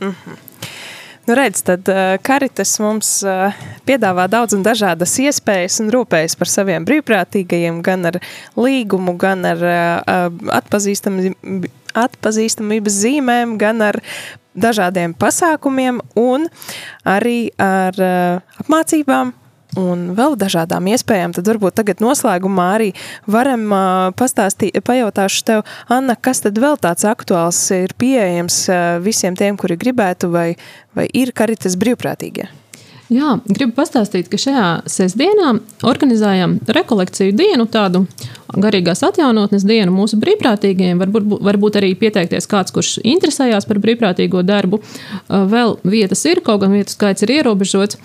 Mm 0.00 0.14
-hmm. 0.14 0.49
Nu, 1.30 1.36
redz, 1.36 1.60
tad 1.62 1.88
uh, 1.88 2.16
Karitas 2.26 2.72
mums 2.82 3.08
uh, 3.22 3.52
piedāvā 3.86 4.24
daudz 4.26 4.56
un 4.56 4.64
dažādas 4.66 5.12
iespējas 5.22 5.76
un 5.78 5.92
rūpējas 5.94 6.34
par 6.34 6.50
saviem 6.50 6.82
brīvprātīgajiem, 6.88 7.76
gan 7.86 8.08
ar 8.10 8.18
līgumu, 8.58 9.14
gan 9.14 9.46
ar 9.46 9.62
atpazīstamību 10.58 11.70
atpazīstamības 12.02 12.96
zīmēm, 13.04 13.54
gan 13.62 13.78
ar 13.92 14.00
dažādiem 14.58 15.14
pasākumiem 15.22 16.02
un 16.18 16.50
arī 17.06 17.52
ar 17.62 17.94
apmācībām 18.64 19.30
un 19.78 20.10
vēl 20.18 20.36
dažādām 20.40 20.88
iespējām. 20.92 21.34
Tad 21.36 21.50
varbūt 21.50 21.78
tagad 21.80 22.02
noslēgumā 22.04 22.68
arī 22.76 22.90
varam 23.30 23.66
uh, 23.70 23.82
pastāstīt, 24.18 24.78
pajautāšu 24.86 25.44
tev, 25.46 25.66
Anna, 25.92 26.16
kas 26.16 26.42
tad 26.46 26.58
vēl 26.60 26.78
tāds 26.80 27.06
aktuāls 27.08 27.60
ir 27.76 27.94
pieejams 28.00 28.62
uh, 28.70 28.96
visiem 29.04 29.38
tiem, 29.38 29.60
kuri 29.60 29.78
gribētu 29.80 30.32
vai, 30.32 30.48
vai 30.96 31.06
ir 31.14 31.34
karitas 31.36 31.78
brīvprātīgie? 31.80 32.50
Jā, 33.10 33.32
gribu 33.42 33.74
pastāstīt, 33.74 34.28
ka 34.30 34.38
šajā 34.38 34.66
sestdienā 34.86 35.56
organizējam 35.90 36.60
rekolekciju 36.70 37.34
dienu, 37.34 37.66
tādu 37.66 38.04
garīgās 38.54 39.02
atjaunotnes 39.02 39.64
dienu 39.66 39.90
mūsu 39.96 40.18
brīvprātīgajiem. 40.22 41.00
Varbūt, 41.02 41.42
varbūt 41.48 41.80
arī 41.80 41.90
pieteikties 41.98 42.46
kāds, 42.50 42.70
kurš 42.74 43.00
interesējās 43.02 43.66
par 43.66 43.82
brīvprātīgo 43.82 44.44
darbu. 44.46 44.78
Vēl 45.26 45.74
vietas 45.82 46.22
ir, 46.30 46.38
kaut 46.46 46.62
gan 46.62 46.76
vietu 46.78 46.94
skaits 46.94 47.26
ir 47.26 47.34
ierobežots. 47.40 47.98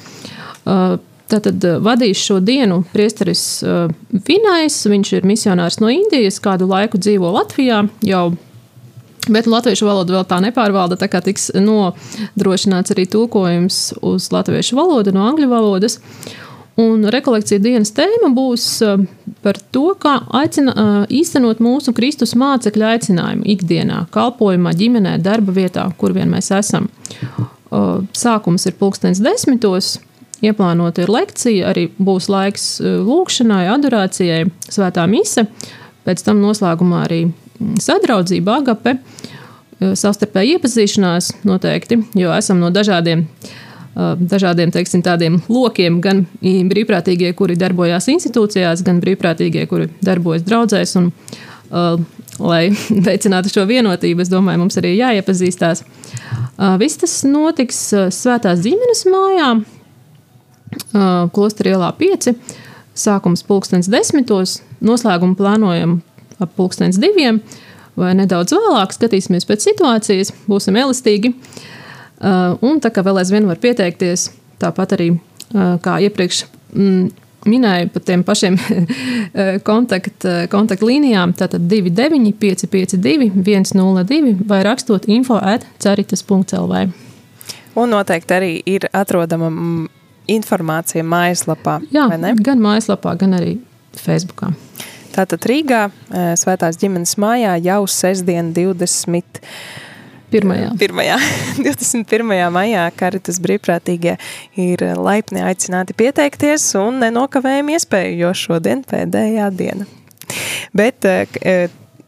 Tātad 1.31 1.63
vadīs 1.81 2.19
šo 2.21 2.37
dienu 2.43 2.83
priesteris 2.93 3.63
Vinais. 4.27 4.75
Viņš 4.85 5.13
ir 5.17 5.25
misionārs 5.25 5.79
no 5.81 5.89
Indijas, 5.89 6.37
kādu 6.43 6.67
laiku 6.69 7.01
dzīvo 7.01 7.31
Latvijā 7.33 7.87
jau 8.05 8.27
Bet 9.25 9.47
latviešu 9.49 9.87
valodu 9.87 10.13
vēl 10.13 10.25
tā 10.29 10.37
nepārvalda, 10.43 10.97
tā 11.01 11.07
kā 11.09 11.21
tiks 11.25 11.47
nodrošināts 11.57 12.93
arī 12.93 13.07
tulkojums 13.09 13.79
uz 14.05 14.27
latviešu 14.33 14.77
valodu 14.77 15.15
no 15.15 15.25
angļu 15.25 15.49
valodas. 15.49 15.97
Un 16.77 17.07
rekolekcija 17.09 17.61
dienas 17.63 17.93
tēma 17.95 18.29
būs 18.35 18.67
uh, 18.83 19.01
par 19.45 19.57
to, 19.71 19.93
kā 19.97 20.17
aicina, 20.35 21.05
īstenot 21.07 21.61
mūsu 21.63 21.93
Kristus 21.95 22.35
mācekļu 22.37 22.87
aicinājumu 22.89 23.47
ikdienā, 23.55 24.03
kalpošanā, 24.13 24.73
ģimenē, 24.75 25.15
darba 25.23 25.55
vietā, 25.55 25.87
kur 25.97 26.13
vien 26.13 26.29
mēs 26.29 26.51
esam. 26.53 26.89
Sākums 28.15 28.67
ir 28.67 28.75
pulkstenis 28.79 29.23
desmitos. 29.23 29.95
Ieplānota 30.45 31.03
ir 31.03 31.11
lekcija, 31.13 31.71
arī 31.71 31.87
būs 31.97 32.29
laiks 32.31 32.67
lūkšanai, 32.81 33.65
adorācijai, 33.73 34.45
svētā 34.69 35.07
mise. 35.09 35.47
Pēc 36.05 36.21
tam 36.25 36.43
noslēgumā 36.43 37.05
arī 37.07 37.21
sadraudzība, 37.81 38.59
agape, 38.61 38.97
eh, 38.97 39.93
savstarpēja 39.97 40.57
iepazīšanās 40.57 41.31
noteikti, 41.47 42.01
jo 42.15 42.33
esam 42.35 42.59
no 42.59 42.71
dažādiem. 42.71 43.25
Eh, 43.95 44.15
dažādiem 44.19 44.71
teiksim, 44.71 45.01
tādiem 45.01 45.41
lokiem, 45.47 46.01
gan 46.01 46.27
brīvprātīgie, 46.41 47.33
kuri 47.33 47.55
darbojās 47.55 48.09
institūcijās, 48.11 48.83
gan 48.83 48.99
brīvprātīgie, 48.99 49.67
kuri 49.67 49.89
darbojas 50.03 50.43
draudzēs. 50.43 50.95
Un, 50.97 51.13
uh, 51.71 51.97
lai 52.39 52.69
veicinātu 53.07 53.53
šo 53.53 53.63
vienotību, 53.65 54.19
es 54.19 54.29
domāju, 54.29 54.59
mums 54.59 54.75
arī 54.75 54.97
jāiepazīstās. 54.97 55.85
Uh, 56.57 56.75
viss 56.77 56.97
tas 56.97 57.23
notiks 57.23 57.93
Svētās 58.11 58.59
ģimenes 58.67 59.05
mājā, 59.07 59.63
Klostra 61.35 61.75
ielā 61.75 61.91
5. 61.99 62.33
Sākums 62.95 63.43
pulkstenis 63.43 63.89
desmitos, 63.91 64.61
noslēgumu 64.85 65.35
plānojam 65.39 65.99
ap 66.39 66.51
pulkstenes 66.55 66.99
diviem 67.01 67.41
vai 67.99 68.13
nedaudz 68.15 68.55
vēlāk. 68.55 68.95
Skatīsimies 68.95 69.47
pēc 69.47 69.69
situācijas, 69.69 70.33
būsim 70.49 70.77
elastīgi. 70.79 71.33
Un 72.65 72.81
tā 72.83 72.91
kā 72.95 73.03
vēl 73.05 73.19
aizvien 73.21 73.47
var 73.47 73.59
pieteikties, 73.63 74.29
tāpat 74.61 74.95
arī 74.95 75.09
kā 75.53 75.97
iepriekš 76.03 76.45
mm, 76.73 77.09
minēju 77.45 77.89
par 77.93 78.03
tiem 78.07 78.23
pašiem 78.25 78.57
kontakt, 79.69 80.27
kontaktlīnijām, 80.51 81.35
tātad 81.37 81.67
29, 81.69 82.33
552, 82.41 83.29
102 83.71 84.37
vai 84.47 84.61
rakstot 84.65 85.07
info 85.11 85.39
at 85.39 85.67
ceritas.lv. 85.83 86.85
Un 87.75 87.91
noteikti 87.91 88.35
arī 88.35 88.51
ir 88.65 88.87
atrodama 88.95 89.51
mm, 89.51 89.87
informācija 90.31 91.05
mājaslapā. 91.05 91.79
Jā, 91.93 92.07
gan 92.43 92.61
mājaslapā, 92.63 93.15
gan 93.19 93.37
arī 93.39 93.57
Facebookā. 93.99 94.51
Tātad 95.15 95.45
Rīgā 95.47 95.87
Svētās 96.35 96.79
ģimenes 96.81 97.15
mājā 97.21 97.55
jau 97.63 97.83
sestdien 97.87 98.51
20. 98.55 99.41
Pirmajā. 100.33 100.71
Pirmajā, 100.81 101.15
21. 101.63 102.33
maijā 102.51 102.83
Karitas 102.97 103.39
brīvprātīgie 103.43 104.17
ir 104.59 104.83
laipni 104.97 105.43
aicināti 105.45 105.95
pieteikties 105.95 106.65
un 106.81 106.99
nenokavējam 107.05 107.71
iespēju, 107.77 108.17
jo 108.25 108.33
šodien 108.35 108.83
pēdējā 108.89 109.47
diena. 109.55 109.87
Bet 110.75 111.05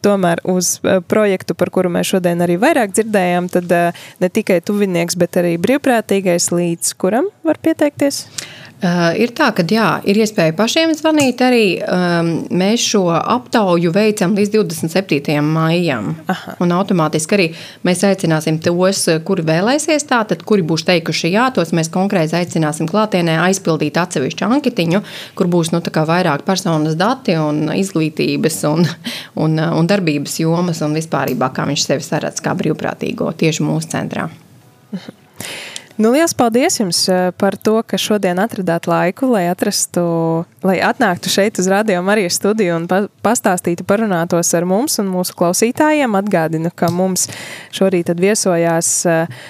tomēr 0.06 0.42
uz 0.48 0.78
projektu, 1.10 1.56
par 1.58 1.72
kuru 1.74 1.92
mēs 1.94 2.14
šodien 2.14 2.42
arī 2.46 2.58
vairāk 2.62 2.94
dzirdējām, 2.96 3.50
tad 3.54 3.74
ne 4.22 4.30
tikai 4.34 4.60
tuvinieks, 4.66 5.18
bet 5.20 5.40
arī 5.42 5.56
brīvprātīgais 5.62 6.52
līdz 6.54 6.94
kuram 7.02 7.32
var 7.48 7.60
pieteikties? 7.64 8.26
Uh, 8.78 9.08
ir 9.18 9.32
tā, 9.34 9.48
ka 9.58 9.64
jā, 9.66 9.88
ir 10.06 10.20
iespēja 10.22 10.54
pašiem 10.54 10.92
zvanīt. 10.94 11.40
Arī 11.42 11.62
um, 11.82 12.28
mēs 12.54 12.84
šo 12.86 13.08
aptauju 13.10 13.90
veicam 13.90 14.36
līdz 14.38 14.52
27. 14.54 15.40
maijam. 15.42 16.12
Aha. 16.30 16.54
Un 16.62 16.76
automātiski 16.76 17.34
arī 17.34 17.48
mēs 17.88 18.04
aicināsim 18.06 18.60
tos, 18.62 19.00
kuri 19.26 19.48
vēlēsies, 19.48 20.06
tātad, 20.06 20.44
kuri 20.46 20.62
būs 20.70 20.86
teikuši 20.86 21.32
jā, 21.34 21.48
tos 21.56 21.74
mēs 21.74 21.90
konkrēti 21.90 22.38
aicināsim 22.38 22.86
klātienē 22.92 23.40
aizpildīt 23.48 23.98
atsevišķu 23.98 24.46
anketiņu, 24.46 25.02
kur 25.34 25.50
būs 25.50 25.74
nu, 25.74 25.82
vairāk 25.82 26.46
personas 26.46 26.94
dati 27.00 27.34
un 27.42 27.72
izglītības 27.74 28.60
un, 28.70 28.86
un, 29.42 29.58
un 29.58 29.90
darbības 29.90 30.38
jomas 30.44 30.84
un 30.86 30.94
vispārībā, 31.00 31.50
kā 31.50 31.66
viņš 31.66 31.88
sevi 31.90 32.06
saredz 32.06 32.46
kā 32.46 32.54
brīvprātīgo 32.54 33.34
tieši 33.42 33.66
mūsu 33.66 33.96
centrā. 33.98 34.30
Aha. 34.94 35.18
Nu, 35.98 36.12
liels 36.14 36.36
paldies 36.38 36.76
jums 36.78 37.00
eh, 37.10 37.32
par 37.42 37.56
to, 37.58 37.80
ka 37.82 37.98
šodien 37.98 38.38
atradāt 38.38 38.86
laiku, 38.86 39.32
lai 39.34 39.48
atrastu, 39.50 40.04
lai 40.62 40.76
atnāktu 40.86 41.32
šeit 41.34 41.58
uz 41.58 41.70
Radio 41.74 42.04
Marijas 42.06 42.38
studiju 42.38 42.76
un 42.78 42.86
pa 42.90 43.00
pastāstītu, 43.26 43.86
parunātos 43.88 44.54
ar 44.54 44.68
mums 44.70 45.00
un 45.02 45.10
mūsu 45.10 45.34
klausītājiem. 45.40 46.20
Atgādinu, 46.22 46.70
ka 46.70 46.92
mums 46.94 47.26
šorīt 47.74 48.14
viesojās 48.14 48.92
uh, 49.10 49.42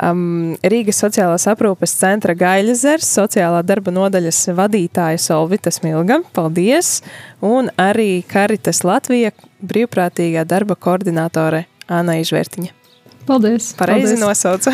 um, 0.00 0.56
Rīgas 0.64 1.04
sociālās 1.04 1.44
aprūpes 1.52 1.98
centra 2.00 2.32
Gaļazers, 2.40 3.12
sociālā 3.20 3.60
darba 3.66 3.92
nodaļas 3.92 4.46
vadītāja 4.56 5.20
Solvita 5.20 5.72
Smilga. 5.74 6.22
Paldies! 6.32 7.02
Un 7.44 7.68
arī 7.76 8.22
Karitas 8.24 8.80
Latvija 8.86 9.36
brīvprātīgā 9.60 10.46
darba 10.48 10.78
koordinātore 10.78 11.66
Āna 11.92 12.22
Izvērtiņa. 12.24 12.81
Paldies! 13.26 13.70
Pareizi 13.78 14.16
nosauca. 14.20 14.72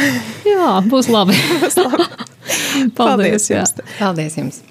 jā, 0.49 0.73
būs 0.89 1.11
labi. 1.13 1.37
būs 1.63 1.79
labi. 1.81 2.09
Paldies, 2.97 2.97
Paldies 2.97 3.51
jums! 3.53 3.75
Paldies 3.99 4.39
jums! 4.41 4.63